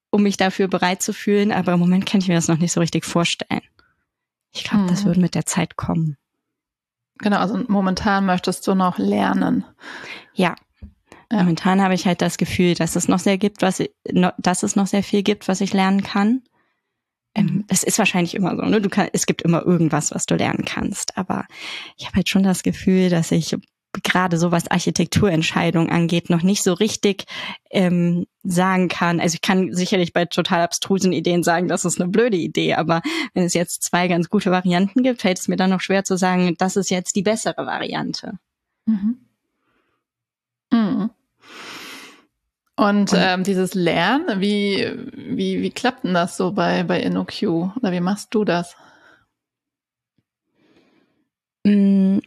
um 0.09 0.23
mich 0.23 0.38
dafür 0.38 0.67
bereit 0.67 1.01
zu 1.01 1.13
fühlen, 1.13 1.51
aber 1.51 1.73
im 1.73 1.79
Moment 1.79 2.05
kann 2.05 2.21
ich 2.21 2.27
mir 2.27 2.36
das 2.36 2.47
noch 2.47 2.57
nicht 2.57 2.71
so 2.71 2.79
richtig 2.79 3.05
vorstellen. 3.05 3.61
Ich 4.51 4.63
glaube, 4.63 4.83
hm. 4.83 4.88
das 4.88 5.05
würde 5.05 5.19
mit 5.19 5.36
der 5.36 5.45
Zeit 5.45 5.75
kommen. 5.75 6.17
Genau, 7.19 7.38
also 7.38 7.63
momentan 7.67 8.25
möchtest 8.25 8.67
du 8.67 8.75
noch 8.75 8.97
lernen. 8.97 9.63
Ja. 10.33 10.55
ja. 11.31 11.38
Momentan 11.38 11.81
habe 11.81 11.93
ich 11.93 12.05
halt 12.05 12.21
das 12.21 12.38
Gefühl, 12.38 12.73
dass 12.73 12.95
es 12.95 13.07
noch 13.07 13.19
sehr 13.19 13.38
gibt, 13.38 13.61
was 13.61 13.81
dass 14.38 14.63
es 14.63 14.75
noch 14.75 14.88
sehr 14.88 15.03
viel 15.03 15.23
gibt, 15.23 15.47
was 15.47 15.61
ich 15.61 15.73
lernen 15.73 16.03
kann 16.03 16.41
ähm, 17.36 17.65
das 17.67 17.83
ist 17.83 17.99
wahrscheinlich 17.99 18.33
immer 18.33 18.55
so, 18.55 18.63
ne? 18.63 18.81
Du 18.81 18.89
kann, 18.89 19.09
es 19.13 19.25
gibt 19.25 19.41
immer 19.41 19.63
irgendwas, 19.63 20.11
was 20.11 20.25
du 20.25 20.36
lernen 20.36 20.65
kannst. 20.65 21.17
Aber 21.17 21.45
ich 21.97 22.05
habe 22.05 22.17
halt 22.17 22.29
schon 22.29 22.43
das 22.43 22.63
Gefühl, 22.63 23.09
dass 23.09 23.31
ich 23.31 23.55
gerade 24.03 24.38
so 24.38 24.51
was 24.51 24.69
Architekturentscheidungen 24.69 25.89
angeht, 25.89 26.29
noch 26.29 26.43
nicht 26.43 26.63
so 26.63 26.73
richtig 26.73 27.25
ähm, 27.71 28.25
sagen 28.43 28.88
kann. 28.88 29.19
Also 29.19 29.36
ich 29.36 29.41
kann 29.41 29.73
sicherlich 29.73 30.13
bei 30.13 30.25
total 30.25 30.61
abstrusen 30.61 31.13
Ideen 31.13 31.43
sagen, 31.43 31.67
das 31.67 31.86
ist 31.86 32.01
eine 32.01 32.09
blöde 32.09 32.38
Idee, 32.38 32.73
aber 32.73 33.01
wenn 33.33 33.43
es 33.43 33.53
jetzt 33.53 33.83
zwei 33.83 34.07
ganz 34.07 34.29
gute 34.29 34.51
Varianten 34.51 35.03
gibt, 35.03 35.21
fällt 35.21 35.39
es 35.39 35.47
mir 35.47 35.55
dann 35.55 35.69
noch 35.69 35.81
schwer 35.81 36.03
zu 36.03 36.17
sagen, 36.17 36.55
das 36.57 36.75
ist 36.75 36.89
jetzt 36.89 37.15
die 37.15 37.21
bessere 37.21 37.65
Variante. 37.65 38.33
Mhm. 38.86 39.17
Mhm. 40.71 41.09
Und 42.78 43.11
ähm, 43.15 43.43
dieses 43.43 43.73
Lernen, 43.73 44.41
wie, 44.41 44.91
wie, 45.15 45.61
wie 45.61 45.71
klappt 45.71 46.03
denn 46.03 46.13
das 46.13 46.36
so 46.36 46.51
bei, 46.51 46.84
bei 46.84 47.01
InnoQ? 47.01 47.78
Oder 47.78 47.91
wie 47.91 48.01
machst 48.01 48.34
du 48.34 48.43
das? 48.43 48.76
Mm, 51.63 52.19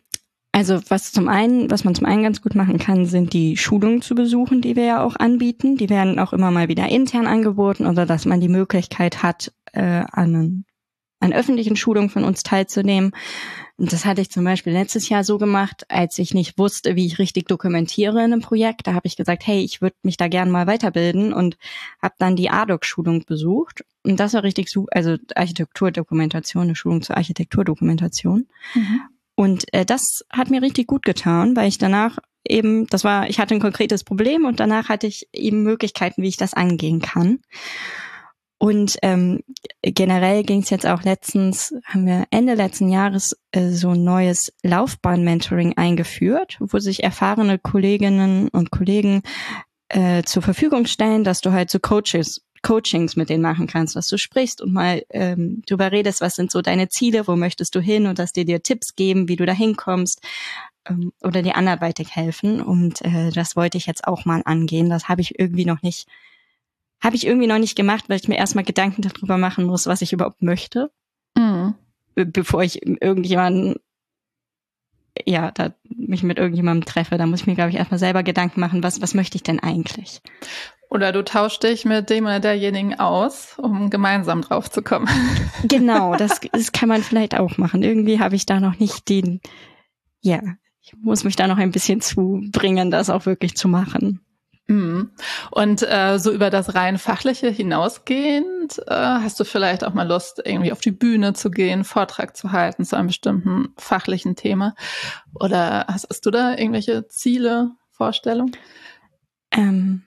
also 0.52 0.80
was 0.88 1.12
zum 1.12 1.28
einen, 1.28 1.70
was 1.70 1.84
man 1.84 1.94
zum 1.94 2.06
einen 2.06 2.22
ganz 2.22 2.40
gut 2.40 2.54
machen 2.54 2.78
kann, 2.78 3.04
sind 3.04 3.34
die 3.34 3.58
Schulungen 3.58 4.00
zu 4.00 4.14
besuchen, 4.14 4.62
die 4.62 4.74
wir 4.74 4.84
ja 4.84 5.04
auch 5.04 5.16
anbieten. 5.16 5.76
Die 5.76 5.90
werden 5.90 6.18
auch 6.18 6.32
immer 6.32 6.50
mal 6.50 6.68
wieder 6.68 6.88
intern 6.88 7.26
angeboten 7.26 7.86
oder 7.86 8.06
dass 8.06 8.24
man 8.24 8.40
die 8.40 8.48
Möglichkeit 8.48 9.22
hat, 9.22 9.52
äh, 9.72 10.04
an, 10.10 10.64
an 11.20 11.32
öffentlichen 11.32 11.76
Schulungen 11.76 12.10
von 12.10 12.24
uns 12.24 12.42
teilzunehmen. 12.42 13.12
Und 13.76 13.92
das 13.92 14.04
hatte 14.04 14.20
ich 14.20 14.30
zum 14.30 14.44
Beispiel 14.44 14.72
letztes 14.72 15.08
Jahr 15.08 15.24
so 15.24 15.38
gemacht, 15.38 15.84
als 15.88 16.18
ich 16.18 16.34
nicht 16.34 16.58
wusste, 16.58 16.96
wie 16.96 17.06
ich 17.06 17.18
richtig 17.18 17.46
dokumentiere 17.46 18.18
in 18.18 18.32
einem 18.32 18.40
Projekt. 18.40 18.86
Da 18.86 18.94
habe 18.94 19.06
ich 19.06 19.16
gesagt, 19.16 19.46
hey, 19.46 19.60
ich 19.60 19.80
würde 19.80 19.96
mich 20.02 20.16
da 20.16 20.28
gern 20.28 20.50
mal 20.50 20.66
weiterbilden 20.66 21.32
und 21.32 21.56
habe 22.02 22.14
dann 22.18 22.36
die 22.36 22.50
ADOC-Schulung 22.50 23.24
besucht. 23.24 23.84
Und 24.02 24.18
das 24.18 24.34
war 24.34 24.42
richtig 24.42 24.68
so, 24.68 24.86
also 24.90 25.16
Architekturdokumentation, 25.34 26.64
eine 26.64 26.76
Schulung 26.76 27.02
zur 27.02 27.16
Architekturdokumentation. 27.16 28.46
Mhm. 28.74 29.00
Und 29.34 29.72
äh, 29.72 29.84
das 29.84 30.24
hat 30.30 30.50
mir 30.50 30.62
richtig 30.62 30.88
gut 30.88 31.04
getan, 31.04 31.54
weil 31.54 31.68
ich 31.68 31.78
danach 31.78 32.18
eben, 32.44 32.86
das 32.88 33.04
war, 33.04 33.28
ich 33.28 33.38
hatte 33.38 33.54
ein 33.54 33.60
konkretes 33.60 34.02
Problem 34.02 34.44
und 34.44 34.58
danach 34.58 34.88
hatte 34.88 35.06
ich 35.06 35.28
eben 35.32 35.62
Möglichkeiten, 35.62 36.22
wie 36.22 36.28
ich 36.28 36.36
das 36.36 36.54
angehen 36.54 37.00
kann. 37.00 37.38
Und 38.58 38.96
ähm, 39.02 39.44
generell 39.82 40.42
ging 40.42 40.62
es 40.62 40.70
jetzt 40.70 40.86
auch 40.86 41.02
letztens, 41.02 41.72
haben 41.84 42.06
wir 42.06 42.26
Ende 42.30 42.54
letzten 42.54 42.88
Jahres 42.88 43.36
äh, 43.52 43.68
so 43.68 43.90
ein 43.90 44.02
neues 44.02 44.52
Laufbahn-Mentoring 44.64 45.76
eingeführt, 45.76 46.56
wo 46.58 46.78
sich 46.80 47.04
erfahrene 47.04 47.58
Kolleginnen 47.58 48.48
und 48.48 48.72
Kollegen 48.72 49.22
äh, 49.88 50.24
zur 50.24 50.42
Verfügung 50.42 50.86
stellen, 50.86 51.22
dass 51.22 51.40
du 51.40 51.52
halt 51.52 51.70
so 51.70 51.78
Coaches 51.78 52.42
Coachings 52.62 53.14
mit 53.14 53.30
denen 53.30 53.42
machen 53.42 53.68
kannst, 53.68 53.94
dass 53.94 54.08
du 54.08 54.18
sprichst 54.18 54.60
und 54.60 54.72
mal 54.72 55.04
ähm, 55.10 55.62
drüber 55.66 55.92
redest, 55.92 56.20
was 56.20 56.34
sind 56.34 56.50
so 56.50 56.60
deine 56.60 56.88
Ziele, 56.88 57.28
wo 57.28 57.36
möchtest 57.36 57.74
du 57.74 57.80
hin 57.80 58.06
und 58.06 58.18
dass 58.18 58.32
die 58.32 58.44
dir 58.44 58.62
Tipps 58.62 58.96
geben, 58.96 59.28
wie 59.28 59.36
du 59.36 59.46
da 59.46 59.52
hinkommst 59.52 60.20
ähm, 60.88 61.12
oder 61.22 61.42
dir 61.42 61.56
anderweitig 61.56 62.16
helfen. 62.16 62.60
Und 62.60 63.02
äh, 63.02 63.30
das 63.30 63.54
wollte 63.54 63.78
ich 63.78 63.86
jetzt 63.86 64.06
auch 64.06 64.24
mal 64.24 64.42
angehen. 64.44 64.90
Das 64.90 65.08
habe 65.08 65.20
ich 65.20 65.38
irgendwie 65.38 65.64
noch 65.64 65.82
nicht 65.82 66.08
habe 67.00 67.16
ich 67.16 67.26
irgendwie 67.26 67.46
noch 67.46 67.58
nicht 67.58 67.76
gemacht, 67.76 68.04
weil 68.08 68.18
ich 68.18 68.28
mir 68.28 68.36
erstmal 68.36 68.64
Gedanken 68.64 69.02
darüber 69.02 69.38
machen 69.38 69.64
muss, 69.64 69.86
was 69.86 70.02
ich 70.02 70.12
überhaupt 70.12 70.42
möchte. 70.42 70.90
Mhm. 71.36 71.74
Bevor 72.14 72.62
ich 72.62 72.84
irgendjemanden, 72.84 73.76
ja, 75.26 75.50
da 75.52 75.74
mich 75.84 76.22
mit 76.22 76.38
irgendjemandem 76.38 76.84
treffe, 76.84 77.16
da 77.18 77.26
muss 77.26 77.40
ich 77.40 77.46
mir, 77.46 77.54
glaube 77.54 77.70
ich, 77.70 77.76
erstmal 77.76 77.98
selber 77.98 78.22
Gedanken 78.22 78.60
machen, 78.60 78.82
was, 78.82 79.00
was 79.00 79.14
möchte 79.14 79.36
ich 79.36 79.42
denn 79.42 79.60
eigentlich? 79.60 80.20
Oder 80.90 81.12
du 81.12 81.22
tauschst 81.22 81.62
dich 81.62 81.84
mit 81.84 82.08
dem 82.08 82.24
oder 82.24 82.40
derjenigen 82.40 82.98
aus, 82.98 83.58
um 83.58 83.90
gemeinsam 83.90 84.42
drauf 84.42 84.70
zu 84.70 84.82
kommen. 84.82 85.08
Genau, 85.64 86.14
das, 86.14 86.40
das 86.52 86.70
kann 86.70 86.88
man 86.88 87.02
vielleicht 87.02 87.36
auch 87.36 87.58
machen. 87.58 87.82
Irgendwie 87.82 88.20
habe 88.20 88.36
ich 88.36 88.46
da 88.46 88.60
noch 88.60 88.78
nicht 88.78 89.08
den, 89.08 89.40
ja, 90.20 90.40
ich 90.80 90.94
muss 90.96 91.24
mich 91.24 91.34
da 91.34 91.48
noch 91.48 91.58
ein 91.58 91.72
bisschen 91.72 92.00
zubringen, 92.00 92.90
das 92.90 93.10
auch 93.10 93.26
wirklich 93.26 93.56
zu 93.56 93.66
machen. 93.66 94.20
Mhm. 94.68 95.12
Und 95.50 95.82
äh, 95.82 96.18
so 96.18 96.30
über 96.30 96.50
das 96.50 96.74
rein 96.74 96.98
fachliche 96.98 97.48
hinausgehend, 97.48 98.78
äh, 98.86 98.94
hast 98.94 99.40
du 99.40 99.44
vielleicht 99.44 99.82
auch 99.82 99.94
mal 99.94 100.06
Lust, 100.06 100.42
irgendwie 100.44 100.72
auf 100.72 100.80
die 100.80 100.90
Bühne 100.90 101.32
zu 101.32 101.50
gehen, 101.50 101.84
Vortrag 101.84 102.36
zu 102.36 102.52
halten 102.52 102.84
zu 102.84 102.94
einem 102.94 103.06
bestimmten 103.06 103.70
fachlichen 103.78 104.36
Thema? 104.36 104.74
Oder 105.34 105.86
hast, 105.88 106.06
hast 106.10 106.26
du 106.26 106.30
da 106.30 106.54
irgendwelche 106.54 107.08
Ziele, 107.08 107.70
Vorstellungen? 107.90 108.52
Ähm, 109.52 110.02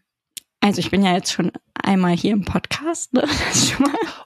also 0.59 0.79
ich 0.79 0.91
bin 0.91 1.03
ja 1.03 1.13
jetzt 1.13 1.33
schon 1.33 1.51
einmal 1.83 2.15
hier 2.15 2.33
im 2.33 2.45
Podcast. 2.45 3.13
Ne? 3.13 3.23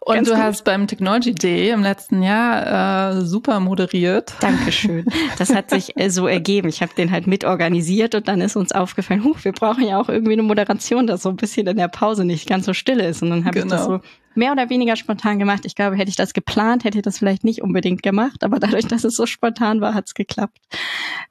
Und 0.01 0.27
du 0.27 0.37
hast 0.37 0.63
beim 0.63 0.87
Technology 0.87 1.33
Day 1.33 1.71
im 1.71 1.81
letzten 1.81 2.21
Jahr 2.21 3.13
äh, 3.17 3.21
super 3.21 3.59
moderiert. 3.59 4.33
Dankeschön. 4.39 5.05
Das 5.37 5.53
hat 5.53 5.69
sich 5.69 5.97
äh, 5.97 6.09
so 6.09 6.27
ergeben. 6.27 6.69
Ich 6.69 6.81
habe 6.81 6.93
den 6.95 7.11
halt 7.11 7.27
mitorganisiert 7.27 8.15
und 8.15 8.27
dann 8.27 8.41
ist 8.41 8.55
uns 8.55 8.71
aufgefallen, 8.71 9.23
huch, 9.23 9.43
wir 9.43 9.51
brauchen 9.51 9.87
ja 9.87 9.99
auch 9.99 10.09
irgendwie 10.09 10.33
eine 10.33 10.43
Moderation, 10.43 11.07
dass 11.07 11.23
so 11.23 11.29
ein 11.29 11.35
bisschen 11.35 11.67
in 11.67 11.77
der 11.77 11.87
Pause 11.87 12.25
nicht 12.25 12.47
ganz 12.47 12.65
so 12.65 12.73
still 12.73 12.99
ist. 12.99 13.21
Und 13.21 13.31
dann 13.31 13.45
habe 13.45 13.59
genau. 13.59 13.65
ich 13.65 13.71
das 13.71 13.87
genau. 13.87 13.97
so 13.97 14.03
mehr 14.35 14.51
oder 14.51 14.69
weniger 14.69 14.95
spontan 14.95 15.39
gemacht. 15.39 15.65
Ich 15.65 15.75
glaube, 15.75 15.95
hätte 15.95 16.09
ich 16.09 16.15
das 16.15 16.33
geplant, 16.33 16.83
hätte 16.83 16.99
ich 16.99 17.03
das 17.03 17.17
vielleicht 17.17 17.43
nicht 17.43 17.61
unbedingt 17.61 18.03
gemacht. 18.03 18.43
Aber 18.43 18.59
dadurch, 18.59 18.85
dass 18.87 19.03
es 19.03 19.15
so 19.15 19.25
spontan 19.25 19.81
war, 19.81 19.93
hat 19.93 20.07
es 20.07 20.13
geklappt. 20.13 20.57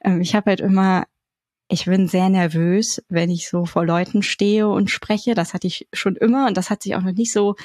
Ähm, 0.03 0.21
ich 0.21 0.35
habe 0.35 0.49
halt 0.49 0.59
immer 0.59 1.05
ich 1.67 1.85
bin 1.85 2.07
sehr 2.07 2.29
nervös, 2.29 3.01
wenn 3.09 3.31
ich 3.31 3.49
so 3.49 3.65
vor 3.65 3.85
Leuten 3.85 4.21
stehe 4.21 4.67
und 4.67 4.91
spreche. 4.91 5.33
Das 5.33 5.55
hatte 5.55 5.65
ich 5.65 5.87
schon 5.93 6.15
immer 6.15 6.45
und 6.45 6.57
das 6.57 6.69
hat 6.69 6.83
sich 6.83 6.95
auch 6.95 7.01
noch 7.01 7.13
nicht 7.13 7.31
so 7.31 7.55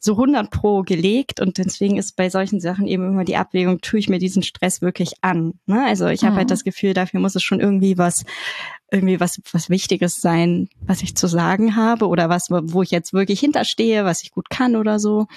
so 0.00 0.12
100 0.12 0.50
pro 0.50 0.82
gelegt 0.82 1.40
und 1.40 1.58
deswegen 1.58 1.96
ist 1.96 2.16
bei 2.16 2.30
solchen 2.30 2.60
Sachen 2.60 2.88
eben 2.88 3.06
immer 3.06 3.24
die 3.24 3.36
Abwägung, 3.36 3.80
tue 3.80 4.00
ich 4.00 4.08
mir 4.08 4.18
diesen 4.18 4.42
Stress 4.42 4.82
wirklich 4.82 5.12
an. 5.20 5.54
Ne? 5.66 5.84
Also 5.84 6.08
ich 6.08 6.22
mhm. 6.22 6.26
habe 6.26 6.36
halt 6.38 6.50
das 6.50 6.64
Gefühl, 6.64 6.94
dafür 6.94 7.20
muss 7.20 7.36
es 7.36 7.44
schon 7.44 7.60
irgendwie 7.60 7.96
was 7.96 8.24
irgendwie 8.90 9.20
was 9.20 9.40
was 9.52 9.70
Wichtiges 9.70 10.20
sein, 10.20 10.68
was 10.80 11.02
ich 11.02 11.16
zu 11.16 11.28
sagen 11.28 11.76
habe 11.76 12.08
oder 12.08 12.28
was 12.28 12.50
wo 12.50 12.82
ich 12.82 12.90
jetzt 12.90 13.12
wirklich 13.12 13.38
hinterstehe, 13.38 14.04
was 14.04 14.22
ich 14.24 14.32
gut 14.32 14.50
kann 14.50 14.74
oder 14.74 14.98
so. 14.98 15.28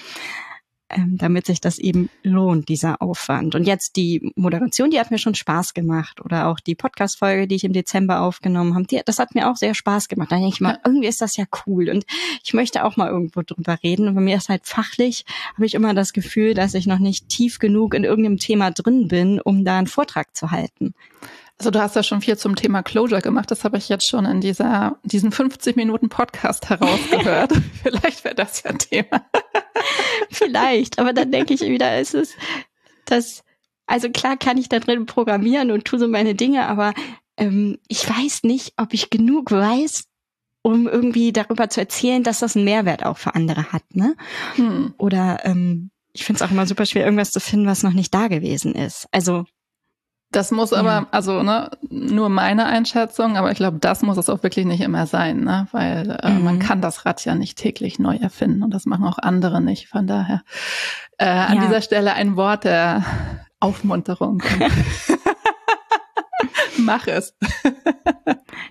Ähm, 0.90 1.16
damit 1.18 1.46
sich 1.46 1.60
das 1.60 1.78
eben 1.78 2.08
lohnt, 2.22 2.68
dieser 2.68 3.02
Aufwand. 3.02 3.54
Und 3.54 3.64
jetzt 3.64 3.96
die 3.96 4.32
Moderation, 4.36 4.90
die 4.90 4.98
hat 4.98 5.10
mir 5.10 5.18
schon 5.18 5.34
Spaß 5.34 5.74
gemacht. 5.74 6.20
Oder 6.24 6.46
auch 6.48 6.60
die 6.60 6.74
Podcast-Folge, 6.74 7.46
die 7.46 7.56
ich 7.56 7.64
im 7.64 7.72
Dezember 7.72 8.20
aufgenommen 8.20 8.74
habe, 8.74 8.86
die, 8.86 9.00
das 9.04 9.18
hat 9.18 9.34
mir 9.34 9.50
auch 9.50 9.56
sehr 9.56 9.74
Spaß 9.74 10.08
gemacht. 10.08 10.32
Da 10.32 10.36
denke 10.36 10.50
ich 10.52 10.60
mal, 10.60 10.78
irgendwie 10.84 11.08
ist 11.08 11.20
das 11.20 11.36
ja 11.36 11.44
cool. 11.66 11.90
Und 11.90 12.04
ich 12.42 12.54
möchte 12.54 12.84
auch 12.84 12.96
mal 12.96 13.10
irgendwo 13.10 13.42
drüber 13.42 13.78
reden. 13.82 14.08
Und 14.08 14.14
bei 14.14 14.20
mir 14.20 14.36
ist 14.36 14.48
halt 14.48 14.66
fachlich, 14.66 15.24
habe 15.54 15.66
ich 15.66 15.74
immer 15.74 15.94
das 15.94 16.12
Gefühl, 16.12 16.54
dass 16.54 16.74
ich 16.74 16.86
noch 16.86 16.98
nicht 16.98 17.28
tief 17.28 17.58
genug 17.58 17.94
in 17.94 18.04
irgendeinem 18.04 18.38
Thema 18.38 18.70
drin 18.70 19.08
bin, 19.08 19.40
um 19.40 19.64
da 19.64 19.78
einen 19.78 19.86
Vortrag 19.86 20.34
zu 20.34 20.50
halten. 20.50 20.94
Also 21.58 21.72
du 21.72 21.80
hast 21.80 21.96
ja 21.96 22.04
schon 22.04 22.20
viel 22.20 22.38
zum 22.38 22.54
Thema 22.54 22.84
Closure 22.84 23.20
gemacht. 23.20 23.50
Das 23.50 23.64
habe 23.64 23.78
ich 23.78 23.88
jetzt 23.88 24.08
schon 24.08 24.24
in 24.26 24.40
dieser, 24.40 24.96
diesen 25.02 25.32
50 25.32 25.74
Minuten 25.74 26.08
Podcast 26.08 26.70
herausgehört. 26.70 27.52
Vielleicht 27.82 28.22
wäre 28.24 28.36
das 28.36 28.62
ja 28.62 28.70
ein 28.70 28.78
Thema. 28.78 29.26
Vielleicht, 30.30 30.98
aber 30.98 31.12
dann 31.12 31.32
denke 31.32 31.54
ich 31.54 31.60
wieder, 31.60 32.00
ist 32.00 32.14
es 32.14 32.34
das, 33.10 33.42
also 33.86 34.10
klar 34.10 34.36
kann 34.36 34.58
ich 34.58 34.68
da 34.68 34.78
drin 34.78 35.06
programmieren 35.06 35.70
und 35.70 35.84
tue 35.84 35.98
so 35.98 36.08
meine 36.08 36.34
Dinge, 36.34 36.66
aber 36.66 36.94
ähm, 37.36 37.78
ich 37.88 38.08
weiß 38.08 38.42
nicht, 38.42 38.74
ob 38.76 38.92
ich 38.92 39.10
genug 39.10 39.50
weiß, 39.50 40.04
um 40.62 40.86
irgendwie 40.86 41.32
darüber 41.32 41.70
zu 41.70 41.80
erzählen, 41.80 42.22
dass 42.22 42.40
das 42.40 42.56
einen 42.56 42.64
Mehrwert 42.64 43.04
auch 43.04 43.16
für 43.16 43.34
andere 43.34 43.72
hat, 43.72 43.84
ne? 43.94 44.16
Hm. 44.56 44.94
Oder 44.98 45.40
ähm, 45.44 45.90
ich 46.12 46.24
finde 46.24 46.42
es 46.42 46.48
auch 46.48 46.52
immer 46.52 46.66
super 46.66 46.84
schwer, 46.84 47.04
irgendwas 47.04 47.30
zu 47.30 47.40
finden, 47.40 47.66
was 47.66 47.82
noch 47.82 47.92
nicht 47.92 48.12
da 48.12 48.28
gewesen 48.28 48.74
ist. 48.74 49.06
Also 49.12 49.44
das 50.30 50.50
muss 50.50 50.74
aber, 50.74 50.88
ja. 50.88 51.06
also 51.10 51.42
ne, 51.42 51.70
nur 51.88 52.28
meine 52.28 52.66
Einschätzung, 52.66 53.36
aber 53.36 53.50
ich 53.50 53.56
glaube, 53.56 53.78
das 53.78 54.02
muss 54.02 54.18
es 54.18 54.28
auch 54.28 54.42
wirklich 54.42 54.66
nicht 54.66 54.82
immer 54.82 55.06
sein, 55.06 55.40
ne? 55.40 55.68
weil 55.72 56.18
äh, 56.22 56.30
mhm. 56.30 56.44
man 56.44 56.58
kann 56.58 56.82
das 56.82 57.06
Rad 57.06 57.24
ja 57.24 57.34
nicht 57.34 57.56
täglich 57.56 57.98
neu 57.98 58.16
erfinden 58.16 58.62
und 58.62 58.74
das 58.74 58.84
machen 58.84 59.06
auch 59.06 59.18
andere 59.18 59.62
nicht. 59.62 59.88
Von 59.88 60.06
daher 60.06 60.42
äh, 61.16 61.26
an 61.26 61.56
ja. 61.56 61.66
dieser 61.66 61.80
Stelle 61.80 62.12
ein 62.12 62.36
Wort 62.36 62.64
der 62.64 63.04
Aufmunterung. 63.58 64.42
Mach 66.78 67.06
es. 67.06 67.34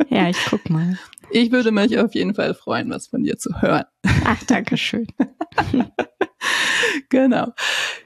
ja, 0.09 0.29
ich 0.29 0.37
guck 0.49 0.69
mal. 0.69 0.97
Ich 1.31 1.51
würde 1.51 1.71
mich 1.71 1.97
auf 1.99 2.13
jeden 2.13 2.35
Fall 2.35 2.53
freuen, 2.53 2.89
was 2.89 3.07
von 3.07 3.23
dir 3.23 3.37
zu 3.37 3.61
hören. 3.61 3.83
Ach, 4.25 4.41
danke 4.45 4.77
schön. 4.77 5.07
genau. 7.09 7.53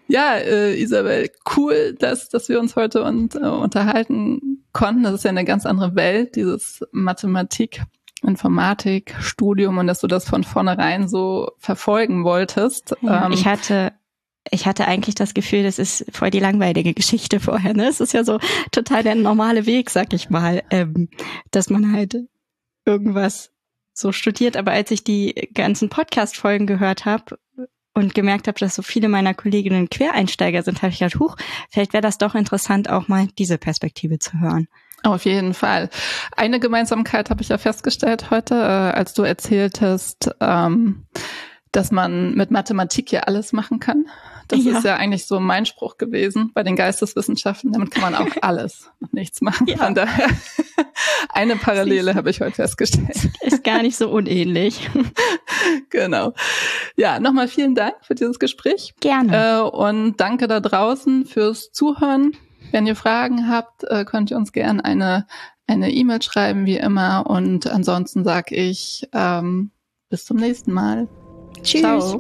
Ja, 0.08 0.36
äh, 0.36 0.80
Isabel, 0.80 1.30
cool, 1.56 1.95
dass, 1.97 2.30
dass 2.30 2.49
wir 2.49 2.60
uns 2.60 2.76
heute 2.76 3.04
und, 3.04 3.36
äh, 3.36 3.39
unterhalten 3.39 4.66
konnten. 4.74 5.04
Das 5.04 5.14
ist 5.14 5.24
ja 5.24 5.30
eine 5.30 5.45
ganz 5.45 5.66
andere 5.66 5.95
Welt, 5.95 6.36
dieses 6.36 6.86
Mathematik, 6.91 7.84
Informatik, 8.24 9.16
Studium 9.20 9.78
und 9.78 9.88
dass 9.88 9.99
du 9.99 10.08
das 10.08 10.28
von 10.28 10.43
vornherein 10.43 11.08
so 11.08 11.52
verfolgen 11.58 12.24
wolltest. 12.24 12.95
Ja, 13.02 13.26
ähm, 13.26 13.32
ich 13.32 13.45
hatte 13.45 13.93
ich 14.49 14.66
hatte 14.66 14.88
eigentlich 14.88 15.16
das 15.16 15.34
Gefühl, 15.34 15.64
das 15.64 15.78
ist 15.78 16.06
voll 16.12 16.32
die 16.32 16.39
langweilige 16.39 16.93
Geschichte 16.93 17.39
vorher. 17.39 17.74
Ne? 17.74 17.88
Es 17.88 17.99
ist 17.99 18.14
ja 18.14 18.24
so 18.24 18.39
total 18.72 19.04
der 19.04 19.16
normale 19.16 19.66
Weg, 19.66 19.89
sag 19.89 20.14
ich 20.14 20.30
mal, 20.30 20.64
ähm, 20.72 21.10
dass 21.52 21.70
man 21.70 21.93
halt 21.93 22.18
irgendwas 22.86 23.52
so 23.93 24.12
studiert. 24.12 24.58
Aber 24.58 24.72
als 24.72 24.89
ich 24.89 25.04
die 25.04 25.49
ganzen 25.54 25.89
Podcast-Folgen 25.89 26.66
gehört 26.66 27.06
habe 27.06 27.38
und 27.94 28.14
gemerkt 28.14 28.48
habe, 28.48 28.60
dass 28.60 28.76
so 28.76 28.82
viele 28.82 29.10
meiner 29.10 29.34
Kolleginnen 29.34 29.89
Quereinsteiger 29.89 30.64
sind, 30.64 30.82
habe 30.82 30.92
ich 30.92 31.00
gedacht, 31.00 31.20
huch, 31.20 31.36
vielleicht 31.70 31.94
wäre 31.94 32.02
das 32.02 32.18
doch 32.18 32.36
interessant, 32.36 32.89
auch 32.89 33.08
mal 33.08 33.28
diese 33.38 33.58
Perspektive 33.58 34.20
zu 34.20 34.39
hören. 34.39 34.68
Auf 35.04 35.26
jeden 35.26 35.54
Fall. 35.54 35.89
Eine 36.36 36.60
Gemeinsamkeit 36.60 37.30
habe 37.30 37.42
ich 37.42 37.50
ja 37.50 37.58
festgestellt 37.58 38.30
heute, 38.30 38.56
äh, 38.56 38.58
als 38.98 39.14
du 39.14 39.24
erzähltest, 39.24 40.30
ähm, 40.39 41.06
dass 41.72 41.92
man 41.92 42.36
mit 42.36 42.52
Mathematik 42.52 43.12
ja 43.12 43.22
alles 43.22 43.52
machen 43.52 43.80
kann. 43.80 44.06
Das 44.52 44.64
ja. 44.64 44.78
ist 44.78 44.84
ja 44.84 44.95
eigentlich 44.95 45.26
so 45.26 45.39
mein 45.39 45.66
Spruch 45.66 45.97
gewesen 45.97 46.52
bei 46.54 46.64
den 46.64 46.76
Geisteswissenschaften. 46.76 47.72
Damit 47.72 47.91
kann 47.91 48.02
man 48.12 48.16
auch 48.16 48.36
alles 48.41 48.91
und 48.99 49.14
nichts 49.14 49.41
machen. 49.41 49.68
Ja. 49.68 49.78
Von 49.78 49.95
daher 49.95 50.28
eine 51.30 51.56
Parallele 51.56 52.16
habe 52.16 52.30
ich 52.30 52.41
heute 52.41 52.56
festgestellt. 52.56 53.30
Ist 53.41 53.64
gar 53.64 53.82
nicht 53.82 53.95
so 53.95 54.10
unähnlich. 54.10 54.89
genau. 55.89 56.34
Ja, 56.97 57.20
nochmal 57.20 57.47
vielen 57.47 57.76
Dank 57.76 57.95
für 58.02 58.16
dieses 58.16 58.39
Gespräch. 58.39 58.93
Gerne. 58.99 59.60
Äh, 59.60 59.62
und 59.62 60.18
danke 60.18 60.47
da 60.47 60.60
draußen 60.60 61.26
fürs 61.26 61.72
Zuhören. 61.72 62.34
Wenn 62.72 62.86
ihr 62.88 62.95
Fragen 62.95 63.49
habt, 63.49 63.84
äh, 63.86 64.06
könnt 64.06 64.32
ihr 64.32 64.38
uns 64.38 64.52
gerne 64.52 64.84
eine 64.84 65.26
eine 65.68 65.91
E-Mail 65.91 66.22
schreiben, 66.22 66.66
wie 66.66 66.78
immer. 66.78 67.26
Und 67.28 67.68
ansonsten 67.68 68.26
sage 68.26 68.56
ich 68.56 69.08
ähm, 69.14 69.72
bis 70.10 70.26
zum 70.26 70.36
nächsten 70.38 70.74
Mal. 70.74 71.08
Tschüss. 71.64 71.82
Ciao. 71.82 72.18